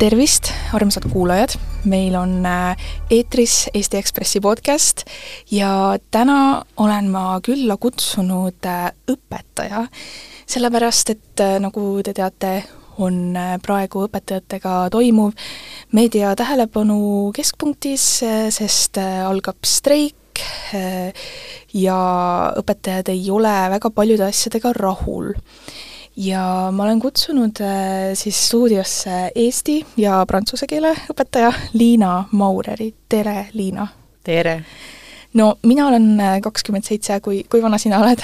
tervist, 0.00 0.48
armsad 0.72 1.04
kuulajad, 1.12 1.58
meil 1.84 2.14
on 2.16 2.46
äh, 2.48 2.76
eetris 3.12 3.66
Eesti 3.74 3.98
Ekspressi 3.98 4.40
podcast 4.40 5.02
ja 5.52 5.98
täna 6.10 6.62
olen 6.80 7.10
ma 7.12 7.36
külla 7.44 7.76
kutsunud 7.76 8.64
äh, 8.64 8.86
õpetaja, 9.12 9.82
sellepärast 10.48 11.12
et 11.12 11.42
äh, 11.44 11.58
nagu 11.60 11.84
te 12.06 12.14
teate, 12.16 12.54
on 13.00 13.36
praegu 13.64 14.06
õpetajatega 14.06 14.88
toimuv 14.92 15.36
meedia 15.96 16.32
tähelepanu 16.36 17.30
keskpunktis, 17.36 18.08
sest 18.52 19.00
algab 19.00 19.64
streik 19.64 20.42
ja 21.76 22.00
õpetajad 22.60 23.12
ei 23.12 23.24
ole 23.32 23.54
väga 23.76 23.92
paljude 23.96 24.28
asjadega 24.28 24.74
rahul 24.76 25.32
ja 26.16 26.70
ma 26.72 26.84
olen 26.84 27.00
kutsunud 27.00 27.60
äh, 27.60 28.14
siis 28.14 28.46
stuudiosse 28.48 29.30
eesti 29.34 29.80
ja 29.96 30.24
prantsuse 30.26 30.66
keele 30.66 30.92
õpetaja 31.12 31.52
Liina 31.72 32.24
Maureri, 32.32 32.92
tere 33.08 33.48
Liina! 33.52 33.86
tere! 34.24 34.60
no 35.34 35.54
mina 35.62 35.86
olen 35.88 36.20
äh, 36.20 36.40
kakskümmend 36.42 36.84
seitse, 36.84 37.20
kui, 37.20 37.44
kui 37.44 37.62
vana 37.62 37.78
sina 37.78 38.00
oled? 38.02 38.22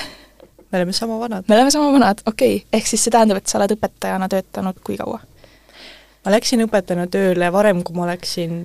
me 0.73 0.79
oleme 0.79 0.93
sama 0.93 1.19
vanad. 1.21 1.45
me 1.49 1.55
oleme 1.55 1.71
sama 1.71 1.93
vanad, 1.93 2.23
okei 2.27 2.57
okay., 2.57 2.69
ehk 2.73 2.87
siis 2.87 3.05
see 3.07 3.15
tähendab, 3.15 3.39
et 3.39 3.47
sa 3.47 3.61
oled 3.61 3.77
õpetajana 3.77 4.29
töötanud 4.29 4.83
kui 4.84 4.98
kaua? 4.98 5.21
ma 6.25 6.34
läksin 6.34 6.67
õpetajana 6.67 7.07
tööle 7.11 7.53
varem, 7.53 7.84
kui 7.87 7.97
ma 7.97 8.09
oleksin 8.09 8.65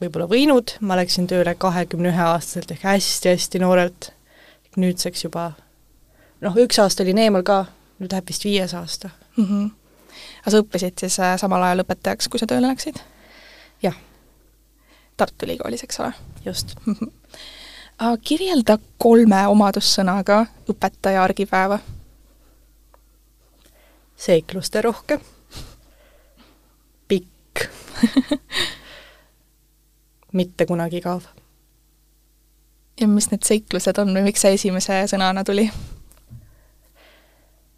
võib-olla 0.00 0.26
võinud, 0.26 0.74
ma 0.80 0.96
läksin 0.98 1.28
tööle 1.30 1.54
kahekümne 1.54 2.10
ühe 2.10 2.30
aastaselt 2.32 2.72
ehk 2.74 2.86
hästi-hästi 2.88 3.60
noorelt, 3.62 4.10
nüüdseks 4.76 5.28
juba 5.28 5.52
noh, 6.40 6.56
üks 6.58 6.80
aasta 6.82 7.04
olin 7.04 7.20
eemal 7.20 7.46
ka 7.46 7.64
nüüd 8.00 8.12
läheb 8.12 8.28
vist 8.28 8.44
viies 8.44 8.74
aasta 8.74 9.10
mm. 9.36 9.44
-hmm. 9.44 9.70
aga 10.42 10.50
sa 10.50 10.62
õppisid 10.62 11.00
siis 11.00 11.20
äh, 11.20 11.36
samal 11.38 11.62
ajal 11.62 11.84
õpetajaks, 11.84 12.28
kui 12.28 12.40
sa 12.40 12.46
tööle 12.46 12.68
läksid? 12.68 13.00
jah. 13.82 13.96
Tartu 15.16 15.46
Ülikoolis, 15.46 15.84
eks 15.84 16.00
ole? 16.00 16.12
just 16.44 16.74
mm. 16.86 16.94
-hmm. 16.94 18.18
kirjelda 18.24 18.78
kolme 18.98 19.46
omadussõnaga 19.46 20.46
õpetaja 20.68 21.24
argipäeva. 21.24 21.78
seiklusterohke, 24.16 25.20
pikk 27.08 27.68
mitte 30.32 30.66
kunagi 30.66 30.96
igav. 30.96 31.22
ja 33.00 33.08
mis 33.08 33.30
need 33.30 33.42
seiklused 33.42 33.98
on 33.98 34.14
või 34.14 34.22
miks 34.22 34.40
see 34.40 34.52
esimese 34.54 35.04
sõnana 35.06 35.44
tuli? 35.44 35.70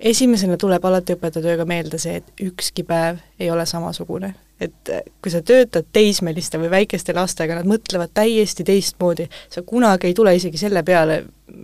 Esimesena 0.03 0.57
tuleb 0.61 0.85
alati 0.85 1.17
õpetajatööga 1.17 1.67
meelde 1.69 1.99
see, 2.03 2.19
et 2.21 2.43
ükski 2.43 2.85
päev 2.87 3.21
ei 3.41 3.51
ole 3.51 3.67
samasugune. 3.67 4.35
et 4.63 4.91
äh, 4.95 5.01
kui 5.23 5.31
sa 5.33 5.41
töötad 5.43 5.89
teismeliste 5.93 6.59
või 6.61 6.69
väikeste 6.71 7.11
lastega, 7.17 7.57
nad 7.59 7.67
mõtlevad 7.67 8.13
täiesti 8.15 8.63
teistmoodi, 8.63 9.25
sa 9.51 9.65
kunagi 9.67 10.07
ei 10.07 10.15
tule 10.15 10.37
isegi 10.39 10.61
selle 10.61 10.85
peale, 10.87 11.17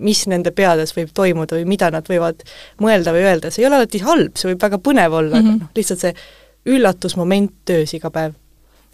mis 0.02 0.24
nende 0.26 0.50
peades 0.50 0.90
võib 0.96 1.12
toimuda 1.14 1.60
või 1.60 1.68
mida 1.76 1.92
nad 1.94 2.08
võivad 2.10 2.42
mõelda 2.82 3.14
või 3.14 3.22
öelda, 3.28 3.52
see 3.54 3.62
ei 3.62 3.68
ole 3.68 3.78
alati 3.78 4.00
halb, 4.02 4.34
see 4.34 4.50
võib 4.50 4.66
väga 4.66 4.80
põnev 4.82 5.14
olla 5.14 5.38
mm, 5.38 5.44
-hmm. 5.44 5.46
aga 5.46 5.52
mhm. 5.52 5.62
noh, 5.62 5.76
lihtsalt 5.78 6.02
see 6.02 6.74
üllatusmoment 6.74 7.54
töös 7.70 7.94
iga 7.94 8.10
päev. 8.10 8.34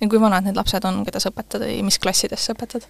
ja 0.00 0.08
kui 0.08 0.20
vanad 0.20 0.44
need 0.44 0.60
lapsed 0.60 0.84
on, 0.84 1.00
keda 1.08 1.20
sa 1.20 1.32
õpetad 1.32 1.64
või 1.64 1.80
mis 1.88 1.98
klassides 1.98 2.44
sa 2.44 2.52
õpetad? 2.52 2.84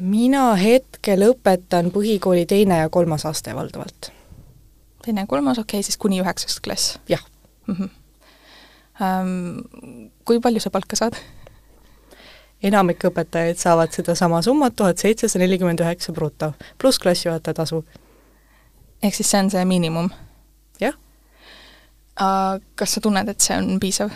mina 0.00 0.50
hetkel 0.58 1.30
õpetan 1.30 1.94
põhikooli 1.94 2.46
teine 2.46 2.82
ja 2.82 2.90
kolmas 2.90 3.26
aste 3.26 3.54
valdavalt 3.54 4.10
teine, 5.04 5.26
kolmas, 5.28 5.58
okei 5.58 5.78
okay,, 5.78 5.86
siis 5.86 6.00
kuni 6.00 6.22
üheksas 6.22 6.60
klass? 6.64 6.98
jah 7.08 7.22
mm. 7.66 7.74
-hmm. 7.74 7.88
Um, 8.94 9.64
kui 10.24 10.38
palju 10.40 10.60
sa 10.60 10.70
palka 10.70 10.96
saad? 10.96 11.16
enamik 12.62 13.04
õpetajaid 13.04 13.58
saavad 13.60 13.92
sedasama 13.92 14.42
summat, 14.42 14.76
tuhat 14.76 14.98
seitsesada 15.02 15.42
nelikümmend 15.42 15.82
üheksa 15.84 16.12
bruto, 16.12 16.52
pluss 16.78 16.98
klassijuhataja 16.98 17.54
tasu. 17.54 17.84
ehk 19.02 19.14
siis 19.14 19.30
see 19.30 19.40
on 19.42 19.50
see 19.50 19.64
miinimum? 19.64 20.10
jah. 20.80 20.94
Kas 22.74 22.94
sa 22.94 23.00
tunned, 23.00 23.28
et 23.28 23.40
see 23.40 23.56
on 23.58 23.80
piisav? 23.80 24.10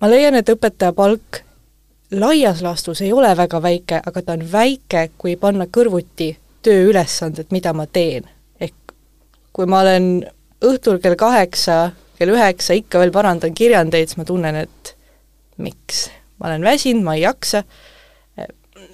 ma 0.00 0.08
leian, 0.10 0.34
et 0.34 0.48
õpetaja 0.48 0.92
palk 0.96 1.42
laias 2.10 2.62
laastus 2.62 3.00
ei 3.00 3.12
ole 3.12 3.36
väga 3.36 3.62
väike, 3.62 4.00
aga 4.06 4.22
ta 4.22 4.32
on 4.32 4.46
väike, 4.52 5.10
kui 5.18 5.36
panna 5.36 5.66
kõrvuti 5.66 6.36
tööülesanded, 6.62 7.50
mida 7.50 7.72
ma 7.72 7.86
teen. 7.86 8.28
ehk 8.60 8.94
kui 9.52 9.66
ma 9.66 9.80
olen 9.80 10.26
õhtul 10.64 11.00
kell 11.02 11.16
kaheksa, 11.18 11.92
kell 12.18 12.34
üheksa 12.34 12.76
ikka 12.76 13.00
veel 13.02 13.12
parandan 13.14 13.54
kirjandeid, 13.56 14.10
siis 14.10 14.20
ma 14.20 14.24
tunnen, 14.28 14.56
et 14.56 14.96
miks. 15.56 16.08
ma 16.38 16.48
olen 16.48 16.64
väsinud, 16.64 17.04
ma 17.04 17.14
ei 17.14 17.22
jaksa, 17.22 17.62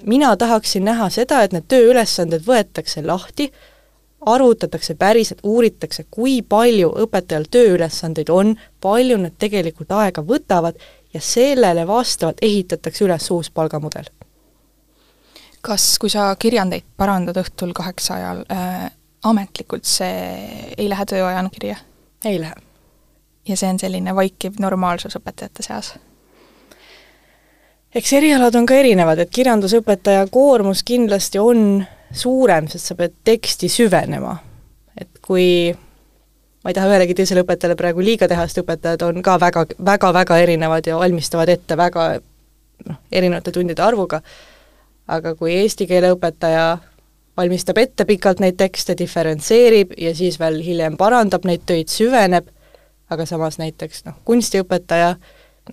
mina 0.03 0.35
tahaksin 0.37 0.85
näha 0.85 1.09
seda, 1.09 1.43
et 1.43 1.55
need 1.55 1.67
tööülesanded 1.71 2.45
võetakse 2.47 3.03
lahti, 3.05 3.51
arvutatakse 4.27 4.95
päriselt, 4.99 5.39
uuritakse, 5.43 6.07
kui 6.11 6.41
palju 6.41 6.89
õpetajal 7.05 7.47
tööülesandeid 7.51 8.31
on, 8.33 8.55
palju 8.81 9.19
need 9.21 9.37
tegelikult 9.39 9.93
aega 9.95 10.23
võtavad 10.25 10.79
ja 11.13 11.21
sellele 11.23 11.87
vastavalt 11.87 12.41
ehitatakse 12.43 13.05
üles 13.05 13.31
uus 13.31 13.51
palgamudel 13.53 14.09
kas, 15.67 15.97
kui 15.99 16.11
sa 16.11 16.29
kirjandeid 16.39 16.85
parandad 16.97 17.37
õhtul 17.41 17.73
kaheksa 17.75 18.15
ajal 18.17 18.43
äh,, 18.53 18.87
ametlikult 19.27 19.87
see 19.87 20.73
ei 20.77 20.89
lähe 20.89 21.05
tööajana 21.05 21.51
kirja? 21.53 21.77
ei 22.25 22.39
lähe. 22.41 22.55
ja 23.47 23.57
see 23.57 23.69
on 23.69 23.79
selline 23.79 24.15
vaikiv 24.15 24.61
normaalsus 24.63 25.17
õpetajate 25.19 25.65
seas? 25.65 25.93
eks 27.95 28.13
erialad 28.13 28.55
on 28.55 28.67
ka 28.69 28.77
erinevad, 28.77 29.19
et 29.19 29.33
kirjandusõpetaja 29.33 30.27
koormus 30.31 30.83
kindlasti 30.87 31.41
on 31.41 31.83
suurem, 32.13 32.67
sest 32.71 32.91
sa 32.91 32.95
pead 32.95 33.17
teksti 33.27 33.69
süvenema. 33.71 34.37
et 34.97 35.19
kui 35.21 35.75
ma 36.63 36.71
ei 36.71 36.75
taha 36.75 36.89
ühelegi 36.91 37.15
teisele 37.17 37.43
õpetajale 37.45 37.77
praegu 37.79 38.03
liiga 38.03 38.27
teha, 38.27 38.47
sest 38.47 38.63
õpetajad 38.63 39.03
on 39.07 39.21
ka 39.23 39.37
väga, 39.39 39.65
väga, 39.85 40.13
väga 40.13 40.37
erinevad 40.43 40.87
ja 40.87 40.97
valmistavad 40.99 41.49
ette 41.49 41.77
väga 41.77 42.09
noh, 42.87 43.01
erinevate 43.11 43.53
tundide 43.55 43.83
arvuga, 43.83 44.21
aga 45.07 45.35
kui 45.35 45.55
eesti 45.55 45.87
keele 45.87 46.11
õpetaja 46.15 46.77
valmistab 47.37 47.77
ette 47.77 48.05
pikalt 48.05 48.41
neid 48.41 48.57
tekste, 48.57 48.95
diferentseerib 48.97 49.93
ja 49.97 50.13
siis 50.17 50.39
veel 50.41 50.59
hiljem 50.65 50.97
parandab 50.97 51.45
neid 51.45 51.65
töid, 51.69 51.91
süveneb, 51.93 52.49
aga 53.13 53.27
samas 53.29 53.59
näiteks 53.61 54.05
noh, 54.07 54.17
kunstiõpetaja, 54.27 55.13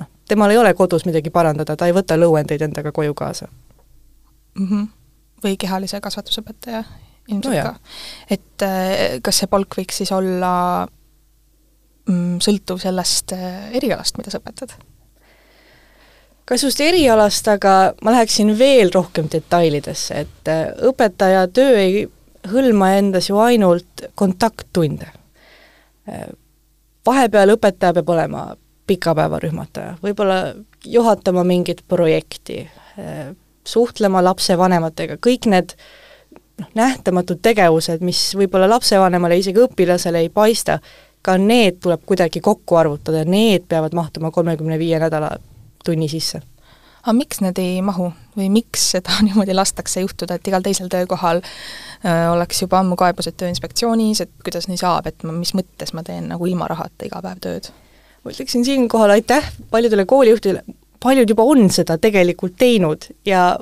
noh, 0.01 0.11
temal 0.29 0.53
ei 0.53 0.61
ole 0.61 0.75
kodus 0.79 1.07
midagi 1.09 1.33
parandada, 1.35 1.77
ta 1.77 1.89
ei 1.89 1.97
võta 1.97 2.19
lõuendeid 2.21 2.63
endaga 2.69 2.93
koju 2.93 3.15
kaasa 3.15 3.49
mm. 3.49 4.69
-hmm. 4.69 4.89
või 5.45 5.57
kehalise 5.59 6.01
kasvatusõpetaja 6.01 6.85
ilmselt 7.29 7.57
no 7.57 7.63
ka. 7.63 7.75
et 8.31 8.63
äh, 8.67 9.21
kas 9.25 9.41
see 9.43 9.51
palk 9.51 9.79
võiks 9.79 10.03
siis 10.03 10.13
olla 10.13 10.87
mm, 12.09 12.41
sõltuv 12.45 12.83
sellest 12.83 13.33
äh, 13.33 13.73
erialast, 13.81 14.19
mida 14.21 14.33
sa 14.33 14.43
õpetad? 14.43 14.77
Kas 16.45 16.65
just 16.65 16.81
erialast, 16.81 17.49
aga 17.49 17.95
ma 18.05 18.15
läheksin 18.15 18.53
veel 18.59 18.93
rohkem 18.95 19.29
detailidesse, 19.33 20.25
et 20.27 20.51
äh, 20.53 20.67
õpetaja 20.91 21.47
töö 21.53 21.77
ei 21.81 22.05
hõlma 22.51 22.95
endas 22.99 23.31
ju 23.31 23.39
ainult 23.41 24.07
kontakttunde. 24.15 25.09
Äh, 26.09 26.29
vahepeal 27.07 27.55
õpetaja 27.57 27.97
peab 27.97 28.13
olema 28.17 28.45
pikapäevarühmataja, 28.87 29.97
võib-olla 30.05 30.39
juhatama 30.85 31.45
mingit 31.49 31.81
projekti, 31.89 32.67
äh, 33.01 33.33
suhtlema 33.65 34.21
lapsevanematega, 34.25 35.17
kõik 35.25 35.49
need 35.49 35.73
noh, 36.61 36.69
nähtamatud 36.77 37.41
tegevused, 37.43 38.05
mis 38.05 38.27
võib-olla 38.37 38.69
lapsevanemale, 38.77 39.41
isegi 39.41 39.65
õpilasele 39.65 40.27
ei 40.27 40.29
paista, 40.29 40.79
ka 41.25 41.39
need 41.41 41.81
tuleb 41.81 42.05
kuidagi 42.05 42.45
kokku 42.45 42.77
arvutada 42.77 43.23
need 43.25 43.65
peavad 43.69 43.97
mahtuma 43.97 44.29
kolmekümne 44.31 44.77
viie 44.79 44.99
nädala 45.01 45.39
tunni 45.85 46.09
sisse. 46.09 46.41
aga 47.05 47.13
miks 47.13 47.41
need 47.45 47.59
ei 47.61 47.83
mahu 47.85 48.11
või 48.37 48.49
miks 48.53 48.91
seda 48.95 49.19
niimoodi 49.27 49.57
lastakse 49.57 50.05
juhtuda, 50.05 50.39
et 50.39 50.49
igal 50.49 50.65
teisel 50.65 50.89
töökohal 50.93 51.43
öö, 51.45 52.31
oleks 52.33 52.63
juba 52.63 52.81
ammu 52.81 52.97
kaebused 53.01 53.37
Tööinspektsioonis, 53.41 54.25
et 54.25 54.33
kuidas 54.45 54.69
nii 54.71 54.81
saab, 54.81 55.09
et 55.11 55.27
ma, 55.27 55.35
mis 55.37 55.55
mõttes 55.57 55.93
ma 55.95 56.03
teen 56.07 56.31
nagu 56.33 56.49
ilma 56.49 56.69
rahata 56.71 57.09
iga 57.09 57.23
päev 57.25 57.43
tööd? 57.45 57.71
ma 58.25 58.33
ütleksin 58.33 58.65
siinkohal 58.65 59.19
aitäh 59.19 59.53
paljudele 59.71 60.07
koolijuhtidele, 60.09 60.65
paljud 61.01 61.29
juba 61.29 61.45
on 61.45 61.69
seda 61.71 61.99
tegelikult 62.01 62.57
teinud 62.57 63.11
ja 63.29 63.53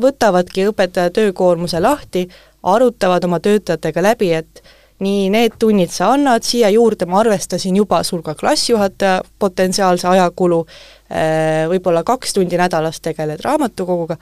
võtavadki 0.00 0.66
õpetaja 0.70 1.12
töökoormuse 1.12 1.80
lahti, 1.80 2.26
arutavad 2.66 3.24
oma 3.24 3.40
töötajatega 3.40 4.02
läbi, 4.02 4.32
et 4.32 4.62
nii 4.98 5.30
need 5.30 5.58
tunnid 5.58 5.90
sa 5.92 6.12
annad, 6.14 6.42
siia 6.42 6.70
juurde 6.72 7.06
ma 7.06 7.20
arvestasin 7.20 7.76
juba 7.76 8.02
sul 8.02 8.22
ka 8.22 8.34
klassijuhataja 8.34 9.22
potentsiaalse 9.38 10.08
ajakulu, 10.08 10.66
Äh, 11.06 11.68
võib-olla 11.70 12.02
kaks 12.02 12.32
tundi 12.34 12.58
nädalas 12.58 12.98
tegeled 12.98 13.38
raamatukoguga, 13.44 14.16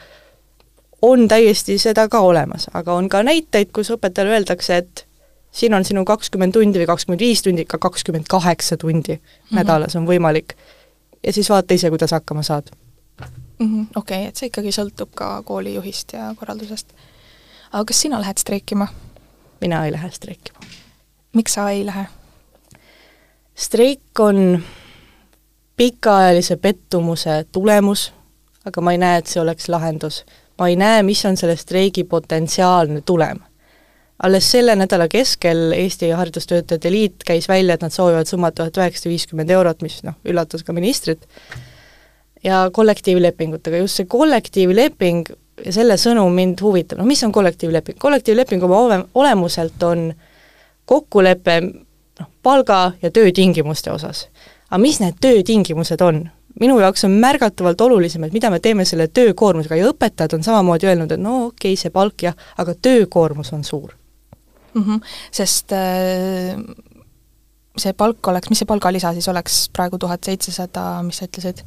on 1.03 1.23
täiesti 1.29 1.79
seda 1.81 2.05
ka 2.13 2.21
olemas, 2.21 2.67
aga 2.77 2.93
on 2.93 3.09
ka 3.09 3.23
näiteid, 3.25 3.71
kus 3.73 3.89
õpetajale 3.95 4.35
öeldakse, 4.37 4.77
et 4.83 5.05
siin 5.49 5.73
on 5.73 5.87
sinu 5.89 6.03
kakskümmend 6.05 6.53
tundi 6.53 6.83
või 6.83 6.91
kakskümmend 6.91 7.25
viis 7.25 7.41
tundi, 7.41 7.65
ka 7.65 7.81
kakskümmend 7.81 8.29
kaheksa 8.29 8.77
tundi 8.77 9.17
mm 9.17 9.23
-hmm. 9.23 9.57
nädalas 9.57 9.97
on 9.97 10.05
võimalik. 10.05 10.53
ja 11.27 11.33
siis 11.33 11.49
vaata 11.51 11.75
ise, 11.75 11.89
kuidas 11.91 12.11
hakkama 12.11 12.43
saad 12.43 12.69
-hmm.. 13.23 13.87
okei 13.97 14.27
et 14.27 14.37
see 14.37 14.47
ikkagi 14.53 14.69
sõltub 14.69 15.09
ka 15.15 15.43
koolijuhist 15.43 16.13
ja 16.13 16.35
korraldusest. 16.37 16.93
aga 17.73 17.85
kas 17.85 18.01
sina 18.01 18.21
lähed 18.21 18.39
streikima? 18.39 18.89
Mina 19.61 19.85
ei 19.87 19.93
lähe 19.93 20.11
streikima. 20.11 20.59
miks 21.33 21.55
sa 21.55 21.71
ei 21.71 21.87
lähe? 21.87 22.07
streik 23.55 24.21
on 24.21 24.63
pikaajalise 25.77 26.57
pettumuse 26.57 27.45
tulemus, 27.53 28.13
aga 28.65 28.81
ma 28.81 28.93
ei 28.93 28.99
näe, 28.99 29.19
et 29.19 29.31
see 29.31 29.43
oleks 29.43 29.69
lahendus. 29.69 30.25
ma 30.59 30.69
ei 30.69 30.77
näe, 30.77 31.03
mis 31.03 31.25
on 31.27 31.37
selle 31.37 31.57
streigi 31.57 32.05
potentsiaalne 32.05 33.01
tulem. 33.01 33.41
alles 34.23 34.51
selle 34.51 34.77
nädala 34.77 35.09
keskel 35.09 35.73
Eesti 35.73 36.11
Haridustöötajate 36.11 36.91
Liit 36.91 37.25
käis 37.27 37.49
välja, 37.49 37.75
et 37.75 37.83
nad 37.83 37.91
soovivad 37.91 38.27
summat 38.27 38.55
tuhat 38.55 38.77
üheksasada 38.77 39.11
viiskümmend 39.11 39.51
eurot, 39.51 39.83
mis 39.83 40.03
noh, 40.05 40.15
üllatas 40.25 40.63
ka 40.63 40.73
ministrit, 40.73 41.27
ja 42.45 42.69
kollektiivlepingutega, 42.73 43.83
just 43.83 44.01
see 44.01 44.07
kollektiivleping 44.07 45.27
ja 45.65 45.73
selle 45.73 45.97
sõnum 46.01 46.35
mind 46.35 46.63
huvitab, 46.65 46.99
no 46.99 47.07
mis 47.09 47.23
on 47.27 47.33
kollektiivleping? 47.33 47.99
kollektiivleping 48.01 48.65
oma 48.65 48.79
ole-, 48.79 49.03
olemuselt 49.15 49.83
on 49.83 50.13
kokkulepe 50.85 51.61
noh, 52.21 52.31
palga 52.43 52.93
ja 53.03 53.11
töötingimuste 53.11 53.93
osas. 53.93 54.29
aga 54.71 54.81
mis 54.83 55.01
need 55.01 55.21
töötingimused 55.21 56.01
on? 56.03 56.25
minu 56.61 56.79
jaoks 56.79 57.05
on 57.05 57.17
märgatavalt 57.19 57.81
olulisem, 57.81 58.25
et 58.25 58.33
mida 58.33 58.51
me 58.51 58.61
teeme 58.63 58.85
selle 58.87 59.09
töökoormusega 59.09 59.79
ja 59.81 59.91
õpetajad 59.91 60.37
on 60.37 60.45
samamoodi 60.47 60.87
öelnud, 60.87 61.13
et 61.13 61.21
no 61.21 61.37
okei 61.49 61.75
okay,, 61.75 61.81
see 61.81 61.95
palk 61.95 62.27
jah, 62.29 62.37
aga 62.59 62.75
töökoormus 62.75 63.53
on 63.53 63.65
suur 63.65 63.95
mm. 64.75 64.83
-hmm. 64.83 65.01
Sest 65.31 65.73
äh, 65.73 66.59
see 67.79 67.93
palk 67.93 68.27
oleks, 68.27 68.51
mis 68.51 68.63
see 68.63 68.71
palgalisa 68.71 69.13
siis 69.13 69.29
oleks 69.29 69.69
praegu 69.75 69.99
tuhat 69.99 70.25
seitsesada, 70.25 71.03
mis 71.03 71.19
sa 71.19 71.29
ütlesid? 71.29 71.65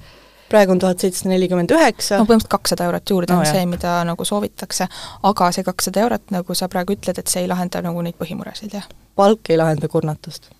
Praegu 0.51 0.75
on 0.75 0.79
tuhat 0.83 1.03
seitsesada 1.03 1.33
nelikümmend 1.33 1.73
üheksa. 1.75 2.21
no 2.21 2.27
põhimõtteliselt 2.27 2.53
kakssada 2.53 2.87
eurot 2.87 3.13
juurde 3.13 3.33
no, 3.33 3.41
on 3.41 3.47
jah. 3.47 3.57
see, 3.57 3.65
mida 3.69 3.97
nagu 4.07 4.27
soovitakse, 4.27 4.87
aga 5.31 5.51
see 5.55 5.67
kakssada 5.67 6.05
eurot, 6.05 6.25
nagu 6.35 6.57
sa 6.57 6.69
praegu 6.71 6.95
ütled, 6.97 7.19
et 7.19 7.33
see 7.33 7.43
ei 7.45 7.51
lahenda 7.51 7.83
nagu 7.85 8.05
neid 8.05 8.17
põhimuresid, 8.19 8.73
jah? 8.79 8.87
palk 9.17 9.51
ei 9.53 9.59
lahenda 9.59 9.89
kurnatust. 9.91 10.51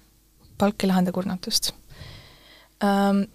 palk 0.58 0.84
ei 0.84 0.92
lahenda 0.92 1.16
kurnatust 1.16 1.74
ähm, 2.84 3.26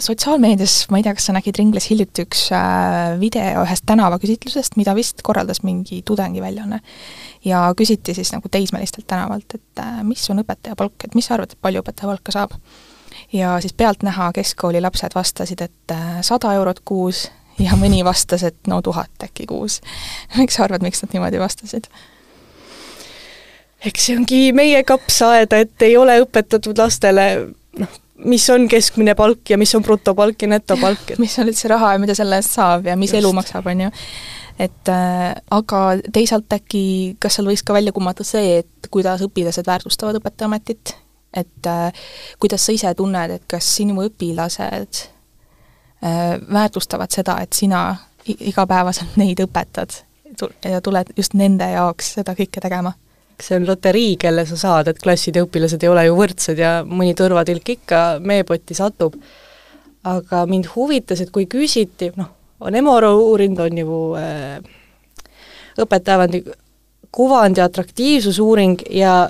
sotsiaalmeedias, 0.00 0.86
ma 0.90 0.98
ei 0.98 1.04
tea, 1.04 1.14
kas 1.16 1.28
sa 1.28 1.34
nägid, 1.36 1.58
ringles 1.60 1.88
hiljuti 1.90 2.24
üks 2.26 2.46
äh, 2.56 3.16
video 3.20 3.64
ühest 3.64 3.84
tänavaküsitlusest, 3.88 4.78
mida 4.80 4.94
vist 4.96 5.22
korraldas 5.26 5.62
mingi 5.66 6.02
tudengiväljaanne. 6.06 6.80
ja 7.44 7.62
küsiti 7.76 8.14
siis 8.14 8.32
nagu 8.32 8.48
teismelistelt 8.48 9.06
tänavalt, 9.06 9.54
et 9.54 9.82
äh, 9.84 10.00
mis 10.06 10.24
on 10.30 10.42
õpetaja 10.42 10.76
palk, 10.76 10.96
et 11.04 11.14
mis 11.14 11.26
sa 11.26 11.36
arvad, 11.36 11.52
et 11.52 11.62
palju 11.62 11.84
õpetaja 11.84 12.10
palka 12.10 12.34
saab? 12.34 12.56
Ja 13.32 13.60
siis 13.60 13.72
pealtnäha 13.72 14.32
keskkooli 14.34 14.80
lapsed 14.80 15.14
vastasid, 15.14 15.60
et 15.60 15.94
äh, 15.94 16.20
sada 16.26 16.54
eurot 16.54 16.80
kuus 16.84 17.28
ja 17.66 17.76
mõni 17.78 18.04
vastas, 18.04 18.44
et 18.46 18.70
no 18.70 18.82
tuhat 18.82 19.28
äkki 19.28 19.46
kuus. 19.50 19.80
miks 20.38 20.58
sa 20.58 20.66
arvad, 20.66 20.82
miks 20.86 21.02
nad 21.04 21.14
niimoodi 21.16 21.42
vastasid? 21.42 21.90
eks 23.86 24.06
see 24.06 24.18
ongi 24.18 24.40
meie 24.52 24.82
kapsaaeda, 24.84 25.62
et 25.64 25.86
ei 25.86 25.96
ole 25.96 26.18
õpetatud 26.20 26.76
lastele 26.78 27.26
noh, 27.80 28.00
mis 28.28 28.44
on 28.52 28.66
keskmine 28.68 29.14
palk 29.16 29.48
ja 29.48 29.58
mis 29.60 29.72
on 29.76 29.84
brutopalk 29.84 30.42
ja 30.42 30.50
netopalk 30.52 31.14
et.... 31.14 31.20
mis 31.22 31.38
on 31.40 31.48
üldse 31.48 31.70
raha 31.72 31.94
ja 31.94 32.02
mida 32.02 32.16
selle 32.16 32.40
eest 32.40 32.58
saab 32.58 32.90
ja 32.90 32.96
mis 33.00 33.14
Just. 33.14 33.22
elu 33.22 33.32
maksab, 33.36 33.70
on 33.72 33.86
ju. 33.86 33.92
et 34.60 34.92
äh, 34.92 35.30
aga 35.56 35.84
teisalt 36.12 36.52
äkki, 36.52 36.82
kas 37.22 37.38
seal 37.38 37.48
võiks 37.48 37.64
ka 37.64 37.76
välja 37.76 37.94
kumata 37.96 38.26
see, 38.26 38.60
et 38.60 38.90
kuidas 38.92 39.24
õpilased 39.24 39.64
väärtustavad 39.68 40.20
õpetajaametit, 40.20 40.94
et 41.34 41.66
äh, 41.66 41.92
kuidas 42.40 42.66
sa 42.66 42.72
ise 42.72 42.94
tunned, 42.94 43.30
et 43.30 43.46
kas 43.50 43.66
sinu 43.76 44.02
õpilased 44.02 45.02
äh, 46.04 46.38
väärtustavad 46.52 47.12
seda, 47.14 47.38
et 47.42 47.52
sina 47.52 47.84
igapäevaselt 48.26 49.16
neid 49.20 49.40
õpetad 49.40 50.02
ja 50.64 50.80
tuled 50.80 51.12
just 51.16 51.34
nende 51.34 51.66
jaoks 51.72 52.14
seda 52.18 52.34
kõike 52.38 52.62
tegema 52.62 52.92
see 53.40 53.56
on 53.56 53.66
loterii, 53.66 54.16
kelle 54.20 54.44
sa 54.46 54.56
saad, 54.60 54.90
et 54.90 54.98
klasside 55.00 55.42
õpilased 55.44 55.82
ei 55.84 55.88
ole 55.88 56.04
ju 56.06 56.16
võrdsed 56.18 56.58
ja 56.60 56.72
mõni 56.86 57.14
tõrvatilk 57.16 57.74
ikka 57.76 58.02
meepotti 58.20 58.76
satub. 58.76 59.16
aga 60.04 60.46
mind 60.48 60.70
huvitas, 60.74 61.20
et 61.20 61.30
kui 61.30 61.44
küsiti, 61.44 62.10
noh, 62.16 62.30
on 62.60 62.74
Emoro 62.74 63.10
uuring, 63.20 63.58
on 63.60 63.78
ju 63.78 63.98
äh, 64.16 64.60
õpetajavandi 65.80 66.40
kuvandi 67.12 67.60
atraktiivsusuuring 67.60 68.80
ja 68.96 69.28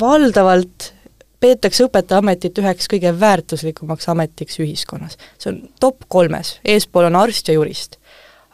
valdavalt 0.00 0.92
peetakse 1.40 1.84
õpetajaametit 1.88 2.58
üheks 2.62 2.86
kõige 2.88 3.10
väärtuslikumaks 3.20 4.08
ametiks 4.08 4.60
ühiskonnas. 4.62 5.16
see 5.38 5.52
on 5.52 5.62
top 5.80 6.04
kolmes, 6.08 6.58
eespool 6.64 7.10
on 7.10 7.16
arst 7.16 7.48
ja 7.48 7.54
jurist. 7.54 7.98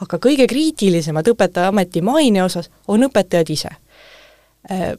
aga 0.01 0.19
kõige 0.19 0.47
kriitilisemad 0.47 1.29
õpetajaameti 1.29 2.03
maine 2.03 2.43
osas 2.43 2.71
on 2.89 3.03
õpetajad 3.09 3.51
ise 3.51 3.71
Äh, 4.69 4.97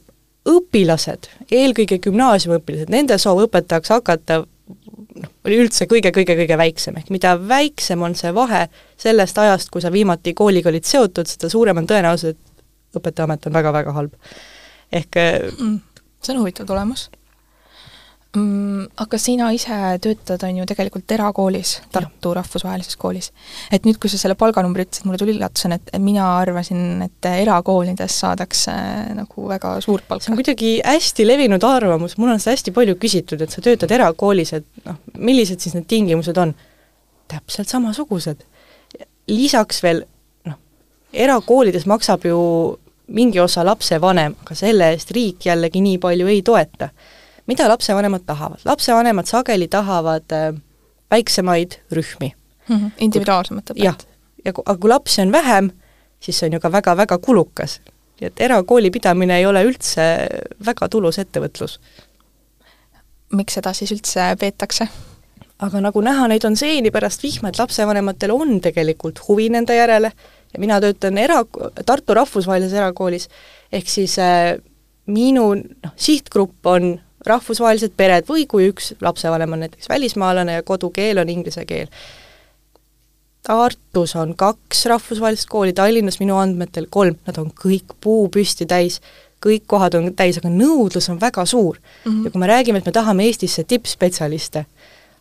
õpilased, 0.50 1.28
eelkõige 1.52 2.00
gümnaasiumiõpilased, 2.02 2.88
nende 2.90 3.18
soov 3.20 3.42
õpetajaks 3.44 3.92
hakata 3.92 4.38
noh, 4.40 5.32
oli 5.44 5.58
üldse 5.60 5.84
kõige-kõige-kõige 5.86 6.56
väiksem, 6.58 6.96
ehk 6.96 7.12
mida 7.12 7.34
väiksem 7.36 8.00
on 8.02 8.16
see 8.18 8.32
vahe 8.34 8.64
sellest 8.98 9.38
ajast, 9.38 9.68
kui 9.70 9.84
sa 9.84 9.92
viimati 9.92 10.32
kooliga 10.34 10.72
olid 10.72 10.88
seotud, 10.88 11.28
seda 11.28 11.52
suurem 11.52 11.78
on 11.82 11.86
tõenäosus, 11.86 12.34
et 12.34 12.96
õpetajaamet 12.98 13.46
on 13.46 13.58
väga-väga 13.60 13.94
halb. 13.98 14.16
ehk 14.90 15.20
äh, 15.20 15.38
mm, 15.52 15.78
see 16.20 16.34
on 16.34 16.42
huvitav 16.42 16.68
tulemus 16.68 17.08
mm,. 18.36 18.86
Aga 19.00 19.18
sina 19.18 19.50
ise 19.54 19.76
töötad, 20.02 20.42
on 20.46 20.60
ju, 20.60 20.66
tegelikult 20.68 21.12
erakoolis, 21.14 21.76
Tartu 21.92 22.32
Rahvusvahelises 22.36 22.96
Koolis. 23.00 23.30
et 23.72 23.86
nüüd, 23.86 23.98
kui 24.00 24.10
sa 24.12 24.20
selle 24.20 24.36
palganumbri 24.38 24.86
ütlesid, 24.86 25.06
mulle 25.08 25.20
tuli 25.20 25.34
üllatusena, 25.34 25.78
et 25.80 26.02
mina 26.02 26.26
arvasin, 26.38 27.02
et 27.06 27.30
erakoolides 27.30 28.18
saadakse 28.24 28.74
nagu 29.18 29.48
väga 29.50 29.76
suurt 29.84 30.06
palka. 30.08 30.24
see 30.24 30.34
on 30.34 30.40
kuidagi 30.40 30.72
hästi 30.86 31.26
levinud 31.26 31.64
arvamus, 31.66 32.16
mul 32.18 32.34
on 32.34 32.42
seda 32.42 32.56
hästi 32.56 32.74
palju 32.76 32.98
küsitud, 33.02 33.42
et 33.42 33.54
sa 33.54 33.64
töötad 33.64 33.90
erakoolis, 33.98 34.54
et 34.60 34.86
noh, 34.86 35.00
millised 35.18 35.62
siis 35.62 35.76
need 35.78 35.88
tingimused 35.90 36.38
on? 36.38 36.54
täpselt 37.30 37.70
samasugused. 37.70 38.40
lisaks 39.30 39.84
veel 39.84 40.00
noh, 40.48 40.56
erakoolides 41.14 41.86
maksab 41.86 42.24
ju 42.26 42.38
mingi 43.10 43.40
osa 43.40 43.64
lapsevanem, 43.66 44.36
aga 44.44 44.54
selle 44.54 44.92
eest 44.94 45.10
riik 45.10 45.46
jällegi 45.46 45.80
nii 45.82 45.98
palju 45.98 46.26
ei 46.30 46.42
toeta 46.42 46.90
mida 47.50 47.68
lapsevanemad 47.68 48.20
tahavad? 48.26 48.58
lapsevanemad 48.64 49.26
sageli 49.26 49.68
tahavad 49.68 50.32
äh, 50.32 50.54
väiksemaid 51.10 51.72
rühmi 51.92 52.34
mm. 52.68 52.76
-hmm. 52.76 52.90
individuaalsemat 52.98 53.70
õpet. 53.70 53.84
jah, 53.84 53.96
ja 54.44 54.52
kui, 54.52 54.62
aga 54.66 54.78
kui 54.80 54.90
lapsi 54.90 55.22
on 55.22 55.32
vähem, 55.32 55.70
siis 56.20 56.38
see 56.38 56.46
on 56.46 56.52
ju 56.52 56.60
ka 56.60 56.72
väga-väga 56.72 57.18
kulukas. 57.18 57.80
nii 58.20 58.26
et 58.26 58.40
erakooli 58.40 58.90
pidamine 58.90 59.38
ei 59.38 59.46
ole 59.46 59.64
üldse 59.64 60.02
väga 60.66 60.88
tulus 60.88 61.18
ettevõtlus. 61.18 61.80
miks 63.32 63.54
seda 63.54 63.72
siis 63.72 63.92
üldse 63.92 64.36
peetakse? 64.40 64.88
aga 65.58 65.80
nagu 65.80 66.00
näha, 66.00 66.28
neid 66.28 66.44
on 66.44 66.56
seeni 66.56 66.90
pärast 66.90 67.22
vihma, 67.22 67.48
et 67.48 67.58
lapsevanematel 67.58 68.30
on 68.30 68.60
tegelikult 68.60 69.28
huvi 69.28 69.48
nende 69.48 69.74
järele 69.74 70.12
ja 70.52 70.60
mina 70.60 70.80
töötan 70.80 71.18
era-, 71.18 71.44
Tartu 71.86 72.14
Rahvusvahelises 72.14 72.76
Erakoolis, 72.78 73.28
ehk 73.72 73.88
siis 73.88 74.18
äh, 74.18 74.56
minu 75.06 75.52
noh, 75.54 75.94
sihtgrupp 75.96 76.66
on 76.66 76.98
rahvusvahelised 77.26 77.92
pered 77.96 78.28
või 78.28 78.46
kui 78.48 78.70
üks 78.70 78.94
lapsevanem 79.04 79.52
on 79.52 79.64
näiteks 79.66 79.90
välismaalane 79.90 80.58
ja 80.58 80.66
kodukeel 80.66 81.20
on 81.20 81.28
inglise 81.28 81.66
keel. 81.68 81.90
Tartus 83.44 84.14
on 84.20 84.34
kaks 84.36 84.84
rahvusvahelist 84.88 85.48
kooli, 85.48 85.72
Tallinnas 85.76 86.20
minu 86.20 86.36
andmetel 86.40 86.86
kolm, 86.92 87.16
nad 87.26 87.38
on 87.40 87.48
kõik 87.56 87.96
puupüsti 88.04 88.66
täis, 88.68 89.00
kõik 89.40 89.64
kohad 89.68 89.96
on 89.96 90.10
täis, 90.16 90.36
aga 90.40 90.52
nõudlus 90.52 91.08
on 91.12 91.20
väga 91.20 91.46
suur 91.48 91.78
mm. 91.78 92.10
-hmm. 92.10 92.24
ja 92.24 92.30
kui 92.30 92.40
me 92.40 92.46
räägime, 92.46 92.78
et 92.78 92.86
me 92.86 92.92
tahame 92.92 93.24
Eestisse 93.24 93.64
tippspetsialiste, 93.64 94.64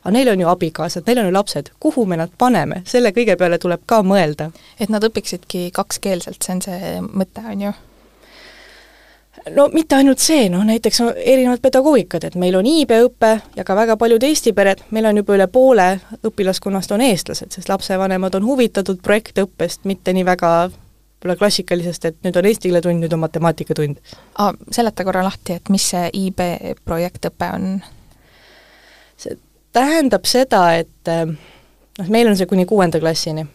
aga 0.03 0.13
neil 0.15 0.31
on 0.31 0.39
ju 0.39 0.47
abikaasad, 0.47 1.03
neil 1.07 1.19
on 1.19 1.29
ju 1.29 1.35
lapsed, 1.35 1.71
kuhu 1.79 2.05
me 2.05 2.17
nad 2.17 2.31
paneme, 2.37 2.81
selle 2.87 3.11
kõige 3.15 3.35
peale 3.37 3.59
tuleb 3.59 3.83
ka 3.85 4.01
mõelda. 4.03 4.51
et 4.79 4.89
nad 4.89 5.03
õpiksidki 5.03 5.69
kakskeelselt, 5.75 6.43
see 6.43 6.55
on 6.55 6.61
see 6.61 6.97
mõte, 7.03 7.43
on 7.45 7.61
ju? 7.67 7.73
no 9.55 9.67
mitte 9.73 9.95
ainult 9.95 10.19
see, 10.19 10.49
noh 10.49 10.63
näiteks 10.67 11.01
no, 11.03 11.09
erinevad 11.15 11.61
pedagoogikad, 11.63 12.23
et 12.27 12.35
meil 12.39 12.55
on 12.59 12.67
iibeõpe 12.67 13.31
ja 13.55 13.65
ka 13.67 13.75
väga 13.75 13.97
paljud 13.97 14.23
eesti 14.23 14.53
pered, 14.53 14.83
meil 14.91 15.09
on 15.09 15.21
juba 15.21 15.35
üle 15.37 15.47
poole 15.51 15.89
õpilaskonnast 16.27 16.91
on 16.95 17.03
eestlased, 17.05 17.51
sest 17.55 17.69
lapsevanemad 17.69 18.35
on 18.39 18.47
huvitatud 18.47 19.01
projektõppest, 19.03 19.85
mitte 19.89 20.13
nii 20.13 20.25
väga 20.27 20.53
võib-olla 20.69 21.35
klassikalisest, 21.35 22.05
et 22.05 22.17
nüüd 22.23 22.37
on 22.39 22.47
eesti 22.47 22.69
keele 22.69 22.81
tund, 22.83 23.03
nüüd 23.03 23.13
on 23.13 23.23
matemaatikatund 23.25 23.99
ah,. 24.39 24.53
seleta 24.71 25.03
korra 25.03 25.23
lahti, 25.27 25.59
et 25.59 25.69
mis 25.69 25.89
see 25.91 26.07
IB 26.25 26.43
projektõpe 26.87 27.51
on? 27.55 27.69
see 29.19 29.35
tähendab 29.71 30.25
seda, 30.25 30.73
et 30.81 31.07
eh, 31.07 31.25
noh, 31.99 32.09
meil 32.09 32.27
on 32.27 32.37
see 32.37 32.49
kuni 32.49 32.65
kuuenda 32.65 32.99
klassini. 32.99 33.47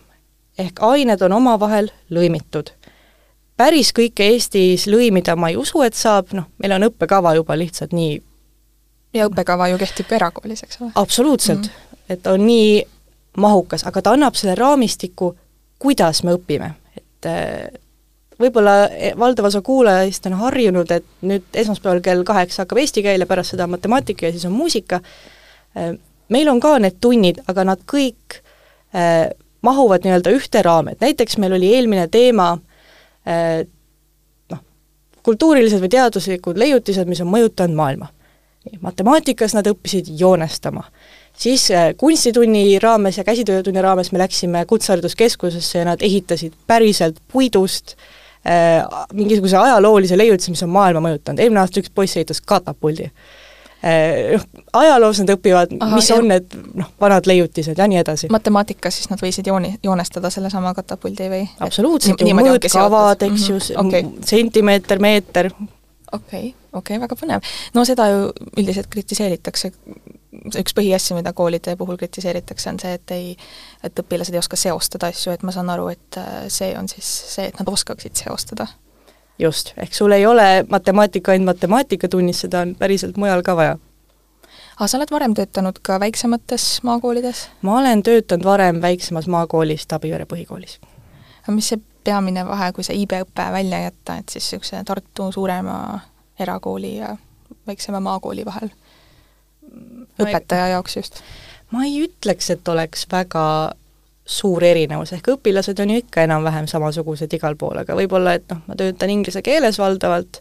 ehk 0.58 0.82
ained 0.86 1.22
on 1.22 1.32
omavahel 1.32 1.90
lõimitud 2.10 2.70
päris 3.56 3.92
kõike 3.94 4.26
Eestis 4.34 4.86
lõimida 4.90 5.36
ma 5.38 5.50
ei 5.52 5.58
usu, 5.58 5.82
et 5.86 5.94
saab, 5.94 6.32
noh, 6.36 6.48
meil 6.62 6.74
on 6.76 6.88
õppekava 6.88 7.34
juba 7.38 7.56
lihtsalt 7.58 7.94
nii 7.94 8.16
ja 9.14 9.28
õppekava 9.28 9.70
ju 9.70 9.78
kehtib 9.78 10.10
ka 10.10 10.18
erakoolis, 10.18 10.64
eks 10.66 10.80
ole? 10.80 10.90
absoluutselt 10.94 11.68
mm, 11.68 11.70
-hmm. 11.70 12.16
et 12.16 12.26
on 12.26 12.46
nii 12.46 12.82
mahukas, 13.38 13.86
aga 13.86 14.02
ta 14.02 14.14
annab 14.14 14.34
selle 14.38 14.54
raamistiku, 14.58 15.34
kuidas 15.78 16.22
me 16.22 16.34
õpime, 16.34 16.72
et 16.96 17.28
äh, 17.30 17.68
võib-olla 18.40 18.88
e, 18.90 19.12
valdav 19.18 19.50
osa 19.50 19.62
kuulajast 19.62 20.26
on 20.26 20.38
harjunud, 20.38 20.90
et 20.90 21.06
nüüd 21.22 21.46
esmaspäeval 21.54 22.00
kell 22.02 22.24
kaheksa 22.24 22.62
hakkab 22.62 22.82
eesti 22.82 23.02
keel 23.02 23.22
ja 23.22 23.26
pärast 23.26 23.54
seda 23.54 23.66
matemaatika 23.66 24.26
ja 24.26 24.32
siis 24.32 24.44
on 24.44 24.52
muusika, 24.52 25.00
meil 26.28 26.48
on 26.48 26.60
ka 26.62 26.76
need 26.82 26.98
tunnid, 27.02 27.40
aga 27.50 27.64
nad 27.68 27.82
kõik 27.90 28.38
äh, 28.96 29.30
mahuvad 29.64 30.04
nii-öelda 30.04 30.32
ühte 30.36 30.62
raami, 30.64 30.94
et 30.94 31.04
näiteks 31.04 31.38
meil 31.42 31.56
oli 31.56 31.72
eelmine 31.76 32.06
teema 32.12 32.52
äh, 33.28 33.64
noh, 34.52 34.62
kultuurilised 35.26 35.82
või 35.82 35.92
teaduslikud 35.92 36.60
leiutised, 36.60 37.08
mis 37.10 37.22
on 37.24 37.32
mõjutanud 37.32 37.78
maailma. 37.78 38.10
matemaatikas 38.80 39.54
nad 39.54 39.66
õppisid 39.68 40.08
joonestama. 40.18 40.84
siis 41.36 41.70
äh, 41.70 41.92
kunstitunni 41.96 42.78
raames 42.78 43.18
ja 43.18 43.24
käsitöötunni 43.24 43.82
raames 43.82 44.12
me 44.12 44.18
läksime 44.18 44.66
Kutsehariduskeskusesse 44.66 45.78
ja 45.78 45.84
nad 45.84 46.02
ehitasid 46.02 46.52
päriselt 46.66 47.16
puidust 47.32 47.96
äh, 48.46 48.84
mingisuguse 49.12 49.56
ajaloolise 49.56 50.18
leiutise, 50.18 50.50
mis 50.50 50.62
on 50.62 50.70
maailma 50.70 51.08
mõjutanud, 51.08 51.40
eelmine 51.40 51.60
aasta 51.60 51.80
üks 51.80 51.90
poiss 51.94 52.16
ehitas 52.16 52.40
katapuldi 52.40 53.10
noh, 53.84 54.44
ajaloos 54.72 55.20
nad 55.20 55.32
õpivad, 55.34 55.74
mis 55.92 56.08
jah. 56.08 56.18
on 56.18 56.30
need 56.32 56.56
noh, 56.78 56.90
vanad 57.00 57.28
leiutised 57.28 57.78
ja 57.78 57.88
nii 57.90 58.00
edasi. 58.00 58.30
matemaatikas 58.32 59.00
siis 59.00 59.10
nad 59.10 59.20
võisid 59.20 59.48
jooni, 59.50 59.74
joonestada 59.84 60.30
sellesama 60.32 60.74
katapuldi 60.76 61.28
või? 61.32 61.44
absoluutselt, 61.64 62.24
mõõtkavad, 62.24 63.24
eks 63.28 63.48
ju 63.48 63.58
mm 63.58 63.64
-hmm. 63.68 63.86
okay., 63.86 64.26
sentimeeter, 64.26 65.00
meeter. 65.02 65.50
okei 65.52 65.68
okay,, 66.12 66.42
okei 66.72 66.96
okay,, 66.96 67.00
väga 67.00 67.18
põnev. 67.20 67.54
no 67.74 67.84
seda 67.84 68.08
ju 68.08 68.30
üldiselt 68.56 68.88
kritiseeritakse, 68.90 69.72
üks 70.60 70.76
põhiasju, 70.76 71.18
mida 71.18 71.32
koolide 71.32 71.76
puhul 71.76 71.96
kritiseeritakse, 71.96 72.70
on 72.70 72.80
see, 72.80 72.94
et 72.94 73.10
ei, 73.10 73.36
et 73.82 74.00
õpilased 74.00 74.34
ei 74.34 74.40
oska 74.40 74.56
seostada 74.56 75.12
asju, 75.12 75.32
et 75.32 75.42
ma 75.42 75.52
saan 75.52 75.70
aru, 75.70 75.88
et 75.88 76.18
äh, 76.20 76.48
see 76.48 76.72
on 76.78 76.88
siis 76.88 77.10
see, 77.36 77.50
et 77.52 77.60
nad 77.60 77.68
oskaksid 77.68 78.16
seostada 78.16 78.66
just, 79.38 79.72
ehk 79.76 79.94
sul 79.94 80.12
ei 80.12 80.26
ole 80.26 80.64
matemaatika 80.70 81.32
ainult 81.32 81.56
matemaatikatunnis, 81.56 82.40
seda 82.40 82.60
on 82.60 82.74
päriselt 82.78 83.16
mujal 83.16 83.42
ka 83.42 83.56
vaja. 83.56 83.78
aga 84.76 84.86
sa 84.86 84.98
oled 84.98 85.10
varem 85.10 85.34
töötanud 85.34 85.78
ka 85.82 86.00
väiksemates 86.00 86.82
maakoolides? 86.82 87.48
ma 87.62 87.78
olen 87.78 88.02
töötanud 88.02 88.44
varem 88.44 88.82
väiksemas 88.82 89.26
maakoolis, 89.26 89.86
Tabijärve 89.86 90.26
põhikoolis. 90.34 90.78
aga 91.42 91.52
mis 91.52 91.68
see 91.68 91.80
peamine 92.04 92.46
vahe, 92.46 92.72
kui 92.72 92.84
see 92.84 92.96
IB-õpe 93.02 93.50
välja 93.52 93.80
jätta, 93.86 94.18
et 94.20 94.28
siis 94.28 94.44
niisuguse 94.52 94.84
Tartu 94.84 95.32
suurema 95.32 96.00
erakooli 96.38 96.96
ja 96.96 97.16
väiksema 97.66 98.00
maakooli 98.00 98.44
vahel? 98.44 98.70
õpetaja 100.20 100.68
jaoks 100.76 100.96
just? 100.96 101.22
ma 101.70 101.84
ei 101.84 102.04
ütleks, 102.06 102.50
et 102.50 102.68
oleks 102.68 103.06
väga 103.12 103.74
suur 104.24 104.64
erinevus, 104.64 105.12
ehk 105.12 105.34
õpilased 105.34 105.80
on 105.84 105.90
ju 105.92 106.00
ikka 106.00 106.24
enam-vähem 106.24 106.68
samasugused 106.70 107.32
igal 107.36 107.58
pool, 107.60 107.76
aga 107.82 107.96
võib-olla, 107.96 108.38
et 108.38 108.46
noh, 108.48 108.62
ma 108.68 108.76
töötan 108.78 109.12
inglise 109.12 109.42
keeles 109.44 109.78
valdavalt 109.80 110.40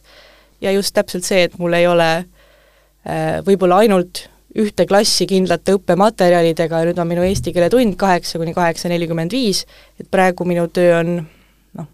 ja 0.63 0.71
just 0.71 0.95
täpselt 0.95 1.27
see, 1.27 1.43
et 1.49 1.57
mul 1.59 1.75
ei 1.75 1.87
ole 1.87 2.09
äh, 2.23 3.41
võib-olla 3.43 3.81
ainult 3.83 4.25
ühte 4.55 4.85
klassi 4.87 5.25
kindlate 5.27 5.75
õppematerjalidega 5.75 6.79
ja 6.79 6.87
nüüd 6.87 6.99
on 7.01 7.09
minu 7.09 7.25
eesti 7.27 7.51
keele 7.51 7.67
tund 7.73 7.97
kaheksa 7.99 8.39
kuni 8.39 8.53
kaheksa 8.55 8.91
nelikümmend 8.91 9.33
viis, 9.33 9.65
et 9.99 10.07
praegu 10.11 10.47
minu 10.47 10.67
töö 10.71 10.93
on 11.01 11.11
noh, 11.19 11.89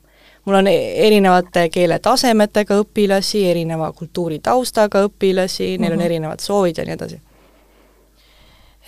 mul 0.45 0.59
on 0.59 0.69
e-, 0.69 0.91
erinevate 1.07 1.69
keeletasemetega 1.73 2.77
õpilasi, 2.83 3.47
erineva 3.49 3.89
kultuuritaustaga 3.97 5.07
õpilasi, 5.07 5.71
neil 5.71 5.79
mm 5.79 5.83
-hmm. 5.85 5.91
on 5.91 5.97
mhm. 5.97 6.05
erinevad 6.05 6.45
soovid 6.45 6.77
ja 6.77 6.85
nii 6.85 6.97
edasi 6.99 7.21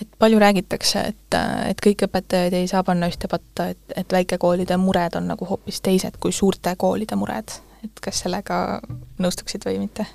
et 0.02 0.08
palju 0.18 0.40
räägitakse, 0.42 1.04
et, 1.12 1.36
et 1.68 1.82
kõiki 1.84 2.08
õpetajaid 2.08 2.56
ei 2.58 2.70
saa 2.70 2.82
panna 2.86 3.10
ühte 3.10 3.30
patta, 3.30 3.70
et, 3.74 3.82
et 3.96 4.16
väikekoolide 4.18 4.78
mured 4.80 5.18
on 5.18 5.30
nagu 5.32 5.48
hoopis 5.48 5.80
teised 5.84 6.18
kui 6.22 6.34
suurte 6.34 6.74
koolide 6.78 7.18
mured, 7.18 7.54
et 7.86 8.02
kas 8.04 8.24
sellega 8.24 8.80
nõustuksid 9.22 9.68
või 9.68 9.80
mitte? 9.86 10.08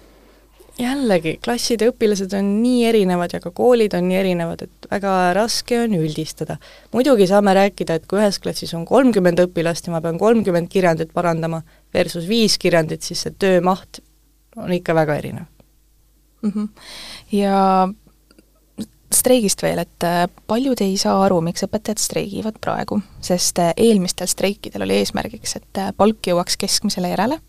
jällegi, 0.78 1.38
klasside 1.42 1.88
õpilased 1.90 2.34
on 2.38 2.50
nii 2.62 2.84
erinevad 2.86 3.34
ja 3.34 3.40
ka 3.42 3.50
koolid 3.56 3.96
on 3.98 4.06
nii 4.10 4.18
erinevad, 4.20 4.62
et 4.68 4.88
väga 4.92 5.14
raske 5.34 5.80
on 5.82 5.96
üldistada. 5.98 6.60
muidugi 6.94 7.28
saame 7.28 7.54
rääkida, 7.58 7.98
et 7.98 8.06
kui 8.06 8.22
ühes 8.22 8.38
klassis 8.40 8.74
on 8.78 8.86
kolmkümmend 8.86 9.42
õpilast 9.48 9.90
ja 9.90 9.96
ma 9.96 10.02
pean 10.06 10.20
kolmkümmend 10.22 10.70
kirjandit 10.70 11.14
parandama 11.18 11.64
versus 11.94 12.28
viis 12.30 12.58
kirjandit, 12.62 13.02
siis 13.02 13.26
see 13.26 13.34
töömaht 13.40 14.04
on 14.58 14.74
ikka 14.74 14.94
väga 14.94 15.16
erinev 15.18 15.50
mm. 16.42 16.52
-hmm. 16.52 16.68
ja 17.32 17.90
streigist 19.18 19.62
veel, 19.64 19.82
et 19.84 20.06
äh, 20.06 20.26
paljud 20.50 20.82
ei 20.84 20.96
saa 21.00 21.18
aru, 21.26 21.40
miks 21.46 21.66
õpetajad 21.66 22.02
streigivad 22.02 22.60
praegu, 22.64 23.00
sest 23.24 23.60
äh, 23.64 23.74
eelmistel 23.78 24.30
streikidel 24.32 24.86
oli 24.86 25.00
eesmärgiks, 25.02 25.58
et 25.60 25.82
äh, 25.82 25.92
palk 25.98 26.30
jõuaks 26.30 26.58
keskmisele 26.62 27.12
järele, 27.14 27.40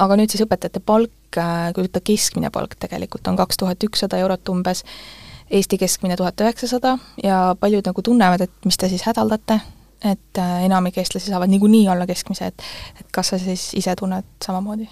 aga 0.00 0.18
nüüd 0.18 0.32
siis 0.32 0.44
õpetajate 0.46 0.82
palk, 0.84 1.16
kui 1.30 1.84
võtta 1.84 2.00
keskmine 2.02 2.48
palk 2.50 2.74
tegelikult 2.82 3.28
on 3.30 3.36
kaks 3.38 3.60
tuhat 3.60 3.84
ükssada 3.86 4.18
eurot 4.22 4.48
umbes, 4.50 4.84
Eesti 5.50 5.80
keskmine 5.82 6.14
tuhat 6.14 6.38
üheksasada 6.44 6.92
ja 7.24 7.56
paljud 7.58 7.82
nagu 7.88 8.02
tunnevad, 8.06 8.44
et 8.44 8.66
mis 8.66 8.78
te 8.78 8.86
siis 8.90 9.02
hädaldate, 9.02 9.56
et 10.06 10.38
enamik 10.38 11.00
eestlasi 11.02 11.32
saavad 11.32 11.50
niikuinii 11.50 11.88
alla 11.90 12.06
keskmise, 12.06 12.52
et 12.52 12.66
et 13.00 13.10
kas 13.10 13.32
sa 13.34 13.38
siis 13.42 13.72
ise 13.74 13.96
tunned 13.98 14.30
samamoodi? 14.46 14.86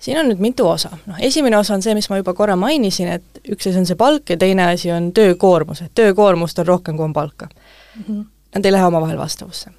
Siin 0.00 0.18
on 0.18 0.30
nüüd 0.30 0.40
mitu 0.40 0.68
osa, 0.68 0.90
noh 1.06 1.20
esimene 1.20 1.58
osa 1.58 1.74
on 1.76 1.82
see, 1.84 1.94
mis 1.94 2.08
ma 2.10 2.20
juba 2.20 2.34
korra 2.36 2.56
mainisin, 2.56 3.08
et 3.18 3.42
üks 3.52 3.68
asi 3.68 3.80
on 3.80 3.88
see 3.88 3.98
palk 4.00 4.32
ja 4.32 4.38
teine 4.40 4.70
asi 4.72 4.92
on 4.92 5.10
töökoormus, 5.16 5.82
et 5.84 5.94
töökoormust 5.94 6.58
on 6.62 6.68
rohkem, 6.68 6.96
kui 6.96 7.04
on 7.04 7.12
palka 7.16 7.48
mm. 7.48 8.04
-hmm. 8.04 8.28
Nad 8.54 8.64
ei 8.64 8.72
lähe 8.72 8.86
omavahel 8.86 9.18
vastavusse. 9.18 9.70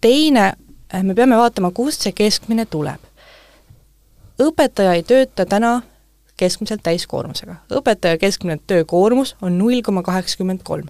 teine, 0.00 0.52
eh, 0.94 1.02
me 1.02 1.14
peame 1.14 1.36
vaatama, 1.36 1.70
kust 1.70 2.00
see 2.00 2.12
keskmine 2.12 2.66
tuleb. 2.66 3.00
õpetaja 4.42 4.92
ei 4.94 5.02
tööta 5.02 5.46
täna 5.46 5.82
keskmiselt 6.36 6.82
täiskoormusega. 6.82 7.54
õpetaja 7.70 8.18
keskmine 8.18 8.58
töökoormus 8.66 9.36
on 9.42 9.58
null 9.58 9.82
koma 9.82 10.02
kaheksakümmend 10.02 10.60
kolm. 10.64 10.88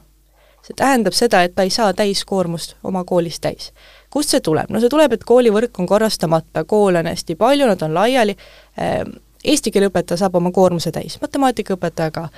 see 0.63 0.75
tähendab 0.77 1.13
seda, 1.13 1.43
et 1.43 1.55
ta 1.55 1.63
ei 1.63 1.71
saa 1.71 1.93
täiskoormust 1.93 2.77
oma 2.85 3.05
koolis 3.05 3.41
täis 3.41 3.73
kust 4.15 4.35
see 4.35 4.43
tuleb? 4.45 4.71
no 4.71 4.81
see 4.83 4.93
tuleb, 4.93 5.17
et 5.17 5.27
koolivõrk 5.27 5.83
on 5.83 5.91
korrastamata, 5.91 6.65
koole 6.71 7.03
on 7.03 7.11
hästi 7.11 7.37
palju, 7.41 7.67
nad 7.71 7.83
on 7.83 7.95
laiali, 7.97 8.37
ehm, 8.79 9.15
eesti 9.45 9.73
keele 9.75 9.91
õpetaja 9.91 10.23
saab 10.23 10.39
oma 10.41 10.53
koormuse 10.55 10.93
täis, 10.95 11.19
matemaatikaõpetaja 11.23 12.15
ka, 12.15 12.29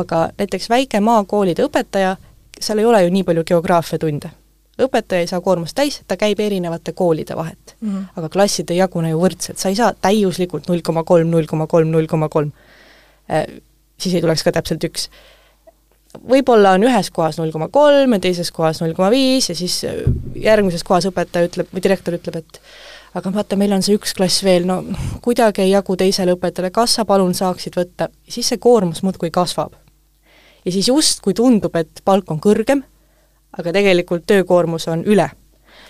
aga 0.00 0.26
näiteks 0.38 0.70
väikemaakoolide 0.72 1.66
õpetaja, 1.68 2.16
seal 2.60 2.80
ei 2.80 2.88
ole 2.88 3.02
ju 3.04 3.16
nii 3.16 3.26
palju 3.28 3.44
geograafiatunde. 3.52 4.30
õpetaja 4.80 5.20
ei 5.20 5.28
saa 5.28 5.42
koormust 5.44 5.76
täis, 5.76 6.00
ta 6.08 6.16
käib 6.16 6.40
erinevate 6.40 6.92
koolide 6.96 7.36
vahet 7.36 7.74
mm. 7.80 7.88
-hmm. 7.88 8.04
aga 8.16 8.28
klassid 8.28 8.70
ei 8.70 8.78
jagune 8.78 9.10
ju 9.10 9.20
võrdselt, 9.20 9.58
sa 9.58 9.68
ei 9.68 9.76
saa 9.76 9.92
täiuslikult 9.92 10.68
null 10.68 10.80
koma 10.80 11.04
kolm, 11.04 11.28
null 11.28 11.46
koma 11.46 11.66
kolm, 11.66 11.90
null 11.90 12.06
koma 12.06 12.28
kolm. 12.28 12.52
Ehm, 13.28 13.60
siis 14.00 14.14
ei 14.14 14.20
tuleks 14.20 14.42
ka 14.42 14.52
täpselt 14.52 14.84
üks 14.84 15.10
võib-olla 16.18 16.74
on 16.76 16.84
ühes 16.88 17.10
kohas 17.14 17.38
null 17.38 17.52
koma 17.54 17.68
kolm 17.72 18.16
ja 18.16 18.20
teises 18.22 18.50
kohas 18.54 18.80
null 18.82 18.94
koma 18.98 19.10
viis 19.12 19.50
ja 19.50 19.56
siis 19.58 19.80
äh, 19.86 20.02
järgmises 20.34 20.84
kohas 20.86 21.06
õpetaja 21.10 21.50
ütleb 21.50 21.70
või 21.74 21.84
direktor 21.84 22.16
ütleb, 22.18 22.40
et 22.42 22.60
aga 23.18 23.32
vaata, 23.34 23.58
meil 23.58 23.74
on 23.74 23.84
see 23.86 23.96
üks 23.98 24.14
klass 24.18 24.44
veel, 24.46 24.66
no 24.66 24.82
kuidagi 25.24 25.64
ei 25.64 25.72
jagu 25.72 25.96
teisele 25.98 26.34
õpetajale, 26.36 26.72
kas 26.74 26.98
sa 26.98 27.06
palun 27.06 27.34
saaksid 27.34 27.78
võtta, 27.78 28.10
siis 28.28 28.50
see 28.50 28.62
koormus 28.62 29.04
muudkui 29.06 29.30
kasvab. 29.34 29.74
ja 30.64 30.72
siis 30.72 30.88
justkui 30.88 31.34
tundub, 31.34 31.76
et 31.76 32.02
palk 32.04 32.30
on 32.30 32.40
kõrgem, 32.42 32.82
aga 33.58 33.72
tegelikult 33.72 34.26
töökoormus 34.26 34.88
on 34.90 35.04
üle 35.06 35.30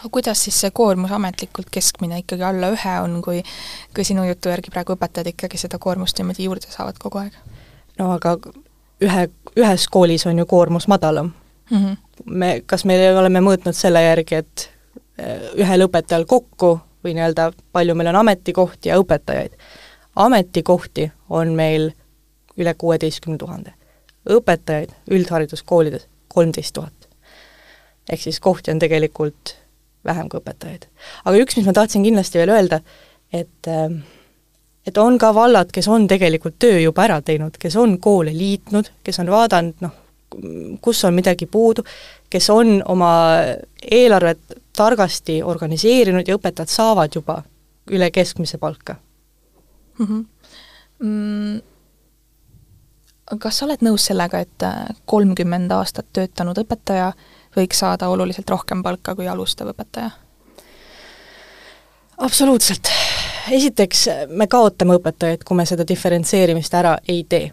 aga 0.00 0.08
kuidas 0.12 0.40
siis 0.44 0.56
see 0.62 0.70
koormus 0.72 1.12
ametlikult 1.12 1.68
keskmine 1.72 2.22
ikkagi 2.22 2.44
alla 2.44 2.70
ühe 2.72 2.96
on, 3.04 3.20
kui 3.24 3.42
kui 3.94 4.04
sinu 4.04 4.24
jutu 4.28 4.48
järgi 4.52 4.72
praegu 4.72 4.96
õpetajad 4.96 5.32
ikkagi 5.34 5.60
seda 5.60 5.78
koormust 5.78 6.18
niimoodi 6.18 6.46
juurde 6.48 6.72
saavad 6.72 6.96
kogu 7.00 7.20
aeg? 7.20 7.36
no 7.98 8.12
aga 8.14 8.38
ühe, 9.00 9.28
ühes 9.56 9.88
koolis 9.88 10.26
on 10.26 10.38
ju 10.38 10.46
koormus 10.46 10.88
madalam 10.88 11.32
mm. 11.70 11.78
-hmm. 11.78 11.96
me, 12.24 12.62
kas 12.66 12.84
me 12.84 12.98
oleme 13.18 13.40
mõõtnud 13.40 13.76
selle 13.76 14.02
järgi, 14.02 14.34
et 14.34 14.70
eh, 15.18 15.50
ühel 15.54 15.86
õpetajal 15.86 16.26
kokku 16.26 16.78
või 17.04 17.14
nii-öelda 17.16 17.52
palju 17.72 17.94
meil 17.94 18.12
on 18.12 18.16
ametikohti 18.16 18.88
ja 18.88 18.98
õpetajaid. 19.00 19.52
ametikohti 20.16 21.12
on 21.28 21.52
meil 21.52 21.92
üle 22.56 22.74
kuueteistkümne 22.74 23.38
tuhande. 23.38 23.74
õpetajaid 24.28 24.90
üldhariduskoolides 25.10 26.08
kolmteist 26.28 26.74
tuhat. 26.74 27.08
ehk 28.12 28.22
siis 28.22 28.40
kohti 28.40 28.70
on 28.70 28.78
tegelikult 28.78 29.56
vähem 30.04 30.28
kui 30.28 30.40
õpetajaid. 30.40 30.86
aga 31.24 31.36
üks, 31.36 31.56
mis 31.56 31.66
ma 31.66 31.72
tahtsin 31.72 32.02
kindlasti 32.02 32.38
veel 32.38 32.48
öelda, 32.48 32.80
et 33.32 33.68
äh, 33.68 34.02
et 34.90 34.98
on 34.98 35.18
ka 35.18 35.32
vallad, 35.34 35.70
kes 35.72 35.88
on 35.88 36.06
tegelikult 36.10 36.58
töö 36.58 36.80
juba 36.82 37.06
ära 37.06 37.20
teinud, 37.22 37.56
kes 37.60 37.76
on 37.80 37.96
koole 38.02 38.34
liitnud, 38.34 38.90
kes 39.06 39.22
on 39.22 39.30
vaadanud 39.30 39.84
noh, 39.84 39.94
kus 40.82 41.04
on 41.04 41.14
midagi 41.14 41.46
puudu, 41.50 41.84
kes 42.30 42.50
on 42.54 42.82
oma 42.88 43.12
eelarvet 43.82 44.58
targasti 44.76 45.40
organiseerinud 45.42 46.28
ja 46.28 46.36
õpetajad 46.38 46.70
saavad 46.70 47.14
juba 47.14 47.40
üle 47.90 48.10
keskmise 48.14 48.58
palka 48.58 48.94
mm. 49.98 50.06
-hmm. 50.06 50.24
Mm, 51.00 51.60
kas 53.38 53.58
sa 53.58 53.64
oled 53.64 53.82
nõus 53.82 54.04
sellega, 54.10 54.38
et 54.38 54.62
äh, 54.62 54.86
kolmkümmend 55.06 55.70
aastat 55.72 56.06
töötanud 56.12 56.58
õpetaja 56.58 57.12
võiks 57.56 57.78
saada 57.78 58.08
oluliselt 58.08 58.50
rohkem 58.50 58.82
palka 58.82 59.14
kui 59.14 59.28
alustav 59.28 59.68
õpetaja? 59.72 60.10
absoluutselt. 62.18 62.88
Esiteks, 63.52 64.06
me 64.28 64.46
kaotame 64.46 64.98
õpetajaid, 64.98 65.42
kui 65.44 65.56
me 65.56 65.66
seda 65.66 65.86
diferentseerimist 65.88 66.74
ära 66.74 66.98
ei 67.08 67.24
tee 67.28 67.50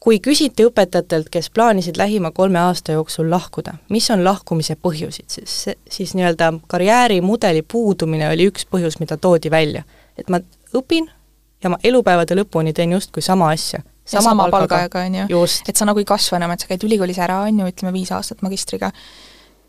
kui 0.00 0.20
küsiti 0.24 0.64
õpetajatelt, 0.64 1.28
kes 1.28 1.50
plaanisid 1.50 1.98
lähima 1.98 2.30
kolme 2.32 2.60
aasta 2.62 2.94
jooksul 2.94 3.30
lahkuda, 3.30 3.74
mis 3.92 4.06
on 4.14 4.22
lahkumise 4.24 4.78
põhjusid, 4.80 5.26
siis, 5.28 5.56
siis 5.90 6.14
nii-öelda 6.16 6.52
karjäärimudeli 6.70 7.64
puudumine 7.72 8.30
oli 8.30 8.46
üks 8.48 8.66
põhjus, 8.70 8.96
mida 9.02 9.18
toodi 9.20 9.50
välja. 9.50 9.82
et 10.18 10.30
ma 10.30 10.40
õpin 10.74 11.10
ja 11.62 11.70
ma 11.70 11.78
elupäevade 11.84 12.38
lõpuni 12.38 12.72
teen 12.72 12.92
justkui 12.92 13.22
sama 13.22 13.50
asja. 13.50 13.82
sama, 14.04 14.30
sama 14.30 14.48
palgaga, 14.50 15.04
on 15.04 15.14
ju. 15.14 15.44
et 15.68 15.76
sa 15.76 15.84
nagu 15.84 15.98
ei 15.98 16.08
kasva 16.08 16.38
enam, 16.38 16.54
et 16.54 16.60
sa 16.60 16.70
käid 16.70 16.86
ülikoolis 16.88 17.18
ära, 17.18 17.42
on 17.42 17.60
ju, 17.60 17.66
ütleme 17.66 17.92
viis 17.92 18.12
aastat 18.12 18.42
magistriga, 18.42 18.92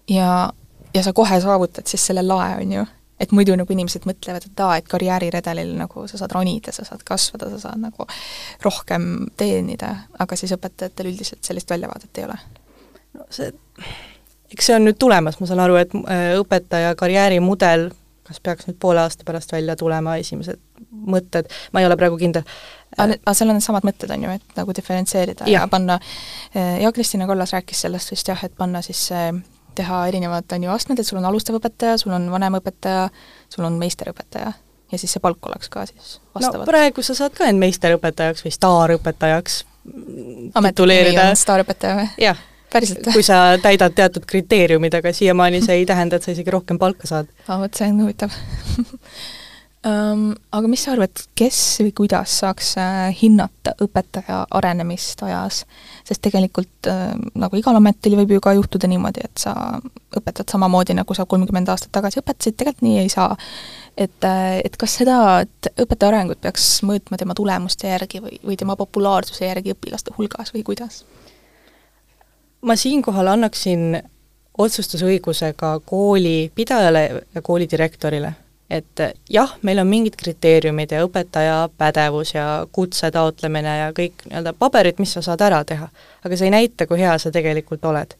ja, 0.07 0.53
ja 0.93 1.03
sa 1.03 1.13
kohe 1.13 1.41
saavutad 1.41 1.89
siis 1.89 2.05
selle 2.05 2.23
lae, 2.23 2.55
on 2.61 2.77
ju 2.77 2.85
et 3.19 3.33
muidu 3.35 3.55
nagu 3.59 3.73
inimesed 3.73 4.07
mõtlevad, 4.07 4.45
et 4.47 4.63
aa, 4.63 4.77
et 4.79 4.87
karjääriredelil 4.89 5.73
nagu 5.79 6.05
sa 6.07 6.19
saad 6.21 6.33
ronida, 6.35 6.73
sa 6.75 6.85
saad 6.87 7.03
kasvada, 7.07 7.49
sa 7.53 7.59
saad 7.67 7.83
nagu 7.83 8.07
rohkem 8.63 9.09
teenida, 9.37 9.95
aga 10.19 10.37
siis 10.39 10.53
õpetajatel 10.55 11.11
üldiselt 11.11 11.43
sellist 11.45 11.69
väljavaadet 11.69 12.21
ei 12.21 12.29
ole? 12.29 12.39
no 13.17 13.25
see, 13.33 13.51
eks 14.53 14.69
see 14.69 14.77
on 14.77 14.85
nüüd 14.87 14.99
tulemas, 15.01 15.39
ma 15.41 15.49
saan 15.49 15.63
aru, 15.65 15.79
et 15.81 15.95
äh, 16.05 16.31
õpetaja 16.39 16.95
karjäärimudel, 16.99 17.89
kas 18.29 18.41
peaks 18.45 18.69
nüüd 18.69 18.77
poole 18.81 19.01
aasta 19.01 19.25
pärast 19.25 19.51
välja 19.51 19.75
tulema 19.75 20.15
esimesed 20.21 20.61
mõtted, 20.89 21.49
ma 21.73 21.81
ei 21.81 21.87
ole 21.89 21.97
praegu 21.99 22.17
kindel. 22.21 22.45
aga 22.97 23.33
seal 23.33 23.49
on 23.51 23.57
needsamad 23.57 23.85
mõtted, 23.85 24.11
on 24.13 24.27
ju, 24.27 24.35
et 24.39 24.57
nagu 24.57 24.75
diferentseerida 24.75 25.47
ja, 25.49 25.63
ja 25.63 25.69
panna, 25.71 25.99
äh, 26.55 26.79
ja-Kristina 26.85 27.27
Kollas 27.27 27.53
rääkis 27.57 27.87
sellest 27.87 28.13
vist 28.13 28.29
jah, 28.29 28.43
et 28.45 28.55
panna 28.57 28.81
siis 28.85 29.07
see 29.11 29.31
teha 29.75 30.07
erinevad, 30.07 30.47
on 30.55 30.63
ju, 30.63 30.71
astmed, 30.73 30.99
et 30.99 31.07
sul 31.07 31.19
on 31.21 31.27
alustav 31.29 31.59
õpetaja, 31.59 31.99
sul 32.01 32.15
on 32.15 32.29
vanem 32.31 32.57
õpetaja, 32.59 33.09
sul 33.53 33.67
on 33.67 33.77
meisterõpetaja 33.81 34.53
ja 34.91 34.97
siis 34.97 35.13
see 35.15 35.23
palk 35.23 35.45
oleks 35.45 35.69
ka 35.69 35.85
siis 35.85 36.19
vastavalt. 36.35 36.65
no 36.65 36.69
praegu 36.69 37.03
sa 37.05 37.15
saad 37.17 37.35
ka 37.37 37.49
end 37.49 37.61
meisterõpetajaks 37.61 38.45
või 38.45 38.53
staarõpetajaks 38.55 39.59
tituleerida. 40.69 41.27
staarõpetaja 41.39 41.99
või? 41.99 42.07
jah. 42.25 42.39
päriselt 42.73 43.05
või? 43.05 43.19
kui 43.19 43.25
sa 43.25 43.41
täidad 43.61 43.95
teatud 43.97 44.25
kriteeriumid, 44.29 44.97
aga 45.01 45.13
siiamaani 45.13 45.61
see 45.65 45.81
ei 45.81 45.85
tähenda, 45.89 46.17
et 46.17 46.25
sa 46.25 46.33
isegi 46.33 46.53
rohkem 46.53 46.81
palka 46.81 47.09
saad. 47.09 47.29
aa, 47.47 47.59
vot 47.61 47.77
see 47.81 47.91
on 47.91 48.01
huvitav 48.05 48.33
aga 49.87 50.67
mis 50.67 50.81
sa 50.83 50.91
arvad, 50.91 51.21
kes 51.39 51.57
või 51.79 51.93
kuidas 51.95 52.33
saaks 52.41 52.73
äh, 52.81 53.13
hinnata 53.15 53.77
õpetaja 53.79 54.41
arenemist 54.51 55.21
ajas? 55.23 55.61
sest 56.03 56.21
tegelikult 56.25 56.89
äh, 56.91 57.13
nagu 57.39 57.55
igal 57.55 57.77
ametil 57.79 58.17
võib 58.19 58.33
ju 58.35 58.41
ka 58.43 58.53
juhtuda 58.57 58.89
niimoodi, 58.91 59.23
et 59.23 59.39
sa 59.39 59.53
õpetad 60.19 60.51
samamoodi, 60.51 60.97
nagu 60.97 61.15
sa 61.15 61.23
kolmkümmend 61.29 61.71
aastat 61.71 61.93
tagasi 61.95 62.19
õpetasid, 62.19 62.57
tegelikult 62.59 62.83
nii 62.89 62.97
ei 63.05 63.13
saa. 63.13 63.37
et, 63.95 64.19
äh, 64.27 64.59
et 64.65 64.75
kas 64.75 64.97
seda, 64.99 65.45
et 65.45 65.71
õpetaja 65.79 66.11
arengut 66.11 66.41
peaks 66.43 66.81
mõõtma 66.83 67.17
tema 67.17 67.37
tulemuste 67.37 67.87
järgi 67.87 68.19
või, 68.25 68.35
või 68.43 68.59
tema 68.59 68.75
populaarsuse 68.75 69.47
järgi 69.47 69.77
õpilaste 69.77 70.11
hulgas 70.17 70.51
või 70.53 70.65
kuidas? 70.67 71.05
ma 72.61 72.75
siinkohal 72.75 73.31
annaksin 73.31 74.01
otsustusõiguse 74.59 75.53
ka 75.55 75.77
koolipidajale 75.87 77.07
ja 77.35 77.41
koolidirektorile 77.41 78.35
et 78.69 79.01
jah, 79.29 79.55
meil 79.65 79.81
on 79.81 79.87
mingid 79.89 80.15
kriteeriumid 80.19 80.91
ja 80.93 81.01
õpetaja 81.05 81.57
pädevus 81.77 82.35
ja 82.35 82.45
kutse 82.71 83.09
taotlemine 83.11 83.77
ja 83.79 83.89
kõik 83.95 84.25
nii-öelda 84.27 84.53
paberid, 84.53 84.99
mis 85.01 85.13
sa 85.15 85.23
saad 85.25 85.41
ära 85.41 85.63
teha, 85.65 85.89
aga 86.25 86.37
see 86.37 86.49
ei 86.49 86.53
näita, 86.53 86.87
kui 86.87 86.99
hea 87.01 87.17
sa 87.17 87.31
tegelikult 87.33 87.85
oled. 87.89 88.13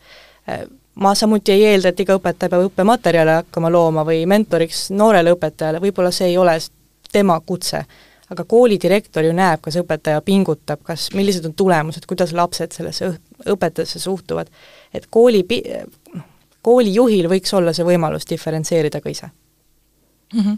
ma 0.96 1.14
samuti 1.16 1.52
ei 1.54 1.66
eelda, 1.70 1.92
et 1.94 2.00
iga 2.00 2.18
õpetaja 2.18 2.50
peab 2.50 2.66
õppematerjale 2.66 3.36
hakkama 3.44 3.70
looma 3.70 4.04
või 4.06 4.26
mentoriks 4.26 4.90
noorele 4.92 5.36
õpetajale, 5.36 5.82
võib-olla 5.84 6.12
see 6.12 6.32
ei 6.32 6.38
ole 6.38 6.58
tema 7.12 7.40
kutse, 7.40 7.84
aga 8.30 8.44
koolidirektor 8.44 9.24
ju 9.26 9.34
näeb, 9.34 9.62
kas 9.62 9.78
õpetaja 9.78 10.22
pingutab, 10.26 10.82
kas, 10.84 11.12
millised 11.14 11.46
on 11.46 11.54
tulemused, 11.54 12.06
kuidas 12.10 12.34
lapsed 12.34 12.74
sellesse 12.74 13.12
õpetajasse 13.46 14.00
suhtuvad. 14.00 14.50
et 14.94 15.06
kooli, 15.10 15.46
koolijuhil 16.62 17.30
võiks 17.30 17.54
olla 17.54 17.74
see 17.74 17.86
võimalus 17.86 18.26
diferentseerida 18.30 19.02
ka 19.02 19.10
ise 19.10 19.30
mm. 20.34 20.58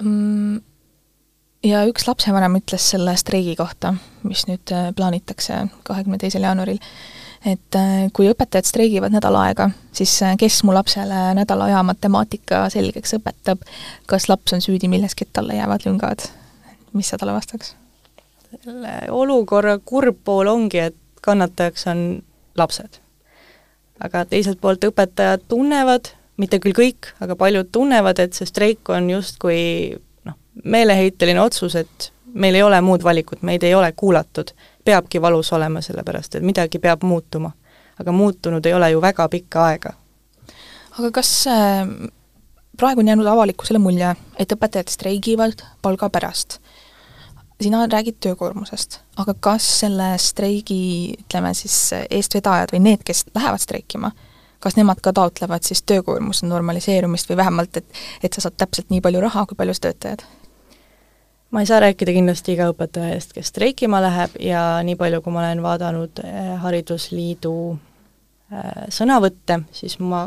-hmm. 0.00 0.62
Ja 1.64 1.86
üks 1.88 2.04
lapsevanem 2.04 2.58
ütles 2.58 2.90
selle 2.92 3.14
streigi 3.16 3.54
kohta, 3.56 3.94
mis 4.22 4.42
nüüd 4.44 4.68
äh, 4.74 4.90
plaanitakse 4.96 5.62
kahekümne 5.88 6.18
teisel 6.20 6.44
jaanuaril, 6.44 6.80
et 7.48 7.78
äh, 7.78 8.10
kui 8.12 8.28
õpetajad 8.28 8.68
streigivad 8.68 9.14
nädal 9.14 9.38
aega, 9.40 9.70
siis 9.96 10.12
äh, 10.26 10.34
kes 10.40 10.58
mu 10.68 10.74
lapsele 10.76 11.30
nädala 11.38 11.70
aja 11.70 11.80
matemaatika 11.88 12.66
selgeks 12.74 13.16
õpetab, 13.16 13.64
kas 14.10 14.28
laps 14.28 14.52
on 14.52 14.60
süüdi 14.64 14.92
milleski, 14.92 15.24
et 15.24 15.32
talle 15.32 15.56
jäävad 15.56 15.88
lüngad? 15.88 16.28
mis 16.94 17.08
sa 17.08 17.16
talle 17.18 17.32
vastaks? 17.34 17.72
selle 18.62 18.92
olukorra 19.10 19.78
kurb 19.78 20.20
pool 20.24 20.46
ongi, 20.52 20.78
et 20.78 20.96
kannatajaks 21.24 21.86
on 21.90 22.04
lapsed. 22.60 23.00
aga 24.04 24.24
teiselt 24.28 24.60
poolt 24.60 24.84
õpetajad 24.84 25.48
tunnevad, 25.48 26.12
mitte 26.36 26.58
küll 26.62 26.74
kõik, 26.76 27.12
aga 27.22 27.36
paljud 27.38 27.70
tunnevad, 27.72 28.18
et 28.18 28.34
see 28.34 28.48
streik 28.48 28.88
on 28.92 29.10
justkui 29.10 29.60
noh, 30.26 30.38
meeleheiteline 30.64 31.40
otsus, 31.42 31.76
et 31.78 32.10
meil 32.34 32.58
ei 32.58 32.62
ole 32.62 32.80
muud 32.82 33.04
valikut, 33.04 33.42
meid 33.42 33.62
ei 33.62 33.74
ole 33.74 33.92
kuulatud. 33.92 34.50
peabki 34.84 35.20
valus 35.22 35.52
olema, 35.52 35.80
sellepärast 35.80 36.34
et 36.34 36.42
midagi 36.42 36.78
peab 36.78 37.02
muutuma. 37.02 37.52
aga 38.00 38.12
muutunud 38.12 38.66
ei 38.66 38.74
ole 38.74 38.90
ju 38.90 39.00
väga 39.00 39.28
pikka 39.28 39.64
aega. 39.64 39.92
aga 40.98 41.10
kas 41.10 41.46
äh, 41.46 42.10
praegu 42.76 43.00
on 43.00 43.08
jäänud 43.08 43.26
avalikkusele 43.26 43.78
mulje, 43.78 44.16
et 44.38 44.52
õpetajad 44.52 44.90
streigivad 44.90 45.62
palga 45.82 46.10
pärast? 46.10 46.58
sina 47.62 47.86
räägid 47.86 48.18
töökoormusest, 48.20 48.98
aga 49.16 49.34
kas 49.40 49.66
selle 49.80 50.14
streigi, 50.18 51.14
ütleme 51.22 51.54
siis, 51.54 51.76
eestvedajad 52.10 52.74
või 52.74 52.80
need, 52.88 53.04
kes 53.06 53.24
lähevad 53.34 53.62
streikima, 53.62 54.10
kas 54.64 54.78
nemad 54.80 55.02
ka 55.04 55.12
taotlevad 55.12 55.66
siis 55.66 55.84
töökoormuse 55.84 56.48
normaliseerumist 56.48 57.28
või 57.30 57.42
vähemalt, 57.42 57.76
et 57.76 58.00
et 58.24 58.32
sa 58.32 58.46
saad 58.46 58.56
täpselt 58.56 58.90
nii 58.90 59.04
palju 59.04 59.20
raha, 59.24 59.46
kui 59.46 59.58
palju 59.60 59.76
sa 59.76 59.88
töötajad? 59.88 60.24
ma 61.54 61.60
ei 61.62 61.66
saa 61.66 61.80
rääkida 61.80 62.12
kindlasti 62.16 62.56
iga 62.56 62.66
õpetaja 62.72 63.14
eest, 63.14 63.34
kes 63.36 63.52
streikima 63.52 64.00
läheb 64.02 64.32
ja 64.42 64.62
nii 64.82 64.96
palju, 64.98 65.20
kui 65.22 65.34
ma 65.34 65.44
olen 65.44 65.60
vaadanud 65.62 66.22
eh, 66.24 66.48
Haridusliidu 66.58 67.52
eh, 68.50 68.88
sõnavõtte, 68.96 69.60
siis 69.70 70.00
ma 70.02 70.24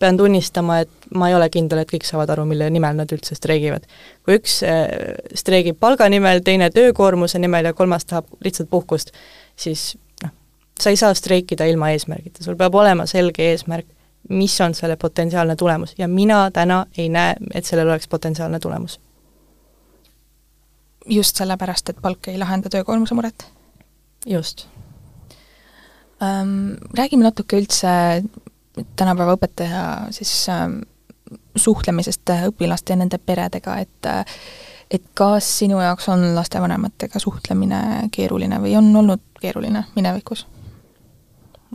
pean 0.00 0.16
tunnistama, 0.16 0.78
et 0.80 1.10
ma 1.12 1.28
ei 1.28 1.36
ole 1.36 1.50
kindel, 1.52 1.82
et 1.82 1.92
kõik 1.92 2.06
saavad 2.08 2.32
aru, 2.32 2.46
mille 2.48 2.70
nimel 2.72 2.96
nad 2.96 3.12
üldse 3.12 3.36
streigivad. 3.36 3.84
kui 4.24 4.38
üks 4.40 4.62
eh, 4.64 4.86
streigib 5.36 5.76
palga 5.80 6.08
nimel, 6.08 6.40
teine 6.46 6.70
töökoormuse 6.72 7.38
nimel 7.42 7.68
ja 7.68 7.76
kolmas 7.76 8.08
tahab 8.08 8.32
lihtsalt 8.44 8.70
puhkust, 8.72 9.12
siis 9.60 9.90
sa 10.80 10.90
ei 10.90 10.96
saa 10.96 11.14
streikida 11.14 11.66
ilma 11.68 11.90
eesmärgita, 11.94 12.44
sul 12.44 12.56
peab 12.56 12.74
olema 12.74 13.06
selge 13.06 13.50
eesmärk, 13.50 13.86
mis 14.28 14.60
on 14.60 14.74
selle 14.74 14.96
potentsiaalne 14.96 15.56
tulemus 15.56 15.94
ja 15.98 16.08
mina 16.08 16.42
täna 16.50 16.84
ei 16.98 17.08
näe, 17.08 17.34
et 17.54 17.64
sellel 17.64 17.88
oleks 17.88 18.08
potentsiaalne 18.08 18.60
tulemus. 18.60 19.00
just 21.06 21.36
sellepärast, 21.36 21.88
et 21.88 22.02
palk 22.02 22.28
ei 22.28 22.38
lahenda 22.38 22.68
töökoormuse 22.68 23.14
muret? 23.14 23.46
just 24.26 24.68
ähm,. 26.22 26.76
Räägime 26.98 27.24
natuke 27.24 27.58
üldse 27.58 27.88
tänapäeva 28.96 29.34
õpetaja 29.34 30.12
siis 30.14 30.48
ähm, 30.48 30.80
suhtlemisest 31.56 32.30
õpilaste 32.46 32.92
ja 32.92 33.00
nende 33.00 33.18
peredega, 33.18 33.78
et 33.78 34.10
et 34.90 35.02
kas 35.14 35.46
sinu 35.58 35.78
jaoks 35.80 36.08
on 36.10 36.22
lastevanematega 36.34 37.18
suhtlemine 37.22 38.08
keeruline 38.10 38.58
või 38.62 38.74
on 38.78 38.96
olnud 38.96 39.22
keeruline 39.40 39.84
minevikus? 39.94 40.46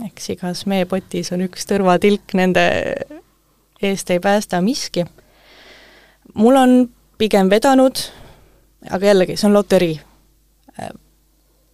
Eks 0.03 0.29
igas 0.29 0.65
meepotis 0.65 1.31
on 1.31 1.45
üks 1.45 1.67
tõrvatilk, 1.69 2.35
nende 2.35 2.65
eest 3.81 4.09
ei 4.09 4.19
päästa 4.19 4.61
miski. 4.61 5.05
mul 6.33 6.55
on 6.55 6.89
pigem 7.17 7.49
vedanud, 7.49 7.95
aga 8.89 9.05
jällegi, 9.05 9.37
see 9.37 9.47
on 9.47 9.53
loterii. 9.53 9.99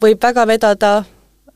võib 0.02 0.22
väga 0.22 0.48
vedada, 0.48 1.04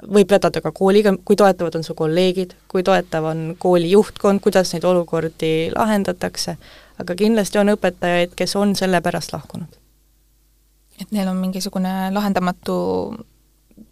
võib 0.02 0.32
vedada 0.32 0.62
ka 0.62 0.72
kooliga, 0.72 1.14
kui 1.26 1.36
toetavad 1.36 1.76
on 1.76 1.84
su 1.84 1.94
kolleegid, 1.96 2.56
kui 2.68 2.84
toetav 2.84 3.24
on 3.24 3.56
kooli 3.60 3.92
juhtkond, 3.92 4.42
kuidas 4.42 4.74
neid 4.74 4.84
olukordi 4.84 5.72
lahendatakse, 5.76 6.58
aga 7.00 7.16
kindlasti 7.16 7.60
on 7.62 7.74
õpetajaid, 7.76 8.36
kes 8.36 8.56
on 8.56 8.76
selle 8.76 9.02
pärast 9.02 9.34
lahkunud. 9.34 9.82
et 11.02 11.12
neil 11.12 11.28
on 11.28 11.38
mingisugune 11.38 12.12
lahendamatu 12.12 12.76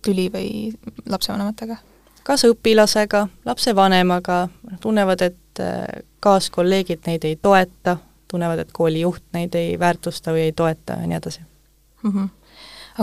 tüli 0.01 0.29
või 0.31 0.73
lapsevanematega? 1.05 1.77
Kas 2.23 2.45
õpilasega, 2.47 3.27
lapsevanemaga, 3.45 4.47
tunnevad, 4.81 5.21
et 5.21 5.63
äh, 5.63 6.03
kaaskolleegid 6.23 7.07
neid 7.07 7.25
ei 7.27 7.36
toeta, 7.36 7.97
tunnevad, 8.31 8.63
et 8.63 8.71
koolijuht 8.73 9.25
neid 9.36 9.55
ei 9.55 9.75
väärtusta 9.79 10.33
või 10.33 10.47
ei 10.47 10.55
toeta 10.55 10.97
ja 11.01 11.09
nii 11.09 11.19
edasi 11.19 11.41
mm. 12.03 12.12
-hmm. 12.12 12.29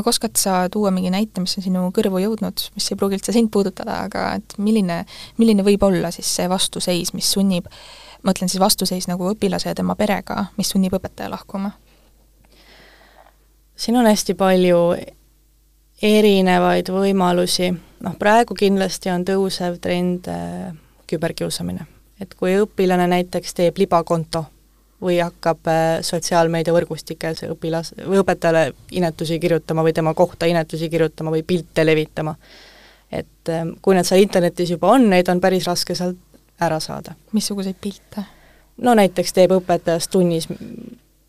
aga 0.01 0.11
oskad 0.11 0.37
sa 0.37 0.69
tuua 0.73 0.91
mingi 0.91 1.11
näite, 1.11 1.41
mis 1.41 1.57
on 1.59 1.65
sinu 1.65 1.85
kõrvu 1.97 2.23
jõudnud, 2.23 2.65
mis 2.75 2.91
ei 2.91 2.97
pruugi 2.97 3.21
üldse 3.21 3.33
sind 3.33 3.51
puudutada, 3.51 4.01
aga 4.09 4.33
et 4.41 4.59
milline, 4.59 5.05
milline 5.37 5.65
võib 5.67 5.83
olla 5.83 6.11
siis 6.11 6.35
see 6.37 6.49
vastuseis, 6.49 7.13
mis 7.15 7.33
sunnib, 7.33 7.69
ma 8.23 8.33
mõtlen 8.33 8.49
siis 8.49 8.61
vastuseis 8.61 9.09
nagu 9.09 9.31
õpilase 9.35 9.69
ja 9.69 9.75
tema 9.75 9.97
perega, 9.97 10.45
mis 10.57 10.71
sunnib 10.71 10.97
õpetaja 10.97 11.31
lahkuma? 11.31 11.71
siin 13.77 13.97
on 13.97 14.07
hästi 14.07 14.35
palju 14.35 14.79
erinevaid 16.03 16.89
võimalusi, 16.93 17.71
noh 18.05 18.17
praegu 18.19 18.57
kindlasti 18.57 19.11
on 19.13 19.25
tõusev 19.29 19.77
trend 19.83 20.29
äh, 20.33 20.71
küberkiusamine. 21.11 21.87
et 22.21 22.35
kui 22.35 22.53
õpilane 22.61 23.07
näiteks 23.09 23.55
teeb 23.55 23.79
libakonto 23.79 24.45
või 25.03 25.21
hakkab 25.21 25.69
äh, 25.69 26.01
sotsiaalmeediavõrgustikes 26.05 27.45
õpilas- 27.49 27.95
või 28.07 28.21
õpetajale 28.21 28.73
inetusi 28.91 29.39
kirjutama 29.41 29.83
või 29.83 29.93
tema 29.93 30.15
kohta 30.15 30.47
inetusi 30.47 30.89
kirjutama 30.89 31.31
või 31.31 31.43
pilte 31.43 31.87
levitama, 31.87 32.35
et 33.13 33.49
äh, 33.49 33.65
kui 33.83 33.95
need 33.95 34.09
seal 34.09 34.25
internetis 34.25 34.71
juba 34.71 34.95
on, 34.97 35.09
neid 35.11 35.29
on 35.29 35.41
päris 35.41 35.67
raske 35.69 35.95
sealt 35.95 36.19
ära 36.61 36.81
saada. 36.81 37.15
missuguseid 37.33 37.77
pilte? 37.81 38.25
no 38.81 38.95
näiteks 38.95 39.33
teeb 39.33 39.53
õpetajast 39.53 40.11
tunnis 40.11 40.49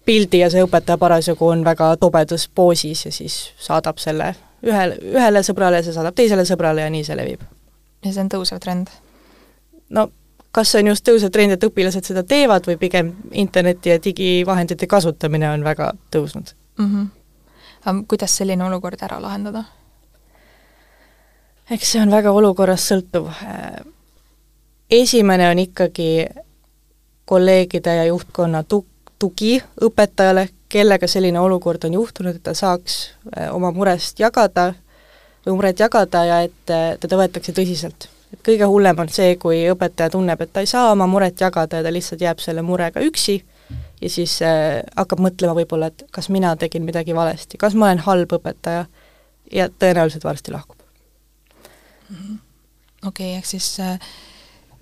pildi 0.05 0.39
ja 0.39 0.49
see 0.49 0.63
õpetaja 0.63 0.97
parasjagu 0.97 1.47
on 1.47 1.65
väga 1.65 1.95
tobedas 1.99 2.47
poosis 2.55 3.05
ja 3.05 3.12
siis 3.12 3.51
saadab 3.60 3.99
selle 3.99 4.36
ühele, 4.65 4.97
ühele 5.13 5.43
sõbrale, 5.45 5.84
see 5.84 5.93
saadab 5.95 6.15
teisele 6.15 6.45
sõbrale 6.47 6.86
ja 6.86 6.89
nii 6.93 7.04
see 7.08 7.17
levib. 7.17 7.43
ja 8.06 8.13
see 8.13 8.24
on 8.24 8.32
tõusev 8.34 8.60
trend? 8.63 8.91
no 9.89 10.10
kas 10.52 10.71
see 10.71 10.84
on 10.84 10.91
just 10.91 11.08
tõusev 11.08 11.32
trend, 11.32 11.56
et 11.56 11.63
õpilased 11.63 12.08
seda 12.08 12.24
teevad 12.28 12.67
või 12.67 12.78
pigem 12.78 13.13
interneti 13.32 13.93
ja 13.93 14.00
digivahendite 14.04 14.88
kasutamine 14.88 15.50
on 15.50 15.63
väga 15.63 15.93
tõusnud 16.13 16.54
mm? 16.78 16.88
-hmm. 16.88 17.08
aga 17.86 18.04
kuidas 18.08 18.38
selline 18.38 18.65
olukord 18.65 19.04
ära 19.04 19.21
lahendada? 19.21 19.63
eks 21.71 21.91
see 21.91 22.02
on 22.02 22.12
väga 22.12 22.32
olukorrast 22.32 22.91
sõltuv. 22.91 23.30
esimene 24.89 25.50
on 25.50 25.60
ikkagi 25.60 26.28
kolleegide 27.26 27.95
ja 27.95 28.06
juhtkonna 28.06 28.63
tu-, 28.63 28.88
tugi 29.19 29.62
õpetajale, 29.82 30.50
kellega 30.71 31.07
selline 31.07 31.39
olukord 31.39 31.84
on 31.84 31.93
juhtunud, 31.93 32.36
et 32.36 32.43
ta 32.43 32.53
saaks 32.57 33.01
äh, 33.38 33.49
oma 33.55 33.71
murest 33.75 34.19
jagada 34.19 34.71
muret 35.49 35.79
jagada 35.79 36.25
ja 36.25 36.41
et 36.45 36.69
äh, 36.69 36.97
teda 37.01 37.17
võetakse 37.17 37.53
tõsiselt. 37.55 38.07
et 38.34 38.39
kõige 38.45 38.67
hullem 38.69 38.99
on 38.99 39.10
see, 39.10 39.36
kui 39.36 39.63
õpetaja 39.71 40.12
tunneb, 40.13 40.41
et 40.41 40.53
ta 40.53 40.62
ei 40.62 40.69
saa 40.69 40.91
oma 40.91 41.07
muret 41.07 41.41
jagada 41.41 41.81
ja 41.81 41.84
ta 41.84 41.93
lihtsalt 41.93 42.21
jääb 42.21 42.39
selle 42.39 42.62
murega 42.62 43.01
üksi 43.01 43.41
ja 44.01 44.10
siis 44.10 44.38
äh, 44.45 44.81
hakkab 44.95 45.19
mõtlema 45.19 45.55
võib-olla, 45.57 45.91
et 45.91 46.05
kas 46.12 46.29
mina 46.29 46.55
tegin 46.55 46.86
midagi 46.86 47.15
valesti, 47.15 47.57
kas 47.57 47.75
ma 47.75 47.89
olen 47.89 48.05
halb 48.05 48.38
õpetaja 48.38 48.86
ja 49.51 49.67
tõenäoliselt 49.69 50.23
varsti 50.23 50.51
lahkub 50.51 50.77
-hmm.. 52.12 52.38
okei 53.07 53.36
ehk 53.36 53.45
siis 53.45 53.75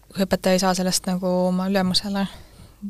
kui 0.10 0.26
õpetaja 0.26 0.58
ei 0.58 0.60
saa 0.60 0.74
sellest 0.74 1.08
nagu 1.08 1.28
oma 1.48 1.70
ülemusele, 1.70 2.28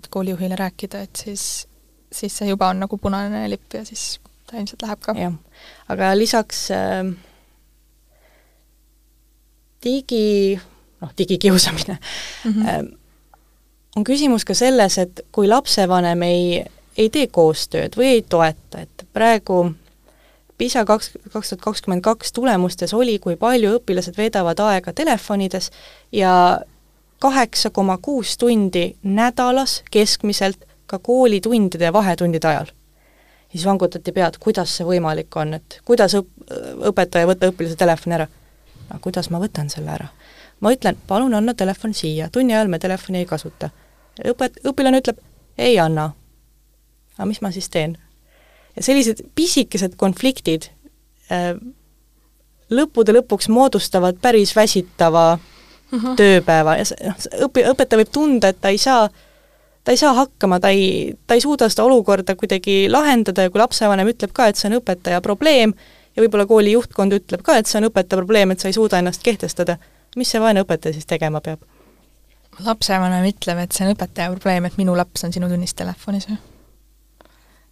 koolijuhile 0.09 0.55
rääkida, 0.55 1.01
et 1.01 1.15
siis 1.15 1.68
siis 2.11 2.37
see 2.37 2.49
juba 2.49 2.69
on 2.73 2.79
nagu 2.79 2.97
punane 2.97 3.45
lipp 3.49 3.73
ja 3.73 3.85
siis 3.85 4.19
ta 4.49 4.57
ilmselt 4.57 4.81
läheb 4.81 5.01
ka. 5.03 5.15
jah, 5.17 5.35
aga 5.89 6.13
lisaks 6.17 6.69
äh, 6.73 7.11
digi, 9.83 10.59
noh, 11.01 11.11
digikiusamine 11.17 11.97
mm, 12.45 12.51
-hmm. 12.51 12.69
äh, 12.69 12.99
on 13.95 14.03
küsimus 14.03 14.45
ka 14.45 14.53
selles, 14.53 14.97
et 14.97 15.21
kui 15.31 15.47
lapsevanem 15.47 16.21
ei, 16.23 16.65
ei 16.97 17.09
tee 17.09 17.27
koostööd 17.27 17.97
või 17.97 18.15
ei 18.15 18.21
toeta, 18.21 18.81
et 18.81 19.05
praegu 19.13 19.71
PISA 20.59 20.83
kaks, 20.85 21.11
kaks 21.31 21.49
tuhat 21.49 21.61
kakskümmend 21.61 22.03
kaks 22.03 22.33
tulemustes 22.35 22.93
oli, 22.93 23.19
kui 23.19 23.37
palju 23.39 23.77
õpilased 23.77 24.17
veedavad 24.17 24.59
aega 24.59 24.93
telefonides 24.93 25.71
ja 26.11 26.59
kaheksa 27.19 27.69
koma 27.69 27.97
kuus 27.97 28.37
tundi 28.37 28.95
nädalas 29.03 29.83
keskmiselt 29.91 30.68
ka 30.89 30.99
koolitundide 30.99 31.89
ja 31.89 31.93
vahetundide 31.93 32.47
ajal. 32.47 32.71
siis 33.51 33.65
vangutati 33.65 34.11
pead, 34.13 34.37
kuidas 34.39 34.75
see 34.77 34.85
võimalik 34.85 35.35
on, 35.41 35.55
et 35.57 35.79
kuidas 35.85 36.13
õp-, 36.17 36.51
õpetaja 36.91 37.25
ei 37.25 37.29
võta 37.31 37.49
õpilase 37.49 37.77
telefoni 37.77 38.17
ära. 38.17 38.27
no 38.89 38.99
kuidas 39.01 39.29
ma 39.29 39.41
võtan 39.41 39.69
selle 39.69 39.93
ära? 39.93 40.09
ma 40.59 40.73
ütlen, 40.75 40.97
palun 41.07 41.33
anna 41.33 41.53
telefon 41.53 41.93
siia, 41.93 42.29
tunni 42.29 42.53
ajal 42.53 42.67
me 42.67 42.79
telefoni 42.79 43.23
ei 43.23 43.29
kasuta. 43.29 43.69
õpet-, 44.25 44.61
õpilane 44.69 45.01
ütleb, 45.03 45.21
ei 45.57 45.79
anna. 45.79 46.11
aga 47.17 47.29
mis 47.29 47.41
ma 47.41 47.51
siis 47.51 47.69
teen? 47.69 47.97
ja 48.75 48.83
sellised 48.83 49.23
pisikesed 49.35 49.95
konfliktid 49.97 50.71
äh, 51.31 51.53
lõppude 52.69 53.13
lõpuks 53.17 53.49
moodustavad 53.49 54.19
päris 54.21 54.55
väsitava 54.55 55.33
uh 55.33 55.39
mhm. 55.97 56.05
-huh. 56.05 56.15
tööpäeva 56.15 56.77
ja 56.77 56.85
see, 56.85 57.01
noh, 57.07 57.25
õpi-, 57.47 57.65
õpetaja 57.73 58.03
võib 58.03 58.13
tunda, 58.13 58.53
et 58.53 58.61
ta 58.61 58.69
ei 58.69 58.77
saa 58.77 59.05
äh, 59.05 59.25
ta 59.83 59.91
ei 59.91 59.97
saa 59.97 60.13
hakkama, 60.13 60.59
ta 60.59 60.69
ei, 60.69 61.15
ta 61.27 61.37
ei 61.37 61.41
suuda 61.41 61.69
seda 61.69 61.85
olukorda 61.87 62.35
kuidagi 62.35 62.89
lahendada 62.91 63.45
ja 63.45 63.53
kui 63.53 63.61
lapsevanem 63.61 64.11
ütleb 64.11 64.33
ka, 64.35 64.49
et 64.49 64.59
see 64.59 64.69
on 64.69 64.77
õpetaja 64.79 65.21
probleem 65.25 65.73
ja 66.15 66.23
võib-olla 66.23 66.45
kooli 66.49 66.75
juhtkond 66.75 67.15
ütleb 67.15 67.43
ka, 67.45 67.57
et 67.59 67.69
see 67.69 67.79
on 67.81 67.89
õpetaja 67.89 68.19
probleem, 68.19 68.51
et 68.51 68.61
sa 68.61 68.69
ei 68.69 68.77
suuda 68.77 68.99
ennast 68.99 69.23
kehtestada, 69.25 69.77
mis 70.19 70.31
see 70.31 70.41
vaene 70.43 70.65
õpetaja 70.65 70.97
siis 70.97 71.09
tegema 71.09 71.41
peab? 71.43 71.63
lapsevanem 72.65 73.23
ütleb, 73.29 73.61
et 73.63 73.75
see 73.75 73.85
on 73.85 73.93
õpetaja 73.93 74.31
probleem, 74.33 74.65
et 74.67 74.75
minu 74.79 74.95
laps 74.97 75.23
on 75.23 75.31
sinu 75.31 75.47
tunnis 75.51 75.73
telefonis 75.79 76.27
või? 76.27 76.39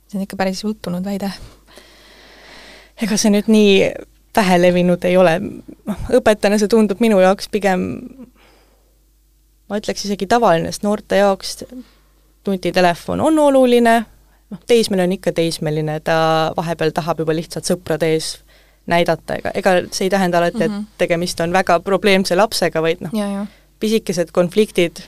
see 0.08 0.20
on 0.20 0.24
ikka 0.24 0.39
päris 0.39 0.63
jutunud 0.63 1.04
väide. 1.04 1.32
ega 3.04 3.17
see 3.20 3.34
nüüd 3.34 3.52
nii 3.52 3.74
vähelevinud 4.38 5.04
ei 5.10 5.17
ole, 5.17 5.34
noh, 5.89 6.08
õpetajana 6.20 6.60
see 6.62 6.70
tundub 6.72 7.02
minu 7.04 7.20
jaoks 7.20 7.50
pigem 7.52 7.84
ma 9.67 9.80
ütleks 9.82 10.06
isegi 10.08 10.28
tavaline, 10.30 10.72
sest 10.72 10.86
noorte 10.86 11.20
jaoks 11.20 11.58
nutitelefon 12.47 13.21
on 13.21 13.39
oluline, 13.39 13.95
noh, 14.49 14.62
teismeline 14.67 15.07
on 15.07 15.15
ikka 15.17 15.31
teismeline, 15.36 15.99
ta 15.99 16.17
vahepeal 16.57 16.93
tahab 16.95 17.23
juba 17.23 17.36
lihtsalt 17.36 17.67
sõprade 17.69 18.10
ees 18.15 18.38
näidata, 18.88 19.36
ega, 19.41 19.51
ega 19.60 19.75
see 19.91 20.07
ei 20.07 20.13
tähenda 20.13 20.39
alati, 20.39 20.63
et 20.63 20.71
mm 20.71 20.77
-hmm. 20.77 20.97
tegemist 20.97 21.39
on 21.43 21.53
väga 21.53 21.79
probleemse 21.79 22.36
lapsega, 22.36 22.81
vaid 22.81 23.03
noh, 23.03 23.47
pisikesed 23.79 24.31
konfliktid 24.31 25.03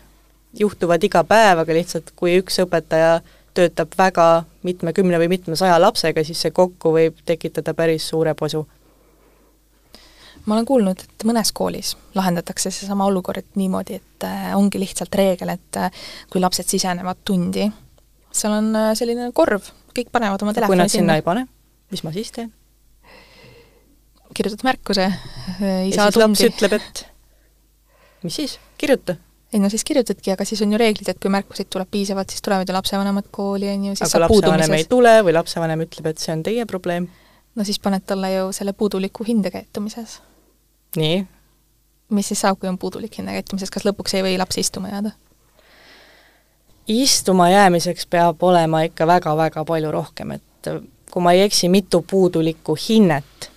juhtuvad 0.59 1.03
iga 1.03 1.23
päev, 1.23 1.59
aga 1.59 1.73
lihtsalt 1.73 2.11
kui 2.15 2.39
üks 2.41 2.59
õpetaja 2.59 3.19
töötab 3.53 3.93
väga 3.97 4.43
mitmekümne 4.63 5.19
või 5.19 5.27
mitmesaja 5.27 5.81
lapsega, 5.81 6.23
siis 6.23 6.41
see 6.41 6.51
kokku 6.51 6.93
võib 6.93 7.15
tekitada 7.25 7.73
päris 7.73 8.07
suure 8.09 8.33
posu 8.33 8.67
ma 10.49 10.57
olen 10.57 10.67
kuulnud, 10.67 11.03
et 11.05 11.25
mõnes 11.29 11.51
koolis 11.55 11.93
lahendatakse 12.17 12.71
seesama 12.73 13.07
olukord 13.09 13.45
niimoodi, 13.59 13.99
et 13.99 14.25
äh, 14.25 14.49
ongi 14.57 14.81
lihtsalt 14.81 15.15
reegel, 15.19 15.53
et 15.53 15.79
äh, 15.79 15.91
kui 16.31 16.41
lapsed 16.41 16.69
sisenevad 16.69 17.21
tundi, 17.27 17.67
seal 18.33 18.55
on 18.57 18.71
äh, 18.77 18.91
selline 18.97 19.29
korv, 19.37 19.69
kõik 19.95 20.11
panevad 20.13 20.41
oma 20.45 20.55
telefoni 20.57 20.75
kui 20.75 20.81
nad 20.81 20.93
sinna 20.93 21.19
ei 21.19 21.25
pane, 21.25 21.45
mis 21.93 22.05
ma 22.05 22.15
siis 22.15 22.33
teen? 22.35 22.51
kirjutad 24.37 24.61
märkuse, 24.63 25.07
ei 25.57 25.89
ja 25.89 25.95
saa 25.95 26.11
tundi. 26.13 26.21
laps 26.23 26.43
ütleb, 26.45 26.75
et 26.77 27.01
mis 28.23 28.35
siis, 28.41 28.59
kirjuta. 28.79 29.17
ei 29.53 29.61
no 29.61 29.71
siis 29.73 29.83
kirjutadki, 29.85 30.33
aga 30.35 30.45
siis 30.45 30.61
on 30.65 30.73
ju 30.73 30.79
reeglid, 30.81 31.09
et 31.11 31.21
kui 31.21 31.33
märkuseid 31.33 31.69
tuleb 31.73 31.89
piisavalt, 31.91 32.29
siis 32.29 32.45
tulevad 32.45 32.69
ju 32.69 32.77
lapsevanemad 32.77 33.29
kooli, 33.33 33.71
on 33.73 33.89
ju, 33.89 33.97
siis 33.97 34.07
aga 34.07 34.27
lapsevanem 34.27 34.77
ei 34.77 34.85
tule 34.89 35.15
või 35.25 35.35
lapsevanem 35.37 35.85
ütleb, 35.87 36.11
et 36.13 36.21
see 36.21 36.33
on 36.37 36.45
teie 36.45 36.65
probleem? 36.69 37.09
no 37.57 37.65
siis 37.67 37.81
paned 37.81 38.05
talle 38.07 38.29
ju 38.31 38.49
selle 38.55 38.73
puuduliku 38.77 39.25
hinde 39.27 39.51
käitumises 39.51 40.19
nii? 40.95 41.25
mis 42.09 42.27
siis 42.27 42.41
saab, 42.41 42.57
kui 42.59 42.69
on 42.69 42.77
puudulik 42.77 43.17
hinnakäitumises, 43.17 43.69
kas 43.69 43.85
lõpuks 43.85 44.15
ei 44.17 44.23
või 44.25 44.37
laps 44.41 44.57
istuma 44.57 44.89
jääda? 44.89 45.11
istuma 46.89 47.49
jäämiseks 47.49 48.07
peab 48.09 48.43
olema 48.43 48.81
ikka 48.81 49.07
väga-väga 49.07 49.65
palju 49.65 49.91
rohkem, 49.91 50.31
et 50.31 50.69
kui 51.11 51.21
ma 51.21 51.33
ei 51.37 51.43
eksi, 51.45 51.69
mitu 51.69 52.01
puudulikku 52.09 52.75
hinnet, 52.89 53.49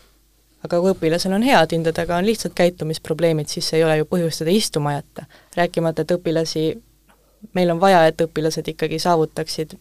aga 0.65 0.81
kui 0.81 0.93
õpilasel 0.93 1.33
on 1.33 1.45
head 1.47 1.73
hinded, 1.73 1.99
aga 1.99 2.19
on 2.21 2.29
lihtsalt 2.29 2.55
käitumisprobleemid, 2.59 3.49
siis 3.49 3.73
ei 3.73 3.85
ole 3.85 3.97
ju 4.03 4.09
põhjust 4.11 4.45
teda 4.45 4.53
istuma 4.53 4.95
jätta. 4.99 5.25
rääkimata, 5.57 6.03
et 6.03 6.15
õpilasi, 6.17 6.67
meil 7.55 7.71
on 7.71 7.81
vaja, 7.81 8.07
et 8.07 8.21
õpilased 8.21 8.69
ikkagi 8.69 8.99
saavutaksid 8.99 9.77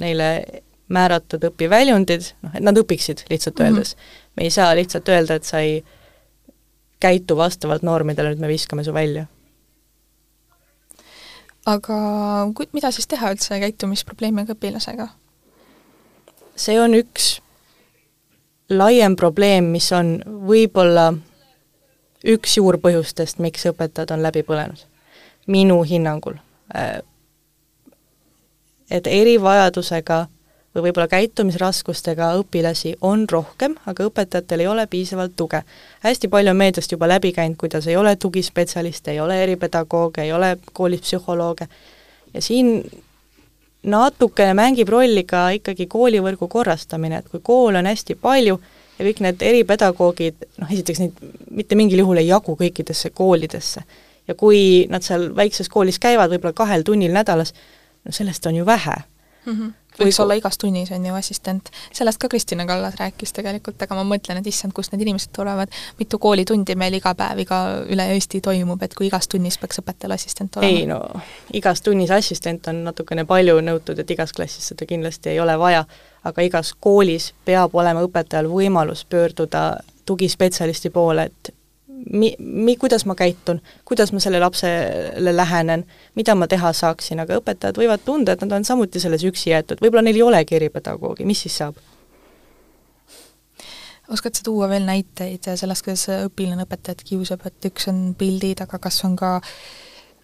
neile 0.00 0.62
määratud 0.92 1.44
õpiväljundid, 1.48 2.32
noh, 2.42 2.54
et 2.56 2.64
nad 2.64 2.76
õpiksid 2.76 3.26
lihtsalt 3.30 3.58
mhm. 3.58 3.66
öeldes 3.68 3.94
mm. 3.94 4.00
-hmm. 4.00 4.32
me 4.36 4.44
ei 4.48 4.50
saa 4.50 4.74
lihtsalt 4.76 5.08
öelda, 5.08 5.34
et 5.34 5.44
sa 5.44 5.60
ei 5.60 5.84
käitu 7.02 7.36
vastavalt 7.36 7.82
normidele, 7.86 8.32
nüüd 8.32 8.44
me 8.44 8.50
viskame 8.50 8.84
su 8.86 8.94
välja. 8.94 9.26
aga 11.66 11.96
ku-, 12.54 12.70
mida 12.74 12.90
siis 12.90 13.06
teha 13.06 13.30
üldse 13.34 13.58
käitumisprobleemiga 13.62 14.56
õpilasega? 14.56 15.08
see 16.56 16.78
on 16.80 16.94
üks 16.98 17.36
laiem 18.70 19.16
probleem, 19.16 19.70
mis 19.74 19.90
on 19.92 20.16
võib-olla 20.48 21.12
üks 22.24 22.56
juurpõhjustest, 22.56 23.40
miks 23.42 23.66
õpetajad 23.70 24.14
on 24.14 24.22
läbi 24.22 24.42
põlenud. 24.46 24.86
minu 25.46 25.82
hinnangul. 25.82 26.34
et 28.90 29.06
erivajadusega 29.06 30.26
või 30.74 30.86
võib-olla 30.86 31.08
käitumisraskustega 31.08 32.32
õpilasi 32.40 32.94
on 33.00 33.26
rohkem, 33.30 33.76
aga 33.86 34.06
õpetajatel 34.08 34.64
ei 34.64 34.66
ole 34.66 34.86
piisavalt 34.86 35.36
tuge. 35.36 35.62
hästi 36.00 36.28
palju 36.28 36.50
on 36.50 36.56
meediast 36.56 36.92
juba 36.92 37.08
läbi 37.08 37.32
käinud, 37.32 37.56
kuidas 37.56 37.86
ei 37.86 37.96
ole 37.96 38.16
tugispetsialiste, 38.16 39.10
ei 39.10 39.20
ole 39.20 39.42
eripedagooge, 39.42 40.22
ei 40.22 40.32
ole 40.32 40.56
koolis 40.72 41.00
psühholooge 41.00 41.68
ja 42.34 42.42
siin 42.42 42.82
natukene 43.82 44.54
mängib 44.54 44.88
rolli 44.88 45.24
ka 45.24 45.50
ikkagi 45.58 45.86
koolivõrgu 45.86 46.48
korrastamine, 46.48 47.18
et 47.18 47.28
kui 47.28 47.40
koole 47.42 47.78
on 47.78 47.86
hästi 47.86 48.14
palju 48.14 48.58
ja 48.98 49.04
kõik 49.04 49.20
need 49.24 49.42
eripedagoogid, 49.42 50.48
noh 50.62 50.72
esiteks 50.72 51.02
neid 51.02 51.20
mitte 51.50 51.76
mingil 51.78 52.04
juhul 52.04 52.22
ei 52.22 52.30
jagu 52.30 52.56
kõikidesse 52.56 53.10
koolidesse. 53.10 53.82
ja 54.28 54.34
kui 54.34 54.86
nad 54.88 55.02
seal 55.02 55.32
väikses 55.36 55.68
koolis 55.68 55.98
käivad 55.98 56.30
võib-olla 56.30 56.54
kahel 56.54 56.82
tunnil 56.86 57.12
nädalas, 57.12 57.54
no 58.04 58.12
sellest 58.12 58.46
on 58.46 58.56
ju 58.56 58.66
vähe 58.66 58.96
mm. 59.46 59.52
-hmm 59.52 59.81
võiks 59.98 60.20
olla 60.22 60.36
igas 60.38 60.58
tunnis, 60.58 60.90
on 60.94 61.06
ju, 61.06 61.14
assistent. 61.14 61.70
sellest 61.92 62.20
ka 62.22 62.28
Kristina 62.28 62.66
Kallas 62.66 62.94
rääkis 63.00 63.32
tegelikult, 63.36 63.82
aga 63.82 63.98
ma 63.98 64.04
mõtlen, 64.14 64.40
et 64.40 64.46
issand, 64.46 64.72
kust 64.76 64.92
need 64.92 65.04
inimesed 65.06 65.32
tulevad, 65.36 65.72
mitu 65.98 66.18
koolitundi 66.22 66.76
meil 66.78 66.96
iga 66.98 67.14
päev, 67.18 67.42
iga, 67.44 67.60
üle 67.92 68.08
Eesti 68.14 68.40
toimub, 68.44 68.82
et 68.82 68.94
kui 68.98 69.08
igas 69.10 69.28
tunnis 69.28 69.58
peaks 69.60 69.82
õpetajal 69.82 70.16
assistent 70.16 70.56
olema? 70.56 70.78
ei 70.78 70.86
no, 70.88 71.00
igas 71.52 71.82
tunnis 71.82 72.10
assistent 72.14 72.68
on 72.72 72.84
natukene 72.88 73.26
palju 73.28 73.60
nõutud, 73.64 73.98
et 73.98 74.10
igas 74.16 74.32
klassis 74.32 74.72
seda 74.72 74.88
kindlasti 74.88 75.34
ei 75.34 75.40
ole 75.40 75.56
vaja, 75.58 75.84
aga 76.24 76.46
igas 76.46 76.74
koolis 76.80 77.32
peab 77.44 77.74
olema 77.74 78.04
õpetajal 78.06 78.50
võimalus 78.50 79.04
pöörduda 79.04 79.82
tugispetsialisti 80.06 80.90
poole, 80.90 81.28
et 81.30 81.54
mi-, 82.10 82.34
mi-, 82.38 82.76
kuidas 82.76 83.06
ma 83.06 83.14
käitun, 83.18 83.60
kuidas 83.88 84.12
ma 84.12 84.20
selle 84.22 84.40
lapsele 84.42 85.36
lähenen, 85.36 85.84
mida 86.18 86.34
ma 86.34 86.48
teha 86.50 86.72
saaksin, 86.76 87.22
aga 87.22 87.38
õpetajad 87.40 87.78
võivad 87.80 88.04
tunda, 88.04 88.34
et 88.34 88.44
nad 88.44 88.56
on 88.58 88.66
samuti 88.66 89.00
selles 89.02 89.24
üksi 89.28 89.52
jäetud, 89.52 89.82
võib-olla 89.82 90.04
neil 90.06 90.20
ei 90.20 90.26
olegi 90.26 90.58
eripedagoogi, 90.58 91.28
mis 91.28 91.46
siis 91.46 91.58
saab? 91.62 91.80
oskad 94.12 94.36
sa 94.36 94.42
tuua 94.44 94.66
veel 94.68 94.84
näiteid 94.84 95.46
sellest, 95.56 95.86
kuidas 95.86 96.02
õpilane 96.26 96.66
õpetajat 96.66 97.00
kiusab, 97.06 97.46
et 97.48 97.70
üks 97.70 97.88
on 97.88 98.10
pildid, 98.18 98.60
aga 98.60 98.76
kas 98.82 98.98
on 99.08 99.14
ka 99.16 99.38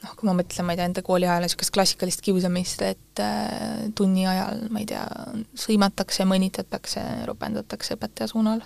noh, 0.02 0.14
kui 0.18 0.28
ma 0.28 0.34
mõtlen, 0.36 0.66
ma 0.66 0.74
ei 0.74 0.80
tea, 0.80 0.88
enda 0.90 1.04
kooliajal 1.06 1.46
niisugust 1.46 1.72
klassikalist 1.72 2.20
kiusamist, 2.26 2.82
et 2.84 3.22
äh, 3.22 3.86
tunni 3.96 4.26
ajal, 4.28 4.66
ma 4.74 4.82
ei 4.82 4.90
tea, 4.90 5.06
sõimatakse, 5.56 6.26
mõnitatakse, 6.28 7.04
ropendatakse 7.30 7.96
õpetaja 7.96 8.28
suunal 8.34 8.60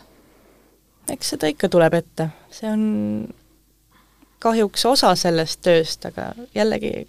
eks 1.13 1.35
seda 1.35 1.51
ikka 1.53 1.69
tuleb 1.73 1.95
ette, 1.99 2.29
see 2.51 2.71
on 2.71 2.85
kahjuks 4.43 4.87
osa 4.91 5.15
sellest 5.19 5.61
tööst, 5.63 6.07
aga 6.09 6.33
jällegi, 6.57 7.07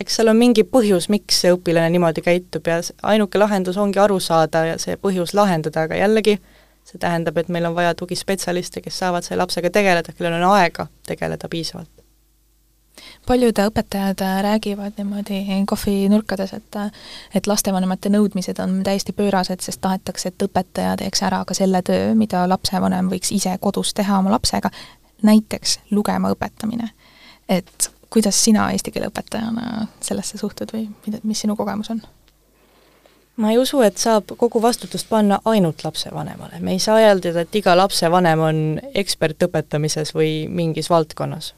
eks 0.00 0.18
seal 0.18 0.32
on 0.32 0.38
mingi 0.40 0.64
põhjus, 0.68 1.10
miks 1.12 1.42
see 1.42 1.52
õpilane 1.54 1.92
niimoodi 1.94 2.24
käitub 2.24 2.70
ja 2.70 2.78
ainuke 3.02 3.40
lahendus 3.40 3.76
ongi 3.80 4.00
aru 4.02 4.20
saada 4.22 4.64
ja 4.72 4.78
see 4.82 4.96
põhjus 5.00 5.34
lahendada, 5.36 5.84
aga 5.88 6.00
jällegi, 6.00 6.38
see 6.86 7.02
tähendab, 7.02 7.36
et 7.42 7.52
meil 7.52 7.68
on 7.68 7.76
vaja 7.76 7.94
tugispetsialiste, 7.98 8.80
kes 8.84 9.02
saavad 9.04 9.26
selle 9.26 9.42
lapsega 9.42 9.72
tegeleda, 9.74 10.14
kellel 10.16 10.38
on 10.40 10.50
aega 10.54 10.88
tegeleda 11.06 11.50
piisavalt 11.52 12.05
paljud 13.26 13.58
õpetajad 13.58 14.22
räägivad 14.42 14.92
niimoodi 14.98 15.44
kohvinurkades, 15.66 16.52
et 16.52 16.78
et 17.34 17.46
lastevanemate 17.46 18.08
nõudmised 18.08 18.60
on 18.62 18.82
täiesti 18.84 19.12
pöörased, 19.12 19.60
sest 19.60 19.80
tahetakse, 19.80 20.28
et 20.28 20.42
õpetaja 20.42 20.96
teeks 20.96 21.22
ära 21.22 21.44
ka 21.44 21.54
selle 21.54 21.82
töö, 21.82 22.14
mida 22.14 22.46
lapsevanem 22.48 23.10
võiks 23.10 23.32
ise 23.32 23.58
kodus 23.60 23.94
teha 23.94 24.18
oma 24.18 24.30
lapsega, 24.30 24.70
näiteks 25.22 25.80
lugema 25.90 26.30
õpetamine. 26.34 26.90
et 27.48 27.90
kuidas 28.10 28.44
sina 28.44 28.70
eesti 28.72 28.90
keele 28.90 29.10
õpetajana 29.10 29.86
sellesse 30.00 30.38
suhtud 30.38 30.72
või 30.72 30.86
mida, 31.06 31.20
mis 31.22 31.40
sinu 31.40 31.56
kogemus 31.56 31.90
on? 31.90 32.00
ma 33.36 33.50
ei 33.52 33.58
usu, 33.58 33.82
et 33.84 33.98
saab 34.00 34.32
kogu 34.36 34.62
vastutust 34.62 35.08
panna 35.08 35.40
ainult 35.44 35.84
lapsevanemale, 35.84 36.60
me 36.60 36.72
ei 36.72 36.78
saa 36.78 37.00
eeldada, 37.00 37.44
et 37.44 37.54
iga 37.54 37.76
lapsevanem 37.76 38.40
on 38.40 38.60
ekspert 38.94 39.42
õpetamises 39.48 40.14
või 40.16 40.46
mingis 40.48 40.90
valdkonnas 40.90 41.52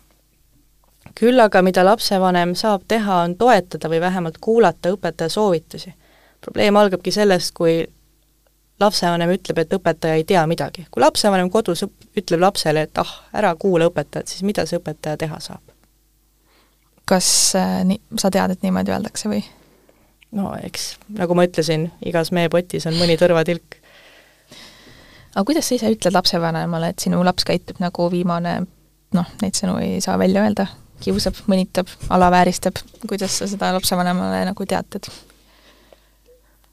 küll 1.18 1.40
aga 1.42 1.62
mida 1.66 1.82
lapsevanem 1.84 2.54
saab 2.58 2.84
teha, 2.88 3.22
on 3.26 3.36
toetada 3.38 3.90
või 3.90 4.00
vähemalt 4.00 4.38
kuulata 4.40 4.92
õpetaja 4.94 5.28
soovitusi. 5.28 5.94
probleem 6.40 6.76
algabki 6.76 7.10
sellest, 7.10 7.52
kui 7.54 7.86
lapsevanem 8.80 9.32
ütleb, 9.34 9.58
et 9.58 9.74
õpetaja 9.74 10.14
ei 10.14 10.24
tea 10.24 10.46
midagi. 10.46 10.86
kui 10.90 11.02
lapsevanem 11.02 11.50
kodus 11.50 11.84
ütleb 12.16 12.40
lapsele, 12.40 12.86
et 12.86 12.98
ah, 12.98 13.14
ära 13.32 13.54
kuula 13.56 13.90
õpetajat, 13.90 14.28
siis 14.28 14.42
mida 14.42 14.66
see 14.66 14.78
õpetaja 14.78 15.16
teha 15.16 15.40
saab? 15.40 15.62
kas 17.08 17.54
äh, 17.56 17.84
nii, 17.88 18.00
sa 18.20 18.30
tead, 18.30 18.52
et 18.52 18.62
niimoodi 18.62 18.92
öeldakse 18.92 19.30
või? 19.32 19.42
no 20.36 20.52
eks, 20.62 20.96
nagu 21.18 21.34
ma 21.34 21.46
ütlesin, 21.48 21.88
igas 22.06 22.32
meepotis 22.36 22.86
on 22.86 22.98
mõni 23.00 23.16
tõrvatilk. 23.18 23.78
aga 25.34 25.44
kuidas 25.44 25.68
sa 25.68 25.78
ise 25.78 25.94
ütled 25.94 26.14
lapsevanemale, 26.14 26.92
et 26.92 27.06
sinu 27.06 27.24
laps 27.24 27.48
käitub 27.48 27.80
nagu 27.82 28.10
viimane 28.12 28.60
noh, 29.16 29.32
neid 29.42 29.56
sõnu 29.56 29.78
ei 29.80 30.02
saa 30.04 30.18
välja 30.20 30.44
öelda, 30.44 30.68
kiusab, 31.00 31.38
mõnitab, 31.50 31.90
alavääristab, 32.10 32.80
kuidas 33.06 33.38
sa 33.38 33.48
seda 33.50 33.72
lapsevanemale 33.76 34.44
nagu 34.50 34.66
teatad? 34.66 35.10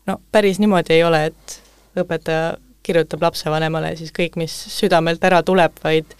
no 0.05 0.19
päris 0.31 0.59
niimoodi 0.61 0.93
ei 0.93 1.03
ole, 1.03 1.25
et 1.31 1.59
õpetaja 1.99 2.55
kirjutab 2.85 3.23
lapsevanemale 3.25 3.95
siis 3.99 4.13
kõik, 4.15 4.37
mis 4.39 4.53
südamelt 4.75 5.23
ära 5.25 5.41
tuleb, 5.45 5.77
vaid 5.83 6.11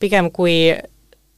pigem 0.00 0.30
kui 0.34 0.74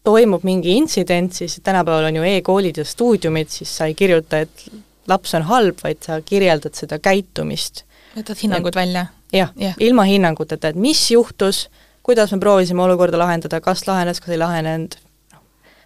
toimub 0.05 0.43
mingi 0.47 0.77
intsident, 0.77 1.35
siis 1.35 1.61
tänapäeval 1.63 2.09
on 2.11 2.19
ju 2.19 2.25
e-koolid 2.27 2.81
ja 2.83 2.85
stuudiumid, 2.85 3.51
siis 3.55 3.71
sa 3.77 3.87
ei 3.87 3.95
kirjuta, 3.95 4.43
et 4.43 4.65
laps 5.11 5.35
on 5.39 5.47
halb, 5.47 5.79
vaid 5.83 6.03
sa 6.03 6.19
kirjeldad 6.27 6.75
seda 6.79 6.99
käitumist. 7.03 7.85
võtad 8.17 8.43
hinnangud 8.43 8.75
ja, 8.75 8.81
välja? 8.81 9.07
jah 9.33 9.55
ja., 9.57 9.73
ilma 9.81 10.05
hinnanguteta, 10.09 10.73
et 10.73 10.77
mis 10.77 11.11
juhtus, 11.11 11.69
kuidas 12.03 12.33
me 12.35 12.41
proovisime 12.43 12.83
olukorda 12.83 13.19
lahendada, 13.19 13.61
kas 13.61 13.87
lahenes, 13.87 14.21
kas 14.21 14.35
ei 14.35 14.43
lahenenud, 14.43 14.99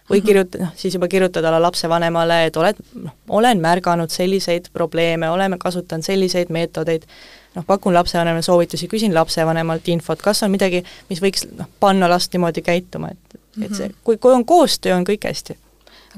või 0.09 0.19
mhm. 0.19 0.27
kirjuta-, 0.27 0.61
noh, 0.61 0.75
siis 0.75 0.93
juba 0.93 1.07
kirjutada 1.11 1.51
lapsevanemale, 1.61 2.45
et 2.47 2.57
oled, 2.57 2.79
noh, 3.03 3.15
olen 3.39 3.61
märganud 3.63 4.13
selliseid 4.13 4.69
probleeme, 4.73 5.29
oleme 5.29 5.57
kasutanud 5.59 6.05
selliseid 6.05 6.51
meetodeid, 6.53 7.07
noh, 7.55 7.65
pakun 7.67 7.93
lapsevanemale 7.93 8.45
soovitusi, 8.45 8.87
küsin 8.91 9.15
lapsevanemalt 9.15 9.87
infot, 9.91 10.21
kas 10.21 10.43
on 10.43 10.53
midagi, 10.53 10.83
mis 11.09 11.21
võiks 11.23 11.47
noh, 11.57 11.69
panna 11.79 12.09
last 12.09 12.33
niimoodi 12.33 12.63
käituma, 12.65 13.11
et 13.11 13.41
et 13.57 13.73
see, 13.73 13.87
mhm. 13.87 13.97
kui, 14.05 14.19
kui 14.21 14.33
on 14.33 14.45
koostöö, 14.45 14.93
on 14.95 15.05
kõik 15.05 15.25
hästi. 15.25 15.57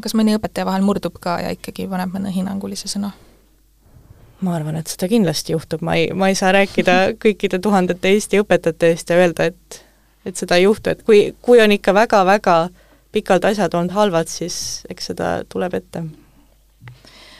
kas 0.04 0.14
mõni 0.16 0.36
õpetaja 0.36 0.66
vahel 0.68 0.84
murdub 0.84 1.18
ka 1.20 1.40
ja 1.44 1.50
ikkagi 1.56 1.88
paneb 1.88 2.12
mõne 2.16 2.32
hinnangulise 2.36 2.88
sõna? 2.92 3.12
ma 4.42 4.56
arvan, 4.56 4.78
et 4.80 4.88
seda 4.88 5.10
kindlasti 5.12 5.54
juhtub, 5.54 5.82
ma 5.84 5.98
ei, 6.00 6.12
ma 6.16 6.30
ei 6.32 6.36
saa 6.36 6.52
rääkida 6.56 6.98
kõikide 7.24 7.60
tuhandete 7.60 8.14
Eesti 8.16 8.40
õpetajate 8.44 8.94
eest 8.94 9.10
ja 9.12 9.20
öelda, 9.20 9.50
et 9.52 9.84
et 10.28 10.36
seda 10.36 10.60
ei 10.60 10.66
juhtu, 10.68 10.92
et 10.92 11.02
kui, 11.08 11.34
kui 11.42 11.62
on 11.64 11.72
ikka 11.72 11.94
väga-väga 11.96 12.58
pikalt 13.12 13.46
asjad 13.46 13.74
olnud 13.74 13.94
halvad, 13.96 14.30
siis 14.30 14.86
eks 14.90 15.12
seda 15.12 15.32
tuleb 15.50 15.74
ette. 15.80 16.04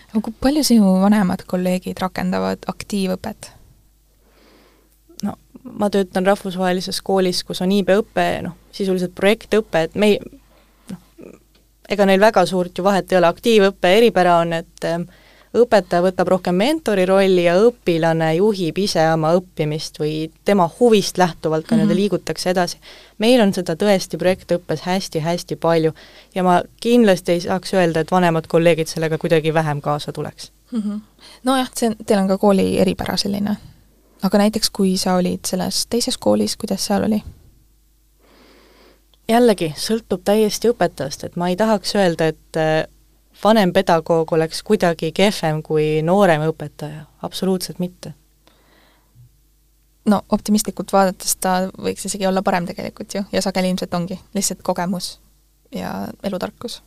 aga 0.10 0.22
kui 0.26 0.34
palju 0.42 0.64
sinu 0.66 0.96
vanemad 1.04 1.46
kolleegid 1.48 2.02
rakendavad 2.02 2.66
aktiivõpet? 2.72 3.52
no 5.24 5.36
ma 5.64 5.90
töötan 5.90 6.26
rahvusvahelises 6.26 7.02
koolis, 7.02 7.44
kus 7.44 7.62
on 7.62 7.72
iibeõpe, 7.76 8.28
noh, 8.46 8.58
sisuliselt 8.72 9.16
projektõpe, 9.16 9.86
et 9.88 9.96
me 9.96 10.14
ei, 10.14 10.20
noh, 10.92 11.34
ega 11.90 12.06
neil 12.06 12.22
väga 12.22 12.46
suurt 12.50 12.78
ju 12.78 12.86
vahet 12.86 13.12
ei 13.12 13.22
ole, 13.22 13.30
aktiivõppe 13.30 13.98
eripära 13.98 14.40
on, 14.44 14.54
et 14.62 14.90
äh, 14.90 15.04
õpetaja 15.56 16.04
võtab 16.04 16.30
rohkem 16.30 16.56
mentori 16.56 17.06
rolli 17.10 17.44
ja 17.48 17.56
õpilane 17.58 18.34
juhib 18.38 18.78
ise 18.78 19.02
oma 19.14 19.32
õppimist 19.38 19.98
või 20.02 20.30
tema 20.46 20.70
huvist 20.80 21.18
lähtuvalt 21.18 21.66
ka 21.66 21.76
mm 21.76 21.80
-hmm. 21.80 21.86
nii-öelda 21.86 22.02
liigutakse 22.02 22.50
edasi. 22.50 22.78
meil 23.18 23.42
on 23.42 23.54
seda 23.54 23.74
tõesti 23.76 24.18
projektõppes 24.18 24.82
hästi-hästi 24.82 25.56
palju 25.56 25.94
ja 26.36 26.44
ma 26.44 26.62
kindlasti 26.82 27.32
ei 27.32 27.42
saaks 27.42 27.74
öelda, 27.74 28.00
et 28.00 28.12
vanemad 28.12 28.48
kolleegid 28.48 28.88
sellega 28.88 29.18
kuidagi 29.18 29.54
vähem 29.54 29.82
kaasa 29.82 30.12
tuleks 30.12 30.52
mm. 30.72 30.82
-hmm. 30.82 31.00
nojah, 31.44 31.72
see, 31.76 31.96
teil 32.06 32.20
on 32.20 32.28
ka 32.28 32.38
kooli 32.38 32.80
eripära 32.80 33.18
selline. 33.18 33.58
aga 34.24 34.38
näiteks, 34.38 34.70
kui 34.70 34.98
sa 34.98 35.14
olid 35.16 35.40
selles 35.46 35.88
teises 35.88 36.18
koolis, 36.18 36.58
kuidas 36.58 36.86
seal 36.86 37.04
oli? 37.04 37.24
jällegi, 39.30 39.74
sõltub 39.78 40.22
täiesti 40.26 40.70
õpetajast, 40.70 41.26
et 41.26 41.36
ma 41.36 41.50
ei 41.50 41.56
tahaks 41.56 41.96
öelda, 41.96 42.28
et 42.28 42.58
vanem 43.44 43.74
pedagoog 43.74 44.34
oleks 44.34 44.64
kuidagi 44.64 45.12
kehvem 45.12 45.62
kui 45.64 46.02
noorem 46.04 46.44
õpetaja, 46.50 47.06
absoluutselt 47.22 47.80
mitte. 47.80 48.14
no 50.10 50.22
optimistlikult 50.30 50.94
vaadates 50.94 51.36
ta 51.38 51.70
võiks 51.78 52.06
isegi 52.06 52.26
olla 52.28 52.42
parem 52.42 52.66
tegelikult 52.66 53.14
ju 53.14 53.24
ja 53.32 53.42
sageli 53.42 53.70
ilmselt 53.70 53.94
ongi, 53.94 54.20
lihtsalt 54.34 54.62
kogemus 54.64 55.20
ja 55.76 56.08
elutarkus. 56.24 56.82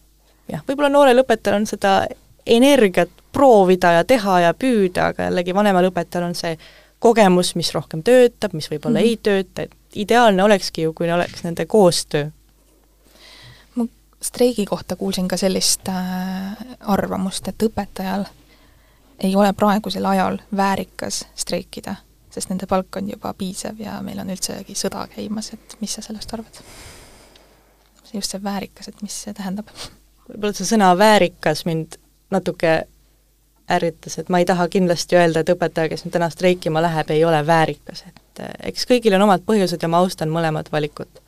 jah, 0.49 0.63
võib-olla 0.69 0.89
noorel 0.89 1.23
õpetajal 1.23 1.61
on 1.61 1.67
seda 1.67 2.07
energiat 2.47 3.11
proovida 3.33 3.93
ja 3.93 4.05
teha 4.05 4.41
ja 4.41 4.55
püüda, 4.55 5.13
aga 5.13 5.29
jällegi 5.31 5.55
vanemal 5.55 5.89
õpetajal 5.91 6.27
on 6.27 6.35
see 6.35 6.57
kogemus, 7.03 7.55
mis 7.55 7.73
rohkem 7.75 8.03
töötab, 8.03 8.53
mis 8.53 8.71
võib-olla 8.71 9.01
mm 9.01 9.05
-hmm. 9.05 9.09
ei 9.09 9.17
tööta, 9.17 9.63
et 9.63 9.73
ideaalne 9.95 10.45
olekski 10.45 10.83
ju, 10.83 10.93
kui 10.93 11.11
oleks 11.13 11.45
nende 11.45 11.67
koostöö 11.67 12.31
streigi 14.23 14.67
kohta 14.67 14.97
kuulsin 14.97 15.29
ka 15.29 15.37
sellist 15.37 15.89
äh, 15.89 15.97
arvamust, 16.81 17.49
et 17.49 17.63
õpetajal 17.63 18.25
ei 19.23 19.37
ole 19.37 19.53
praegusel 19.53 20.07
ajal 20.07 20.39
väärikas 20.57 21.25
streikida, 21.35 21.97
sest 22.31 22.51
nende 22.51 22.67
palk 22.67 22.97
on 22.97 23.11
juba 23.11 23.35
piisav 23.39 23.81
ja 23.81 24.01
meil 24.03 24.19
on 24.23 24.31
üldsegi 24.35 24.75
sõda 24.79 25.07
käimas, 25.15 25.53
et 25.55 25.77
mis 25.81 25.95
sa 25.95 26.05
sellest 26.05 26.35
arvad? 26.35 26.63
just 28.13 28.31
see 28.35 28.43
väärikas, 28.45 28.89
et 28.89 29.03
mis 29.03 29.15
see 29.25 29.35
tähendab? 29.35 29.71
võib-olla 30.29 30.57
see 30.57 30.69
sõna 30.69 30.91
väärikas 30.99 31.65
mind 31.65 31.97
natuke 32.31 32.83
ärritas, 33.73 34.19
et 34.19 34.29
ma 34.29 34.43
ei 34.43 34.47
taha 34.49 34.67
kindlasti 34.69 35.17
öelda, 35.17 35.43
et 35.43 35.53
õpetaja, 35.53 35.89
kes 35.89 36.05
nüüd 36.05 36.13
täna 36.13 36.29
streikima 36.33 36.83
läheb, 36.85 37.11
ei 37.15 37.25
ole 37.25 37.41
väärikas, 37.47 38.05
et 38.09 38.43
eh, 38.45 38.55
eks 38.73 38.87
kõigil 38.91 39.17
on 39.17 39.27
omad 39.29 39.45
põhjused 39.49 39.83
ja 39.83 39.89
ma 39.89 40.03
austan 40.03 40.33
mõlemat 40.35 40.73
valikut. 40.73 41.23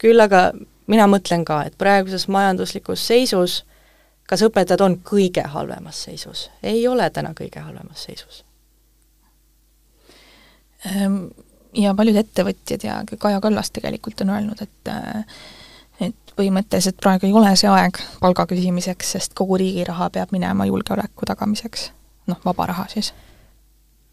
küll 0.00 0.20
aga 0.20 0.50
mina 0.90 1.06
mõtlen 1.06 1.44
ka, 1.46 1.62
et 1.70 1.78
praeguses 1.78 2.26
majanduslikus 2.28 3.06
seisus 3.06 3.60
kas 4.30 4.44
õpetajad 4.46 4.84
on 4.84 4.98
kõige 5.06 5.42
halvemas 5.54 6.04
seisus? 6.06 6.48
ei 6.62 6.86
ole 6.88 7.10
täna 7.10 7.32
kõige 7.38 7.62
halvemas 7.64 8.04
seisus. 8.06 8.44
Ehm, 10.86 11.24
ja 11.74 11.94
paljud 11.98 12.20
ettevõtjad 12.22 12.84
ja 12.86 13.00
ka 13.08 13.18
Kaja 13.20 13.40
Kallas 13.42 13.72
tegelikult 13.74 14.22
on 14.22 14.30
öelnud, 14.36 14.62
et 14.62 14.92
äh, 14.92 15.24
et 16.00 16.34
põhimõtteliselt 16.36 16.96
praegu 17.02 17.26
ei 17.28 17.34
ole 17.36 17.50
see 17.60 17.68
aeg 17.68 17.98
palga 18.20 18.46
küsimiseks, 18.48 19.10
sest 19.16 19.34
kogu 19.36 19.58
riigi 19.60 19.84
raha 19.84 20.08
peab 20.14 20.30
minema 20.32 20.64
julgeoleku 20.70 21.26
tagamiseks, 21.28 21.90
noh, 22.30 22.38
vaba 22.44 22.70
raha 22.70 22.86
siis. 22.88 23.12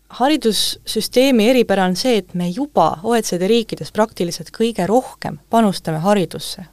Haridussüsteemi 0.10 1.50
eripära 1.50 1.86
on 1.86 1.96
see, 1.96 2.18
et 2.22 2.34
me 2.34 2.48
juba 2.50 2.98
OECD 3.04 3.48
riikides 3.50 3.92
praktiliselt 3.92 4.52
kõige 4.56 4.88
rohkem 4.88 5.40
panustame 5.50 6.00
haridusse. 6.04 6.64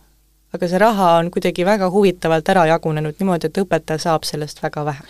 aga 0.55 0.69
see 0.71 0.79
raha 0.79 1.17
on 1.19 1.31
kuidagi 1.35 1.65
väga 1.67 1.89
huvitavalt 1.91 2.49
ära 2.49 2.67
jagunenud 2.71 3.19
niimoodi, 3.19 3.51
et 3.51 3.59
õpetaja 3.59 3.99
saab 3.99 4.25
sellest 4.25 4.63
väga 4.63 4.85
vähe 4.87 5.03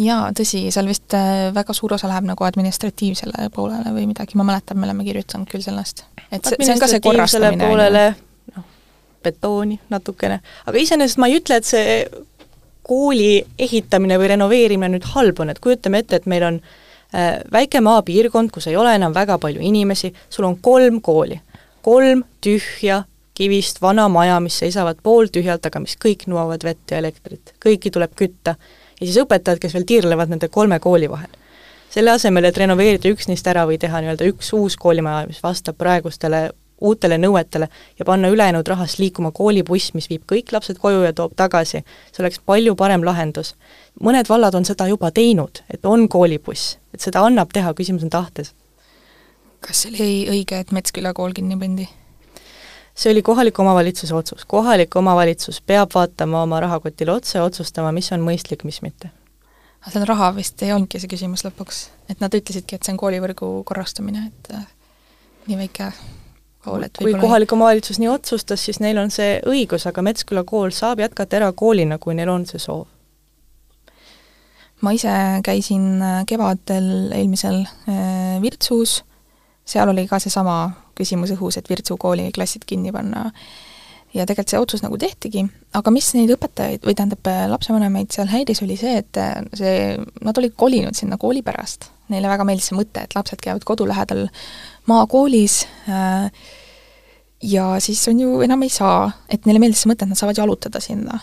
jaa, 0.00 0.30
tõsi, 0.36 0.62
seal 0.72 0.88
vist 0.88 1.14
äh, 1.16 1.50
väga 1.54 1.74
suur 1.76 1.94
osa 1.96 2.08
läheb 2.08 2.24
nagu 2.28 2.44
administratiivsele 2.44 3.50
poolele 3.52 3.92
või 3.92 4.06
midagi, 4.08 4.38
ma 4.40 4.44
mäletan, 4.44 4.78
me 4.80 4.88
oleme 4.88 5.04
kirjutanud 5.04 5.48
küll 5.50 5.64
sellest. 5.64 6.04
et 6.30 6.44
see, 6.44 6.56
see 6.62 6.72
on 6.72 6.80
ka 6.80 6.88
see 6.88 7.04
korrastamine. 7.04 7.60
poolele 7.64 8.06
betooni 9.24 9.78
natukene, 9.90 10.40
aga 10.64 10.80
iseenesest 10.80 11.20
ma 11.20 11.28
ei 11.28 11.40
ütle, 11.40 11.60
et 11.60 11.68
see 11.68 12.00
kooli 12.86 13.44
ehitamine 13.58 14.16
või 14.16 14.32
renoveerimine 14.32 14.94
nüüd 14.94 15.12
halb 15.12 15.40
on, 15.42 15.50
et 15.50 15.60
kujutame 15.60 16.04
ette, 16.04 16.20
et 16.20 16.28
meil 16.30 16.44
on 16.46 16.60
äh, 16.60 16.82
väike 17.52 17.80
maapiirkond, 17.80 18.50
kus 18.50 18.66
ei 18.66 18.76
ole 18.76 18.94
enam 18.94 19.14
väga 19.14 19.38
palju 19.38 19.62
inimesi, 19.62 20.12
sul 20.30 20.44
on 20.44 20.56
kolm 20.62 21.00
kooli, 21.00 21.40
kolm 21.82 22.24
tühja 22.44 23.04
kivist 23.36 23.82
vana 23.82 24.08
maja, 24.08 24.40
mis 24.40 24.58
seisavad 24.58 25.00
pooltühjalt, 25.04 25.66
aga 25.68 25.80
mis 25.84 25.96
kõik 26.00 26.24
nõuavad 26.30 26.64
vett 26.64 26.90
ja 26.90 27.00
elektrit. 27.02 27.54
kõiki 27.64 27.92
tuleb 27.92 28.14
kütta. 28.16 28.56
ja 29.00 29.06
siis 29.06 29.18
õpetajad, 29.22 29.60
kes 29.60 29.74
veel 29.74 29.84
tiirlevad 29.84 30.32
nende 30.32 30.48
kolme 30.48 30.80
kooli 30.80 31.10
vahel. 31.10 31.30
selle 31.90 32.10
asemel, 32.10 32.44
et 32.44 32.56
renoveerida 32.56 33.08
üks 33.08 33.28
neist 33.28 33.46
ära 33.46 33.66
või 33.66 33.78
teha 33.78 34.00
nii-öelda 34.00 34.30
üks 34.32 34.52
uus 34.52 34.76
koolimaja, 34.76 35.26
mis 35.26 35.42
vastab 35.42 35.76
praegustele 35.76 36.50
uutele 36.80 37.18
nõuetele 37.18 37.68
ja 37.98 38.04
panna 38.04 38.28
ülejäänud 38.28 38.66
rahast 38.66 38.98
liikuma 38.98 39.30
koolibuss, 39.32 39.94
mis 39.94 40.08
viib 40.10 40.24
kõik 40.32 40.52
lapsed 40.52 40.78
koju 40.78 41.02
ja 41.06 41.12
toob 41.16 41.32
tagasi, 41.36 41.82
see 42.12 42.22
oleks 42.22 42.40
palju 42.46 42.74
parem 42.76 43.04
lahendus. 43.04 43.54
mõned 44.00 44.28
vallad 44.28 44.54
on 44.54 44.64
seda 44.64 44.86
juba 44.86 45.10
teinud, 45.10 45.62
et 45.70 45.84
on 45.84 46.08
koolibuss, 46.08 46.76
et 46.94 47.00
seda 47.00 47.24
annab 47.24 47.52
teha, 47.52 47.72
küsimus 47.74 48.04
on 48.04 48.10
tahtes. 48.10 48.54
kas 49.60 49.82
see 49.82 49.90
oli 49.90 50.26
õige, 50.30 50.60
et 50.60 50.72
Metsküla 50.72 51.12
kool 51.12 51.32
kinni 51.32 51.56
pandi? 51.56 51.88
see 52.94 53.12
oli 53.12 53.22
kohaliku 53.22 53.62
omavalitsuse 53.62 54.14
otsus, 54.14 54.44
kohalik 54.44 54.96
omavalitsus 54.96 55.60
peab 55.60 55.94
vaatama 55.94 56.42
oma 56.42 56.60
rahakotile 56.60 57.12
otsa 57.12 57.38
ja 57.38 57.44
otsustama, 57.44 57.92
mis 57.92 58.12
on 58.12 58.20
mõistlik, 58.20 58.64
mis 58.64 58.82
mitte. 58.82 59.10
aga 59.80 59.90
seal 59.90 60.04
raha 60.04 60.34
vist 60.36 60.62
ei 60.62 60.72
olnudki 60.72 61.00
see 61.00 61.08
küsimus 61.08 61.44
lõpuks, 61.44 61.88
et 62.10 62.20
nad 62.20 62.34
ütlesidki, 62.34 62.76
et 62.76 62.84
see 62.84 62.92
on 62.92 63.00
koolivõrgu 63.00 63.64
korrastamine, 63.64 64.28
et 64.28 64.54
äh, 64.54 64.68
nii 65.46 65.56
väike 65.64 65.92
pool, 66.66 66.86
et 66.86 66.98
kui 66.98 67.14
kohalik 67.20 67.52
omavalitsus 67.56 68.00
nii 68.02 68.10
otsustas, 68.10 68.64
siis 68.66 68.80
neil 68.82 68.98
on 69.00 69.12
see 69.14 69.38
õigus, 69.46 69.86
aga 69.88 70.04
Metsküla 70.04 70.44
kool 70.48 70.74
saab 70.74 71.02
jätkata 71.04 71.40
erakoolina, 71.40 72.00
kui 72.02 72.16
neil 72.18 72.32
on 72.32 72.46
see 72.48 72.62
soov. 72.62 72.86
ma 74.84 74.92
ise 74.92 75.12
käisin 75.44 76.02
äh, 76.04 76.18
kevadel 76.28 77.12
eelmisel 77.16 77.62
äh, 77.64 78.36
Virtsus, 78.42 78.98
seal 79.64 79.88
oli 79.88 80.04
ka 80.10 80.18
seesama 80.20 80.58
küsimus 80.96 81.32
õhus, 81.32 81.56
et 81.56 81.70
Virtsu 81.70 81.96
kooli 81.96 82.28
klassid 82.34 82.66
kinni 82.68 82.92
panna 82.92 83.30
ja 84.14 84.26
tegelikult 84.26 84.52
see 84.52 84.60
otsus 84.60 84.84
nagu 84.84 84.98
tehtigi, 85.00 85.46
aga 85.76 85.92
mis 85.92 86.12
neid 86.16 86.30
õpetajaid 86.36 86.84
või 86.86 86.96
tähendab, 86.96 87.24
äh, 87.32 87.46
lapsevanemaid 87.52 88.12
seal 88.12 88.30
häiris, 88.32 88.62
oli 88.66 88.76
see, 88.80 89.00
et 89.00 89.20
see, 89.56 89.96
nad 90.24 90.38
olid 90.38 90.56
kolinud 90.56 90.96
sinna 90.96 91.18
kooli 91.20 91.44
pärast. 91.46 91.90
Neile 92.12 92.28
väga 92.30 92.44
meeldis 92.46 92.68
see 92.70 92.78
mõte, 92.78 93.02
et 93.02 93.16
lapsed 93.16 93.40
käivad 93.42 93.64
kodu 93.66 93.88
lähedal 93.88 94.28
maakoolis 94.90 95.64
äh, 95.88 96.30
ja 97.42 97.80
siis 97.80 98.08
on 98.08 98.20
ju, 98.20 98.40
enam 98.40 98.62
ei 98.62 98.72
saa, 98.72 99.10
et 99.28 99.46
neile 99.46 99.60
meeldis 99.62 99.84
see 99.84 99.90
mõte, 99.90 100.06
et 100.06 100.12
nad 100.12 100.18
saavad 100.18 100.38
jalutada 100.38 100.80
sinna. 100.82 101.20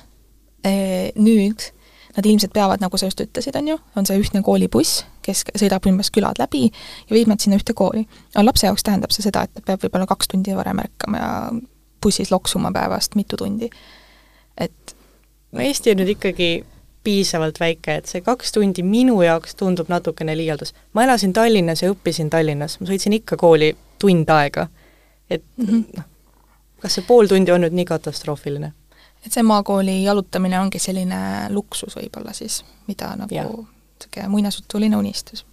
Äh, 0.66 1.10
nüüd 1.20 1.72
nad 2.14 2.28
ilmselt 2.30 2.54
peavad, 2.54 2.82
nagu 2.84 2.98
sa 2.98 3.08
just 3.10 3.22
ütlesid, 3.24 3.56
on 3.58 3.68
ju, 3.72 3.78
on 3.98 4.06
see 4.06 4.20
ühtne 4.22 4.44
koolibuss, 4.46 5.02
kes 5.26 5.44
sõidab 5.58 5.88
umbes 5.90 6.12
külad 6.14 6.38
läbi 6.42 6.68
ja 6.70 7.16
viib 7.16 7.32
nad 7.32 7.42
sinna 7.42 7.58
ühte 7.58 7.74
kooli. 7.78 8.06
aga 8.36 8.46
lapse 8.46 8.68
jaoks 8.68 8.86
tähendab 8.86 9.16
see 9.16 9.26
seda, 9.26 9.46
et 9.48 9.54
ta 9.56 9.64
peab 9.66 9.82
võib-olla 9.82 10.08
kaks 10.10 10.30
tundi 10.30 10.54
varem 10.56 10.84
ärkama 10.84 11.22
ja 11.22 11.32
bussis 12.04 12.32
loksuma 12.32 12.72
päevast 12.76 13.16
mitu 13.16 13.38
tundi. 13.40 13.70
et 14.58 14.96
no 15.52 15.62
Eesti 15.64 15.92
on 15.92 16.04
nüüd 16.04 16.14
ikkagi 16.14 16.52
piisavalt 17.04 17.60
väike, 17.60 17.96
et 17.96 18.06
see 18.10 18.22
kaks 18.22 18.52
tundi 18.56 18.84
minu 18.84 19.22
jaoks 19.22 19.56
tundub 19.60 19.90
natukene 19.92 20.38
liialdus. 20.38 20.74
ma 20.94 21.04
elasin 21.04 21.34
Tallinnas 21.34 21.84
ja 21.84 21.92
õppisin 21.92 22.30
Tallinnas, 22.30 22.80
ma 22.80 22.88
sõitsin 22.88 23.14
ikka 23.20 23.38
kooli 23.38 23.74
tund 24.00 24.30
aega. 24.30 24.68
et 25.30 25.44
mm 25.58 25.66
-hmm. 25.66 25.84
noh, 25.98 26.06
kas 26.82 26.96
see 26.96 27.06
pool 27.08 27.28
tundi 27.28 27.52
on 27.52 27.62
nüüd 27.62 27.74
nii 27.74 27.86
katastroofiline? 27.86 28.74
et 29.26 29.32
see 29.32 29.44
maakooli 29.44 30.04
jalutamine 30.04 30.60
ongi 30.60 30.80
selline 30.80 31.50
luksus 31.50 31.96
võib-olla 31.96 32.34
siis, 32.34 32.64
mida 32.88 33.16
nagu 33.16 33.36
niisugune 33.36 34.28
muinasjutuline 34.28 34.98
unistus. 34.98 35.46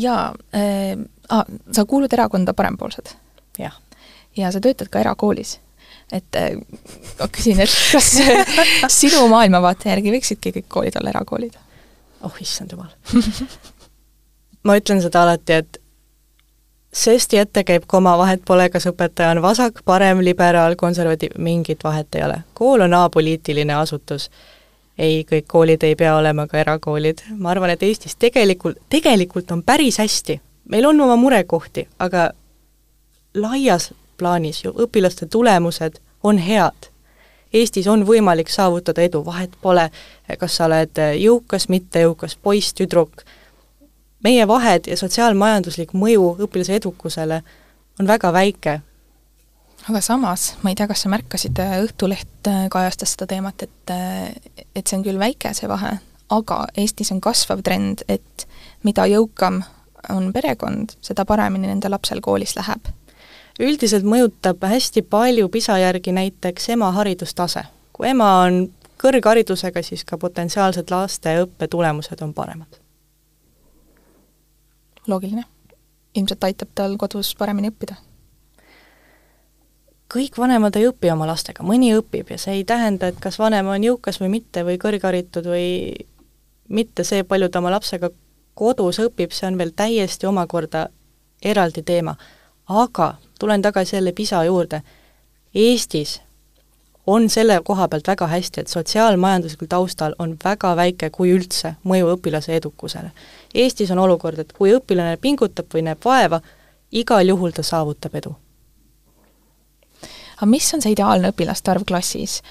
Jaa 0.00 0.34
sa 1.72 1.84
kuulud 1.84 2.12
erakonda 2.12 2.54
Parempoolsed? 2.54 3.06
jah. 3.58 3.80
ja 4.36 4.52
sa 4.52 4.60
töötad 4.60 4.88
ka 4.88 5.00
erakoolis 5.00 5.60
et 6.12 6.38
äh, 6.38 6.54
ma 7.20 7.28
küsin, 7.32 7.60
et 7.62 7.74
kas 7.92 8.12
sinu 9.00 9.26
maailmavaate 9.30 9.92
järgi 9.92 10.14
võiksidki 10.16 10.54
kõik 10.58 10.68
koolid 10.68 10.98
olla 11.00 11.14
erakoolid? 11.14 11.58
oh 12.26 12.40
issand 12.42 12.72
jumal 12.74 12.90
ma 14.66 14.76
ütlen 14.80 15.02
seda 15.02 15.22
alati, 15.24 15.60
et 15.62 15.80
sesti 16.92 17.38
ette 17.38 17.64
käib 17.64 17.86
koma, 17.86 18.16
vahet 18.18 18.42
pole, 18.46 18.68
kas 18.70 18.86
õpetaja 18.90 19.34
on 19.34 19.42
vasak, 19.42 19.82
parem, 19.84 20.24
liberaal, 20.24 20.76
konservatiiv, 20.76 21.36
mingit 21.38 21.84
vahet 21.84 22.14
ei 22.14 22.24
ole. 22.26 22.40
kool 22.54 22.80
on 22.80 22.94
apoliitiline 22.94 23.74
asutus. 23.74 24.30
ei, 24.98 25.24
kõik 25.24 25.46
koolid 25.48 25.82
ei 25.82 25.96
pea 25.96 26.16
olema 26.16 26.46
ka 26.46 26.58
erakoolid. 26.58 27.22
ma 27.38 27.50
arvan, 27.50 27.70
et 27.70 27.82
Eestis 27.82 28.16
tegelikult, 28.16 28.78
tegelikult 28.88 29.50
on 29.50 29.62
päris 29.62 29.98
hästi. 29.98 30.40
meil 30.68 30.86
on 30.86 31.00
oma 31.00 31.16
murekohti, 31.16 31.88
aga 31.98 32.30
laias 33.34 33.92
plaanis 34.20 34.64
ju 34.64 34.72
õpilaste 34.84 35.26
tulemused 35.26 35.98
on 36.22 36.38
head. 36.38 36.90
Eestis 37.52 37.88
on 37.90 38.04
võimalik 38.06 38.50
saavutada 38.52 39.02
edu, 39.02 39.24
vahet 39.26 39.56
pole, 39.62 39.88
kas 40.38 40.58
sa 40.58 40.68
oled 40.68 41.00
jõukas, 41.18 41.66
mittejõukas, 41.72 42.36
poiss, 42.38 42.76
tüdruk, 42.78 43.24
meie 44.22 44.46
vahed 44.46 44.86
ja 44.86 44.98
sotsiaalmajanduslik 45.00 45.96
mõju 45.96 46.36
õpilase 46.46 46.78
edukusele 46.78 47.40
on 48.00 48.06
väga 48.06 48.32
väike. 48.32 48.80
aga 49.88 50.00
samas, 50.00 50.54
ma 50.62 50.70
ei 50.70 50.76
tea, 50.76 50.86
kas 50.86 51.02
sa 51.02 51.08
märkasid, 51.08 51.58
Õhtuleht 51.58 52.48
kajastas 52.70 53.16
seda 53.16 53.26
teemat, 53.26 53.62
et 53.62 53.94
et 54.76 54.86
see 54.86 54.98
on 54.98 55.04
küll 55.04 55.18
väike, 55.18 55.54
see 55.54 55.68
vahe, 55.68 55.96
aga 56.30 56.66
Eestis 56.76 57.10
on 57.12 57.20
kasvav 57.20 57.64
trend, 57.66 58.04
et 58.08 58.46
mida 58.84 59.08
jõukam 59.10 59.64
on 60.08 60.32
perekond, 60.32 60.94
seda 61.00 61.24
paremini 61.24 61.66
nende 61.66 61.90
lapsel 61.90 62.20
koolis 62.20 62.54
läheb 62.56 62.92
üldiselt 63.58 64.04
mõjutab 64.04 64.62
hästi 64.66 65.02
palju 65.02 65.48
PISA 65.48 65.78
järgi 65.78 66.12
näiteks 66.12 66.68
ema 66.68 66.90
haridustase. 66.92 67.64
kui 67.92 68.08
ema 68.08 68.40
on 68.40 68.72
kõrgharidusega, 69.00 69.82
siis 69.82 70.04
ka 70.04 70.18
potentsiaalsed 70.18 70.90
laste 70.90 71.34
õppetulemused 71.44 72.22
on 72.22 72.34
paremad. 72.34 72.80
loogiline. 75.06 75.44
ilmselt 76.14 76.44
aitab 76.44 76.68
tal 76.74 76.96
kodus 76.96 77.34
paremini 77.34 77.70
õppida? 77.70 77.94
kõik 80.14 80.38
vanemad 80.38 80.76
ei 80.76 80.88
õpi 80.88 81.12
oma 81.12 81.26
lastega, 81.26 81.62
mõni 81.62 81.92
õpib 81.94 82.30
ja 82.30 82.38
see 82.38 82.60
ei 82.60 82.64
tähenda, 82.64 83.10
et 83.10 83.20
kas 83.22 83.38
vanem 83.38 83.66
on 83.66 83.84
jõukas 83.84 84.20
või 84.20 84.28
mitte 84.28 84.64
või 84.66 84.78
kõrgharitud 84.78 85.46
või 85.46 85.94
mitte, 86.68 87.04
see, 87.04 87.22
palju 87.24 87.48
ta 87.48 87.62
oma 87.62 87.70
lapsega 87.70 88.10
kodus 88.54 88.98
õpib, 89.02 89.32
see 89.34 89.48
on 89.48 89.58
veel 89.58 89.72
täiesti 89.76 90.26
omakorda 90.26 90.88
eraldi 91.42 91.82
teema. 91.86 92.16
Aga 92.70 93.14
tulen 93.38 93.62
tagasi 93.62 93.96
jälle 93.96 94.12
PISA 94.12 94.44
juurde, 94.44 94.82
Eestis 95.54 96.20
on 97.06 97.30
selle 97.30 97.60
koha 97.64 97.88
pealt 97.88 98.06
väga 98.06 98.26
hästi, 98.26 98.60
et 98.60 98.68
sotsiaalmajanduslikul 98.68 99.66
taustal 99.66 100.14
on 100.18 100.36
väga 100.44 100.76
väike, 100.76 101.10
kui 101.10 101.32
üldse, 101.34 101.74
mõju 101.84 102.12
õpilase 102.14 102.54
edukusele. 102.54 103.10
Eestis 103.54 103.90
on 103.90 103.98
olukord, 103.98 104.38
et 104.38 104.52
kui 104.52 104.74
õpilane 104.76 105.16
pingutab 105.20 105.74
või 105.74 105.82
näeb 105.88 106.04
vaeva, 106.04 106.40
igal 106.92 107.26
juhul 107.28 107.56
ta 107.56 107.62
saavutab 107.66 108.14
edu. 108.14 108.36
aga 110.36 110.46
mis 110.46 110.74
on 110.74 110.80
see 110.80 110.94
ideaalne 110.94 111.34
õpilaste 111.34 111.70
arv 111.70 111.82
klassis, 111.84 112.42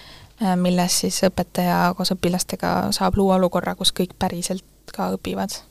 äh, 0.43 0.55
milles 0.55 0.99
siis 0.99 1.23
õpetaja 1.25 1.93
koos 1.97 2.11
õpilastega 2.13 2.91
saab 2.91 3.17
luua 3.17 3.39
olukorra, 3.39 3.75
kus 3.75 3.93
kõik 3.93 4.13
päriselt 4.19 4.65
ka 4.93 5.13
õpivad? 5.15 5.68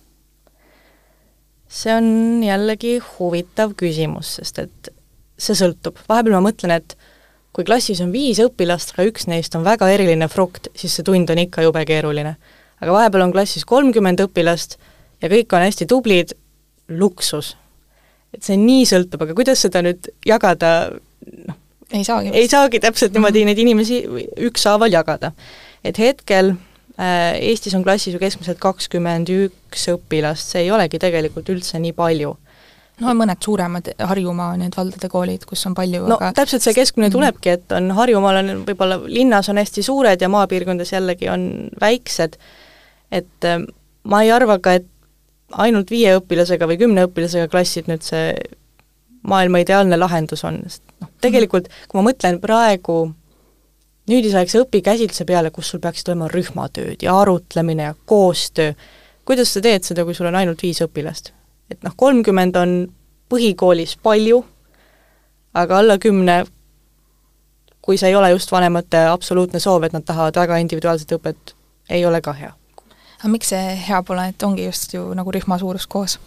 See 1.69 1.93
on 1.93 2.43
jällegi 2.43 2.97
huvitav 3.15 3.75
küsimus, 3.79 4.39
sest 4.39 4.63
et 4.65 4.93
see 5.39 5.57
sõltub, 5.59 6.01
vahepeal 6.09 6.39
ma 6.39 6.49
mõtlen, 6.49 6.75
et 6.81 6.97
kui 7.55 7.67
klassis 7.67 8.01
on 8.05 8.11
viis 8.15 8.41
õpilast, 8.43 8.95
aga 8.95 9.07
üks 9.09 9.29
neist 9.31 9.55
on 9.59 9.65
väga 9.67 9.89
eriline 9.93 10.29
frukt, 10.33 10.71
siis 10.79 10.97
see 10.97 11.07
tund 11.07 11.31
on 11.31 11.41
ikka 11.45 11.65
jube 11.67 11.85
keeruline. 11.89 12.37
aga 12.79 12.93
vahepeal 12.95 13.27
on 13.27 13.33
klassis 13.35 13.65
kolmkümmend 13.67 14.21
õpilast 14.23 14.79
ja 15.23 15.31
kõik 15.31 15.53
on 15.53 15.65
hästi 15.67 15.87
tublid, 15.91 16.35
luksus. 16.89 17.57
et 18.35 18.45
see 18.45 18.57
nii 18.57 18.85
sõltub, 18.87 19.23
aga 19.25 19.35
kuidas 19.35 19.61
seda 19.65 19.83
nüüd 19.83 20.11
jagada, 20.27 20.93
noh, 21.49 21.57
ei 21.93 22.05
saagi. 22.05 22.33
ei 22.33 22.49
saagi 22.49 22.81
täpselt 22.81 23.13
niimoodi 23.17 23.45
neid 23.49 23.59
inimesi 23.59 24.03
ükshaaval 24.49 24.93
jagada. 24.93 25.33
et 25.85 25.99
hetkel 25.99 26.55
Eestis 26.99 27.77
on 27.79 27.85
klassis 27.87 28.15
ju 28.17 28.19
keskmiselt 28.19 28.59
kakskümmend 28.59 29.31
üks 29.31 29.85
õpilast, 29.93 30.55
see 30.55 30.65
ei 30.65 30.71
olegi 30.75 30.99
tegelikult 30.99 31.51
üldse 31.55 31.79
nii 31.79 31.95
palju 31.95 32.33
no 32.99 33.11
on 33.13 33.19
mõned 33.21 33.43
suuremad 33.45 33.91
Harjumaa 34.11 34.57
need 34.59 34.77
valdade 34.77 35.11
koolid, 35.13 35.47
kus 35.49 35.65
on 35.69 35.77
palju 35.79 36.05
no 36.11 36.19
aga... 36.19 36.33
täpselt 36.41 36.65
see 36.65 36.77
keskmine 36.77 37.09
mhm. 37.09 37.15
tulebki, 37.15 37.55
et 37.59 37.75
on 37.77 37.91
Harjumaal 37.97 38.43
on 38.43 38.63
võib-olla, 38.69 39.01
linnas 39.07 39.51
on 39.53 39.61
hästi 39.63 39.85
suured 39.87 40.23
ja 40.23 40.31
maapiirkondades 40.33 40.95
jällegi 40.95 41.31
on 41.33 41.49
väiksed, 41.81 42.39
et 43.15 43.49
äh, 43.49 43.61
ma 44.09 44.23
ei 44.25 44.33
arva 44.35 44.59
ka, 44.63 44.79
et 44.81 44.89
ainult 45.65 45.91
viie 45.91 46.17
õpilasega 46.19 46.69
või 46.69 46.81
kümne 46.81 47.07
õpilasega 47.09 47.49
klassid 47.53 47.89
nüüd 47.89 48.05
see 48.05 48.33
maailma 49.29 49.63
ideaalne 49.63 49.97
lahendus 49.99 50.45
on, 50.49 50.61
sest 50.67 50.83
noh, 51.03 51.11
tegelikult 51.25 51.71
kui 51.89 52.01
ma 52.01 52.11
mõtlen 52.11 52.41
praegu 52.43 53.01
nüüdisaegse 54.09 54.63
õpikäsitluse 54.65 55.27
peale, 55.29 55.51
kus 55.55 55.73
sul 55.73 55.83
peaksid 55.83 56.09
olema 56.13 56.29
rühmatööd 56.33 57.03
ja 57.05 57.17
arutlemine 57.21 57.91
ja 57.91 57.97
koostöö, 58.07 58.73
kuidas 59.29 59.53
sa 59.55 59.61
teed 59.65 59.85
seda, 59.85 60.05
kui 60.05 60.17
sul 60.17 60.31
on 60.31 60.39
ainult 60.39 60.63
viis 60.63 60.81
õpilast? 60.85 61.33
et 61.69 61.83
noh, 61.85 61.93
kolmkümmend 61.97 62.57
on 62.57 62.71
põhikoolis 63.29 63.99
palju, 64.03 64.41
aga 65.55 65.83
alla 65.83 65.99
kümne, 66.01 66.39
kui 67.85 67.99
see 68.01 68.09
ei 68.09 68.17
ole 68.17 68.31
just 68.33 68.53
vanemate 68.53 69.05
absoluutne 69.11 69.61
soov, 69.61 69.85
et 69.85 69.93
nad 69.93 70.07
tahavad 70.09 70.41
väga 70.41 70.57
individuaalset 70.65 71.13
õpet, 71.19 71.53
ei 71.91 72.07
ole 72.09 72.23
ka 72.25 72.33
hea. 72.33 72.55
aga 73.19 73.29
miks 73.33 73.53
see 73.53 73.77
hea 73.89 74.03
pole, 74.03 74.29
et 74.33 74.43
ongi 74.43 74.65
just 74.65 74.95
ju 74.95 75.05
nagu 75.15 75.33
rühma 75.35 75.59
suurus 75.61 75.87
koos? 75.87 76.19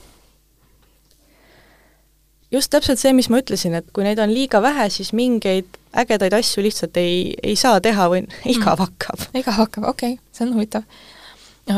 Just 2.52 2.72
täpselt 2.74 2.99
see, 2.99 3.14
mis 3.16 3.30
ma 3.32 3.39
ütlesin, 3.41 3.76
et 3.80 3.88
kui 3.95 4.06
neid 4.06 4.20
on 4.22 4.32
liiga 4.34 4.62
vähe, 4.64 4.88
siis 4.93 5.12
mingeid 5.18 5.80
ägedaid 5.97 6.36
asju 6.36 6.64
lihtsalt 6.66 6.97
ei, 6.99 7.34
ei 7.43 7.56
saa 7.60 7.82
teha 7.84 8.08
või 8.12 8.24
igav 8.54 8.78
mm. 8.78 8.86
hakkab. 8.86 9.26
igav 9.38 9.60
hakkab, 9.60 9.89
okei 9.91 10.16
okay,, 10.16 10.32
see 10.36 10.47
on 10.47 10.56
huvitav. 10.56 10.88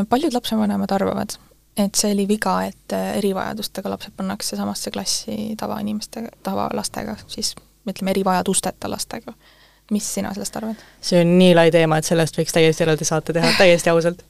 paljud 0.09 0.34
lapsevanemad 0.34 0.91
arvavad, 0.95 1.38
et 1.78 1.99
see 1.99 2.13
oli 2.15 2.28
viga, 2.30 2.59
et 2.69 2.95
äh, 2.95 3.17
erivajadustega 3.19 3.93
lapsed 3.93 4.17
pannakse 4.17 4.57
samasse 4.59 4.91
klassi 4.91 5.55
tavainimestega, 5.59 6.34
tavalastega, 6.43 7.17
siis 7.28 7.53
ütleme, 7.89 8.15
erivajadusteta 8.15 8.89
lastega. 8.89 9.34
mis 9.91 10.05
sina 10.13 10.34
sellest 10.34 10.55
arvad? 10.55 10.84
see 11.01 11.21
on 11.21 11.38
nii 11.38 11.55
lai 11.55 11.69
teema, 11.71 11.97
et 11.97 12.09
sellest 12.09 12.38
võiks 12.38 12.55
täiesti 12.55 12.86
eraldi 12.86 13.05
saate 13.05 13.34
teha, 13.34 13.55
täiesti 13.61 13.93
ausalt. 13.93 14.24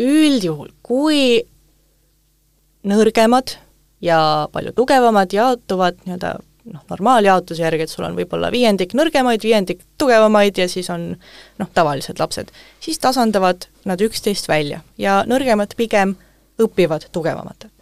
üldjuhul, 0.00 0.70
kui 0.82 1.42
nõrgemad 2.88 3.58
ja 4.00 4.48
palju 4.52 4.72
tugevamad 4.72 5.32
jaotuvad 5.32 6.00
nii-öelda 6.04 6.34
noh, 6.72 6.82
normaaljaotuse 6.90 7.62
järgi, 7.62 7.84
et 7.84 7.92
sul 7.92 8.06
on 8.08 8.16
võib-olla 8.16 8.50
viiendik 8.52 8.94
nõrgemaid, 8.96 9.42
viiendik 9.44 9.82
tugevamaid 9.98 10.58
ja 10.58 10.68
siis 10.68 10.90
on 10.92 11.12
noh, 11.60 11.70
tavalised 11.74 12.20
lapsed, 12.20 12.52
siis 12.80 13.00
tasandavad 13.02 13.68
nad 13.88 14.00
üksteist 14.04 14.48
välja 14.48 14.82
ja 14.98 15.20
nõrgemad 15.28 15.76
pigem 15.76 16.16
õpivad 16.60 17.08
tugevamatelt. 17.12 17.72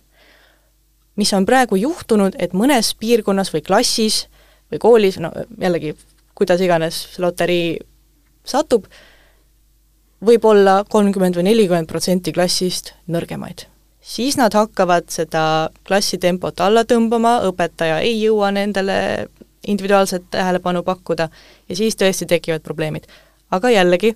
mis 1.17 1.33
on 1.35 1.47
praegu 1.47 1.77
juhtunud, 1.77 2.37
et 2.39 2.53
mõnes 2.55 2.93
piirkonnas 2.95 3.51
või 3.51 3.63
klassis 3.67 4.29
või 4.71 4.79
koolis, 4.79 5.19
no 5.19 5.33
jällegi, 5.59 5.97
kuidas 6.35 6.61
iganes 6.61 7.19
loterii 7.19 7.79
satub, 8.47 8.87
võib 10.23 10.45
olla 10.45 10.85
kolmkümmend 10.89 11.35
või 11.35 11.51
nelikümmend 11.51 11.91
protsenti 11.91 12.33
klassist 12.33 12.95
nõrgemaid 13.07 13.67
siis 14.09 14.39
nad 14.41 14.55
hakkavad 14.57 15.11
seda 15.13 15.43
klassitempot 15.87 16.61
alla 16.65 16.85
tõmbama, 16.89 17.39
õpetaja 17.51 18.01
ei 18.05 18.17
jõua 18.23 18.51
nendele 18.57 19.29
individuaalset 19.69 20.31
tähelepanu 20.33 20.83
pakkuda 20.87 21.29
ja 21.69 21.77
siis 21.77 21.97
tõesti 21.99 22.27
tekivad 22.27 22.65
probleemid. 22.65 23.07
aga 23.51 23.71
jällegi, 23.71 24.15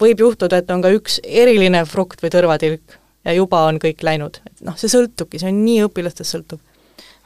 võib 0.00 0.20
juhtuda, 0.20 0.58
et 0.58 0.70
on 0.70 0.82
ka 0.82 0.90
üks 0.94 1.20
eriline 1.24 1.84
frukt 1.84 2.22
või 2.22 2.30
tõrvatilk 2.30 2.98
ja 3.24 3.34
juba 3.34 3.64
on 3.66 3.78
kõik 3.82 4.02
läinud, 4.02 4.40
et 4.46 4.66
noh, 4.66 4.76
see 4.78 4.90
sõltubki, 4.90 5.38
see 5.38 5.50
on 5.50 5.64
nii 5.64 5.86
õpilastest 5.88 6.36
sõltub 6.36 6.60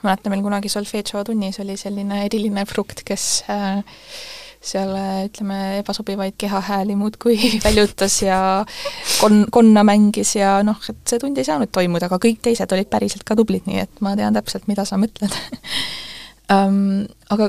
mäletan, 0.05 0.33
meil 0.35 0.45
kunagi 0.45 0.69
solfedžo 0.69 1.23
tunnis 1.25 1.59
oli 1.63 1.77
selline 1.81 2.25
eriline 2.27 2.65
frukt, 2.69 3.01
kes 3.09 3.45
äh, 3.49 3.81
seal 4.65 4.93
ütleme, 5.27 5.59
ebasobivaid 5.81 6.37
kehahääli 6.41 6.97
muudkui 6.97 7.37
väljutas 7.67 8.21
ja 8.23 8.39
kon-, 9.21 9.45
konna 9.53 9.85
mängis 9.87 10.35
ja 10.39 10.57
noh, 10.67 10.81
et 10.89 11.03
see 11.09 11.21
tund 11.23 11.39
ei 11.39 11.47
saanud 11.49 11.73
toimuda, 11.75 12.09
aga 12.09 12.21
kõik 12.23 12.41
teised 12.45 12.73
olid 12.73 12.91
päriselt 12.93 13.27
ka 13.27 13.37
tublid, 13.39 13.67
nii 13.69 13.83
et 13.85 14.05
ma 14.05 14.15
tean 14.19 14.37
täpselt, 14.37 14.69
mida 14.71 14.87
sa 14.89 15.01
mõtled 15.01 15.35
um,. 16.55 17.05
Aga 17.35 17.49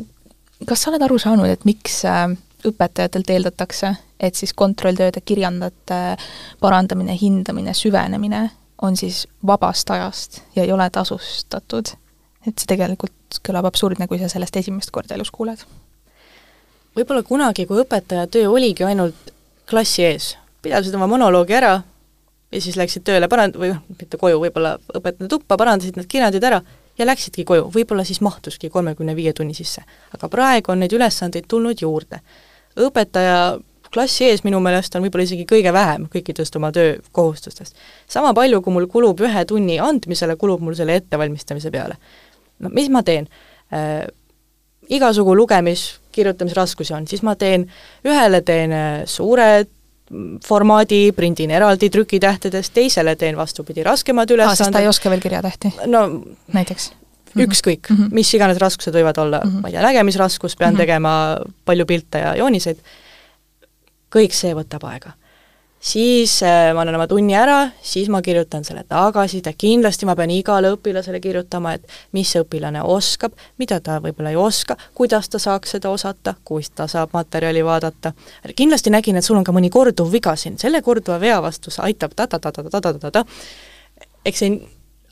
kas 0.68 0.86
sa 0.86 0.92
oled 0.92 1.04
aru 1.04 1.18
saanud, 1.22 1.50
et 1.52 1.66
miks 1.68 2.02
äh, 2.08 2.30
õpetajatelt 2.66 3.32
eeldatakse, 3.34 3.92
et 4.20 4.38
siis 4.40 4.54
kontrolltööde, 4.58 5.22
kirjandate 5.22 6.00
parandamine, 6.64 7.18
hindamine, 7.20 7.76
süvenemine 7.76 8.48
on 8.84 8.98
siis 9.00 9.26
vabast 9.48 9.92
ajast 9.92 10.42
ja 10.56 10.64
ei 10.64 10.74
ole 10.76 10.90
tasustatud? 10.90 11.96
et 12.46 12.62
see 12.62 12.70
tegelikult 12.70 13.40
kõlab 13.42 13.66
absurdne, 13.66 14.06
kui 14.06 14.20
sa 14.22 14.28
sellest 14.30 14.60
esimest 14.60 14.92
korda 14.94 15.16
elus 15.18 15.32
kuuled 15.34 15.64
võib-olla 16.96 17.24
kunagi, 17.24 17.66
kui 17.66 17.82
õpetaja 17.84 18.28
töö 18.32 18.50
oligi 18.54 18.86
ainult 18.88 19.34
klassi 19.70 20.06
ees, 20.06 20.34
pidasid 20.64 20.96
oma 20.96 21.08
monoloogi 21.10 21.58
ära 21.58 21.76
ja 22.52 22.62
siis 22.62 22.78
läksid 22.80 23.06
tööle 23.08 23.30
parand-, 23.32 23.58
või 23.60 23.74
noh, 23.74 23.84
mitte 24.00 24.20
koju, 24.22 24.40
võib-olla 24.44 24.76
õpetaja 24.96 25.30
tuppa, 25.32 25.58
parandasid 25.60 26.00
need 26.00 26.10
kirjandid 26.12 26.44
ära 26.48 26.62
ja 26.98 27.08
läksidki 27.08 27.46
koju, 27.48 27.70
võib-olla 27.74 28.06
siis 28.08 28.22
mahtuski 28.24 28.70
kolmekümne 28.72 29.16
viie 29.16 29.34
tunni 29.34 29.54
sisse. 29.58 29.84
aga 30.16 30.30
praegu 30.32 30.72
on 30.72 30.84
neid 30.84 30.94
ülesandeid 30.94 31.48
tulnud 31.52 31.82
juurde. 31.82 32.22
õpetaja 32.80 33.60
klassi 33.94 34.26
ees 34.30 34.44
minu 34.44 34.60
meelest 34.64 34.96
on 34.96 35.04
võib-olla 35.06 35.24
isegi 35.28 35.46
kõige 35.50 35.74
vähem 35.74 36.08
kõikidest 36.12 36.56
oma 36.56 36.72
töökohustustest. 36.76 37.76
sama 38.08 38.34
palju, 38.34 38.62
kui 38.62 38.74
mul 38.74 38.88
kulub 38.88 39.22
ühe 39.22 39.46
tunni 39.46 39.80
andmisele, 39.80 40.36
kulub 40.36 40.62
mul 40.62 40.76
selle 40.76 40.96
ettevalmistamise 41.02 41.72
peale. 41.72 41.98
no 42.60 42.70
mis 42.70 42.90
ma 42.90 43.04
teen 43.04 43.28
äh,? 43.74 44.08
igasugu 44.90 45.34
lugemis, 45.36 46.00
kirjutamisraskusi 46.16 46.96
on, 46.98 47.08
siis 47.08 47.24
ma 47.26 47.36
teen, 47.40 47.68
ühele 48.08 48.42
teen 48.46 48.76
äh, 48.76 48.92
suure 49.10 49.66
formaadi, 50.46 51.10
prindin 51.18 51.52
eraldi 51.58 51.90
trükitähtedest, 51.90 52.74
teisele 52.76 53.16
teen 53.18 53.38
vastupidi, 53.38 53.84
raskemad 53.84 54.30
ülesanded. 54.30 54.62
sest 54.62 54.76
ta 54.76 54.84
ei 54.84 54.92
oska 54.92 55.10
veel 55.10 55.24
kirjatähti? 55.24 55.74
no 55.90 56.06
näiteks? 56.54 56.92
ükskõik 57.36 57.90
mm, 57.90 57.98
-hmm. 57.98 58.14
mis 58.16 58.30
iganes 58.38 58.62
raskused 58.62 58.96
võivad 58.96 59.18
olla 59.20 59.42
mm, 59.44 59.50
-hmm. 59.50 59.62
ma 59.62 59.68
ei 59.68 59.76
tea, 59.76 59.82
nägemisraskus, 59.84 60.56
pean 60.56 60.72
mm 60.72 60.76
-hmm. 60.76 60.80
tegema 60.80 61.38
palju 61.66 61.86
pilte 61.86 62.22
ja 62.22 62.36
jooniseid, 62.36 62.80
kõik 64.16 64.34
see 64.34 64.54
võtab 64.56 64.86
aega 64.88 65.12
siis 65.86 66.40
äh, 66.44 66.72
ma 66.74 66.82
annan 66.82 66.98
oma 66.98 67.08
tunni 67.10 67.36
ära, 67.38 67.70
siis 67.86 68.10
ma 68.10 68.22
kirjutan 68.26 68.66
selle 68.66 68.84
tagasiside, 68.90 69.54
kindlasti 69.58 70.08
ma 70.10 70.16
pean 70.18 70.34
igale 70.34 70.72
õpilasele 70.74 71.22
kirjutama, 71.22 71.76
et 71.78 71.98
mis 72.18 72.32
see 72.32 72.42
õpilane 72.42 72.82
oskab, 72.82 73.36
mida 73.62 73.80
ta 73.86 74.00
võib-olla 74.04 74.34
ei 74.34 74.40
oska, 74.42 74.78
kuidas 74.98 75.30
ta 75.30 75.42
saaks 75.42 75.76
seda 75.78 75.92
osata, 75.94 76.36
kus 76.44 76.72
ta 76.74 76.90
saab 76.92 77.14
materjali 77.14 77.64
vaadata. 77.66 78.14
kindlasti 78.56 78.94
nägin, 78.94 79.20
et 79.20 79.26
sul 79.26 79.38
on 79.38 79.46
ka 79.46 79.54
mõni 79.56 79.70
korduv 79.70 80.12
viga 80.12 80.36
siin, 80.36 80.58
selle 80.58 80.82
korduva 80.82 81.20
vea 81.22 81.38
vastu 81.42 81.74
aitab 81.86 82.18
ta-ta-ta-ta-ta-ta-ta-ta, 82.18 83.26
eks 84.26 84.42
see 84.42 84.58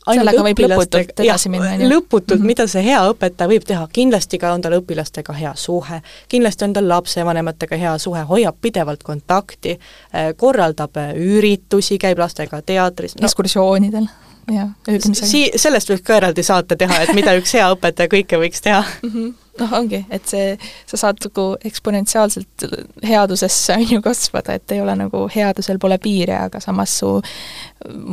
sellega 0.08 0.44
võib 0.46 0.62
lõputult 0.64 1.14
edasi 1.24 1.52
minna, 1.52 1.74
on 1.76 1.84
ju? 1.84 1.90
lõputult 1.92 2.38
mm, 2.38 2.42
-hmm. 2.42 2.52
mida 2.54 2.68
see 2.68 2.84
hea 2.86 3.02
õpetaja 3.12 3.50
võib 3.52 3.68
teha, 3.68 3.86
kindlasti 3.94 4.40
ka 4.42 4.54
on 4.54 4.62
tal 4.62 4.78
õpilastega 4.80 5.36
hea 5.38 5.54
suhe, 5.60 6.02
kindlasti 6.32 6.68
on 6.68 6.74
tal 6.78 6.90
lapsevanematega 6.90 7.80
hea 7.80 7.94
suhe, 7.98 8.24
hoiab 8.30 8.58
pidevalt 8.62 9.04
kontakti, 9.04 9.78
äh, 9.78 10.34
korraldab 10.38 10.98
äh, 10.98 11.14
üritusi, 11.16 11.98
käib 11.98 12.20
lastega 12.20 12.62
teatris 12.62 13.16
no,. 13.16 13.28
ekskursioonidel, 13.28 14.10
jah, 14.52 14.74
ööbimisega. 14.88 15.30
Sii-, 15.30 15.54
sellest 15.56 15.94
võiks 15.94 16.06
ka 16.08 16.20
eraldi 16.20 16.44
saate 16.44 16.76
teha, 16.76 17.04
et 17.06 17.14
mida 17.14 17.36
üks 17.40 17.56
hea 17.56 17.70
õpetaja 17.76 18.12
kõike 18.12 18.42
võiks 18.44 18.62
teha 18.62 18.84
mm. 18.84 19.10
-hmm 19.10 19.43
noh, 19.60 19.74
ongi, 19.78 20.00
et 20.14 20.26
see, 20.30 20.54
sa 20.90 21.00
saad 21.00 21.20
nagu 21.28 21.46
eksponentsiaalselt 21.66 22.66
headusesse, 23.06 23.76
on 23.78 23.86
ju, 23.96 24.02
kasvada, 24.06 24.56
et 24.58 24.74
ei 24.74 24.82
ole 24.82 24.96
nagu, 24.98 25.26
headusel 25.34 25.80
pole 25.82 26.00
piire, 26.02 26.38
aga 26.48 26.62
samas 26.64 26.96
su 27.02 27.12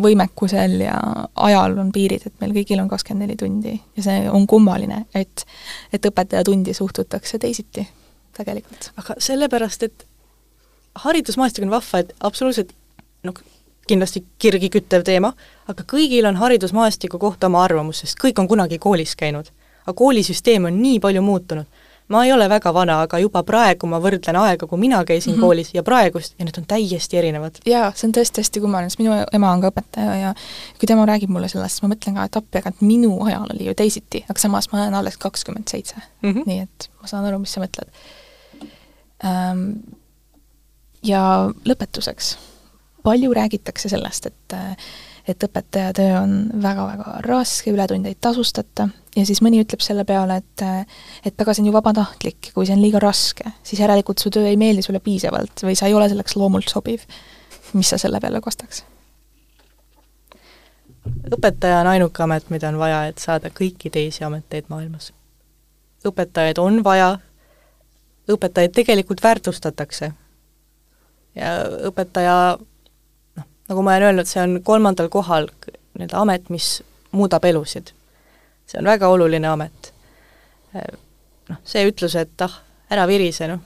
võimekusel 0.04 0.76
ja 0.84 0.98
ajal 1.48 1.78
on 1.80 1.92
piirid, 1.94 2.26
et 2.28 2.36
meil 2.42 2.52
kõigil 2.56 2.82
on 2.82 2.90
kakskümmend 2.90 3.26
neli 3.26 3.38
tundi 3.40 3.76
ja 3.78 4.04
see 4.04 4.26
on 4.30 4.46
kummaline, 4.50 5.04
et 5.14 5.46
et 5.94 6.06
õpetajatundi 6.06 6.74
suhtutakse 6.76 7.38
teisiti 7.38 7.86
tegelikult. 8.36 8.92
aga 9.00 9.16
sellepärast, 9.18 9.82
et 9.88 10.06
haridusmaastik 11.04 11.64
on 11.64 11.72
vahva, 11.72 12.02
et 12.04 12.12
absoluutselt 12.20 12.74
noh, 13.24 13.34
kindlasti 13.88 14.22
kirgi 14.38 14.70
küttev 14.70 15.04
teema, 15.06 15.32
aga 15.70 15.86
kõigil 15.88 16.28
on 16.28 16.38
haridusmaastiku 16.38 17.18
kohta 17.18 17.48
oma 17.48 17.64
arvamus, 17.64 18.04
sest 18.04 18.20
kõik 18.20 18.38
on 18.38 18.48
kunagi 18.50 18.78
koolis 18.78 19.16
käinud 19.18 19.50
aga 19.82 19.94
koolisüsteem 19.96 20.64
on 20.68 20.82
nii 20.82 21.00
palju 21.00 21.22
muutunud. 21.22 21.66
ma 22.10 22.24
ei 22.24 22.32
ole 22.32 22.48
väga 22.50 22.72
vana, 22.74 22.96
aga 23.06 23.18
juba 23.22 23.44
praegu 23.46 23.86
ma 23.86 24.00
võrdlen 24.02 24.34
aega, 24.40 24.66
kui 24.66 24.78
mina 24.78 25.04
käisin 25.04 25.30
mm 25.32 25.36
-hmm. 25.36 25.40
koolis 25.40 25.68
ja 25.74 25.82
praegust 25.86 26.34
ja 26.38 26.44
need 26.44 26.58
on 26.58 26.64
täiesti 26.66 27.16
erinevad. 27.16 27.60
jaa, 27.66 27.92
see 27.94 28.08
on 28.08 28.14
tõesti 28.14 28.42
hästi 28.42 28.60
kummaline, 28.60 28.90
sest 28.90 28.98
minu 28.98 29.12
ema 29.32 29.52
on 29.52 29.60
ka 29.60 29.70
õpetaja 29.70 30.16
ja 30.20 30.34
kui 30.80 30.86
tema 30.86 31.06
räägib 31.06 31.30
mulle 31.30 31.48
sellest, 31.48 31.74
siis 31.74 31.82
ma 31.82 31.94
mõtlen 31.94 32.14
ka, 32.14 32.24
et 32.24 32.36
appi, 32.36 32.58
aga 32.58 32.68
et 32.68 32.80
minu 32.80 33.22
ajal 33.24 33.46
oli 33.54 33.66
ju 33.66 33.74
teisiti, 33.74 34.24
aga 34.28 34.38
samas 34.40 34.72
ma 34.72 34.82
olen 34.82 34.94
alles 34.94 35.16
kakskümmend 35.16 35.68
seitse. 35.68 35.94
Mhm. 36.22 36.42
nii 36.46 36.60
et 36.60 36.90
ma 37.00 37.06
saan 37.06 37.24
aru, 37.24 37.38
mis 37.38 37.52
sa 37.52 37.60
mõtled 37.60 37.88
ähm,. 39.24 39.70
Ja 41.02 41.50
lõpetuseks, 41.64 42.36
palju 43.02 43.32
räägitakse 43.32 43.88
sellest, 43.88 44.26
et 44.26 44.54
et 45.28 45.44
õpetaja 45.44 45.92
töö 45.96 46.14
on 46.20 46.36
väga-väga 46.62 47.20
raske, 47.26 47.72
ületunde 47.72 48.12
ei 48.12 48.18
tasustata 48.20 48.88
ja 49.16 49.24
siis 49.26 49.42
mõni 49.44 49.60
ütleb 49.64 49.82
selle 49.84 50.04
peale, 50.08 50.40
et 50.40 50.64
et 51.26 51.42
aga 51.42 51.54
see 51.54 51.64
on 51.64 51.70
ju 51.70 51.74
vabatahtlik, 51.74 52.52
kui 52.54 52.66
see 52.66 52.76
on 52.76 52.84
liiga 52.84 53.02
raske, 53.02 53.52
siis 53.62 53.82
järelikult 53.82 54.22
su 54.22 54.30
töö 54.30 54.46
ei 54.48 54.58
meeldi 54.60 54.84
sulle 54.86 55.02
piisavalt 55.04 55.64
või 55.66 55.76
sa 55.78 55.90
ei 55.90 55.94
ole 55.94 56.08
selleks 56.08 56.36
loomult 56.36 56.70
sobiv. 56.70 57.04
mis 57.72 57.88
sa 57.88 57.98
selle 57.98 58.20
peale 58.20 58.40
kostaks? 58.40 58.84
õpetaja 61.30 61.80
on 61.80 61.86
ainuke 61.86 62.22
amet, 62.22 62.50
mida 62.50 62.68
on 62.68 62.78
vaja, 62.78 63.04
et 63.08 63.18
saada 63.18 63.50
kõiki 63.50 63.90
teisi 63.90 64.24
ameteid 64.24 64.68
maailmas. 64.68 65.12
õpetajaid 66.06 66.58
on 66.58 66.84
vaja, 66.84 67.18
õpetajaid 68.28 68.74
tegelikult 68.74 69.22
väärtustatakse 69.22 70.12
ja 71.34 71.54
õpetaja 71.88 72.58
nagu 73.70 73.86
ma 73.86 73.94
olen 73.94 74.10
öelnud, 74.10 74.28
see 74.28 74.42
on 74.42 74.58
kolmandal 74.66 75.08
kohal 75.08 75.48
nii-öelda 75.94 76.18
amet, 76.20 76.50
mis 76.50 76.80
muudab 77.14 77.44
elusid 77.46 77.94
see 78.70 78.78
on 78.78 78.84
väga 78.84 79.08
oluline 79.08 79.48
amet. 79.48 79.92
Noh, 81.50 81.58
see 81.66 81.86
ütlus, 81.88 82.14
et 82.18 82.44
ah, 82.46 82.60
ära 82.92 83.06
virise, 83.10 83.48
noh, 83.50 83.62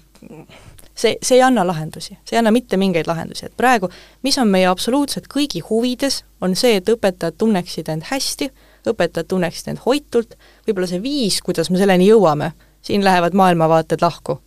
see, 0.94 1.18
see 1.20 1.36
ei 1.36 1.42
anna 1.44 1.66
lahendusi, 1.66 2.16
see 2.24 2.36
ei 2.36 2.40
anna 2.40 2.52
mitte 2.55 2.78
mingeid 2.80 3.09
lahendusi, 3.11 3.50
et 3.50 3.57
praegu 3.57 3.90
mis 4.24 4.38
on 4.40 4.48
meie 4.48 4.68
absoluutselt 4.70 5.28
kõigi 5.32 5.61
huvides, 5.68 6.22
on 6.44 6.57
see, 6.57 6.78
et 6.80 6.88
õpetajad 6.88 7.36
tunneksid 7.40 7.90
end 7.92 8.09
hästi, 8.09 8.50
õpetajad 8.88 9.28
tunneksid 9.28 9.74
end 9.74 9.84
hoitult, 9.84 10.38
võib-olla 10.66 10.88
see 10.88 11.02
viis, 11.05 11.40
kuidas 11.44 11.70
me 11.72 11.80
selleni 11.80 12.09
jõuame, 12.09 12.55
siin 12.84 13.05
lähevad 13.05 13.36
maailmavaated 13.36 14.05
lahku. 14.05 14.40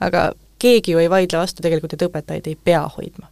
aga 0.00 0.32
keegi 0.58 0.92
ju 0.92 0.98
ei 0.98 1.10
vaidle 1.10 1.38
vastu 1.38 1.62
tegelikult, 1.62 1.92
et 1.92 2.02
õpetajaid 2.06 2.46
ei 2.46 2.56
pea 2.56 2.86
hoidma. 2.96 3.28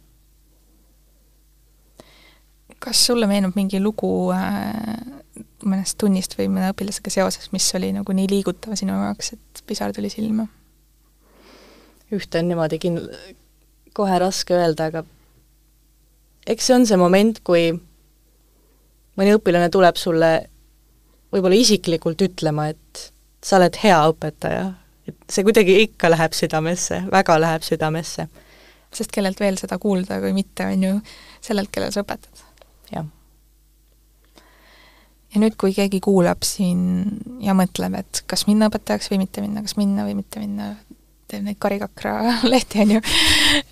Kas 2.79 3.05
sulle 3.09 3.27
meenub 3.27 3.55
mingi 3.57 3.79
lugu 3.81 4.31
äh 4.35 5.17
mõnest 5.65 5.97
tunnist 6.01 6.35
või 6.37 6.49
mõne 6.51 6.71
õpilasega 6.73 7.11
seoses, 7.13 7.49
mis 7.53 7.67
oli 7.77 7.91
nagu 7.95 8.13
nii 8.13 8.29
liigutav 8.31 8.77
sinu 8.79 8.95
jaoks, 8.95 9.33
et 9.37 9.63
pisar 9.69 9.93
tuli 9.95 10.11
silma? 10.13 10.47
ühte 12.13 12.39
on 12.39 12.47
niimoodi 12.47 12.77
kin-, 12.79 13.01
kohe 13.97 14.19
raske 14.21 14.55
öelda, 14.55 14.85
aga 14.87 15.01
eks 16.47 16.69
see 16.69 16.75
on 16.77 16.85
see 16.87 16.99
moment, 16.99 17.41
kui 17.43 17.73
mõni 19.19 19.33
õpilane 19.35 19.67
tuleb 19.73 19.99
sulle 19.99 20.31
võib-olla 21.35 21.59
isiklikult 21.59 22.23
ütlema, 22.23 22.69
et 22.71 23.09
sa 23.43 23.59
oled 23.59 23.75
hea 23.83 23.99
õpetaja, 24.13 24.69
et 25.11 25.19
see 25.27 25.43
kuidagi 25.43 25.75
ikka 25.83 26.13
läheb 26.13 26.37
südamesse, 26.37 27.03
väga 27.11 27.35
läheb 27.43 27.67
südamesse. 27.67 28.29
sest 28.95 29.11
kellelt 29.11 29.39
veel 29.43 29.59
seda 29.59 29.75
kuulda, 29.77 30.21
kui 30.23 30.31
mitte, 30.33 30.63
on 30.63 30.83
ju 30.83 30.93
sellelt, 31.43 31.73
kellel 31.75 31.91
sa 31.91 32.07
õpetad. 32.07 32.46
Jah. 32.91 33.07
Ja 35.33 35.41
nüüd, 35.43 35.57
kui 35.59 35.73
keegi 35.75 35.99
kuulab 36.03 36.45
siin 36.47 37.41
ja 37.43 37.55
mõtleb, 37.57 37.97
et 37.99 38.23
kas 38.31 38.45
minna 38.47 38.69
õpetajaks 38.71 39.11
või 39.11 39.25
mitte 39.25 39.43
minna, 39.43 39.63
kas 39.65 39.75
minna 39.79 40.05
või 40.07 40.15
mitte 40.21 40.39
minna, 40.39 40.69
teeb 41.27 41.43
neid 41.43 41.59
karikakra 41.59 42.13
lehti, 42.53 42.85
on 42.85 42.95
ju, 42.95 43.01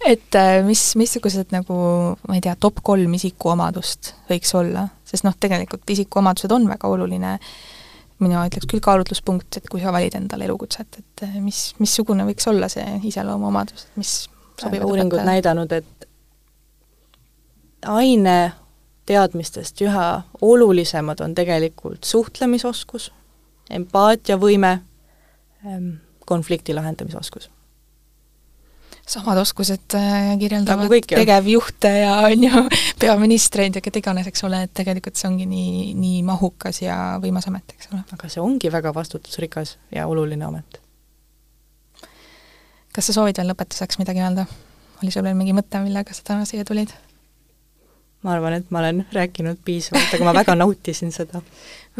et 0.09 0.35
äh, 0.39 0.59
mis, 0.67 0.83
missugused 0.99 1.55
nagu, 1.55 1.77
ma 2.27 2.35
ei 2.35 2.43
tea, 2.43 2.57
top 2.59 2.83
kolm 2.85 3.15
isikuomadust 3.15 4.13
võiks 4.29 4.51
olla, 4.59 4.89
sest 5.07 5.27
noh, 5.27 5.37
tegelikult 5.39 5.95
isikuomadused 5.95 6.51
on 6.51 6.67
väga 6.69 6.91
oluline, 6.91 7.37
mina 8.23 8.43
ütleks 8.47 8.67
küll 8.71 8.83
kaalutluspunkt, 8.83 9.59
et 9.59 9.71
kui 9.71 9.83
sa 9.83 9.95
valid 9.95 10.15
endale 10.19 10.47
elukutset, 10.49 10.99
et 10.99 11.25
äh, 11.27 11.39
mis, 11.43 11.69
missugune 11.79 12.27
võiks 12.27 12.51
olla 12.51 12.67
see 12.71 12.99
iseloomuomadus, 13.07 13.87
mis 13.95 14.17
sobivad 14.59 14.91
uuringud 14.91 15.23
näidanud, 15.23 15.71
et 15.71 16.07
aine 17.85 18.37
teadmistest 19.05 19.81
üha 19.85 20.21
olulisemad 20.41 21.21
on 21.21 21.35
tegelikult 21.37 22.03
suhtlemisoskus, 22.03 23.11
empaatiavõime, 23.69 24.79
ehm, 25.65 25.91
konflikti 26.25 26.73
lahendamisoskus. 26.73 27.49
samad 29.05 29.37
oskused 29.37 29.93
äh, 29.93 30.31
kirjeldavad 30.39 30.87
nagu 30.89 30.97
tegevjuhte 31.07 31.89
ja 31.89 32.13
on 32.25 32.43
ju, 32.43 32.61
peaministreid 33.01 33.75
ja 33.77 33.81
keda 33.81 34.01
iganes, 34.01 34.27
eks 34.27 34.43
ole, 34.43 34.63
et 34.65 34.73
tegelikult 34.73 35.15
see 35.15 35.29
ongi 35.29 35.45
nii, 35.45 35.91
nii 35.93 36.23
mahukas 36.25 36.81
ja 36.81 36.95
võimas 37.21 37.45
amet, 37.47 37.75
eks 37.77 37.91
ole. 37.93 38.01
aga 38.17 38.29
see 38.33 38.41
ongi 38.41 38.71
väga 38.73 38.93
vastutusrikas 38.93 39.77
ja 39.93 40.07
oluline 40.09 40.45
amet. 40.49 40.81
kas 42.95 43.11
sa 43.11 43.13
soovid 43.13 43.37
veel 43.37 43.53
lõpetuseks 43.53 44.01
midagi 44.01 44.25
öelda? 44.25 44.47
oli 45.03 45.13
sul 45.13 45.23
veel 45.27 45.37
mingi 45.37 45.53
mõte, 45.53 45.85
millega 45.85 46.13
sa 46.13 46.25
täna 46.25 46.49
siia 46.49 46.65
tulid? 46.65 46.89
Ma 48.25 48.33
arvan, 48.33 48.57
et 48.57 48.71
ma 48.73 48.81
olen 48.81 49.05
rääkinud 49.13 49.61
piisavalt, 49.65 50.13
aga 50.17 50.25
ma 50.25 50.33
väga 50.33 50.55
nautisin 50.63 51.13
seda. 51.13 51.41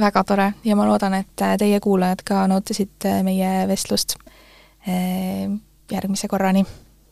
väga 0.02 0.24
tore 0.24 0.52
ja 0.66 0.76
ma 0.76 0.88
loodan, 0.90 1.14
et 1.22 1.46
teie 1.62 1.80
kuulajad 1.80 2.26
ka 2.26 2.48
nautisite 2.52 3.22
meie 3.24 3.68
vestlust. 3.70 4.18
järgmise 5.92 6.28
korrani, 6.28 6.66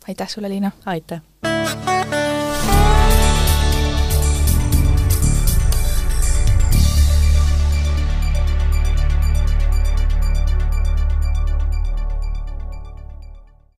aitäh 0.07 0.29
sulle, 0.29 0.49
Liina! 0.49 0.71
aitäh! 0.85 1.52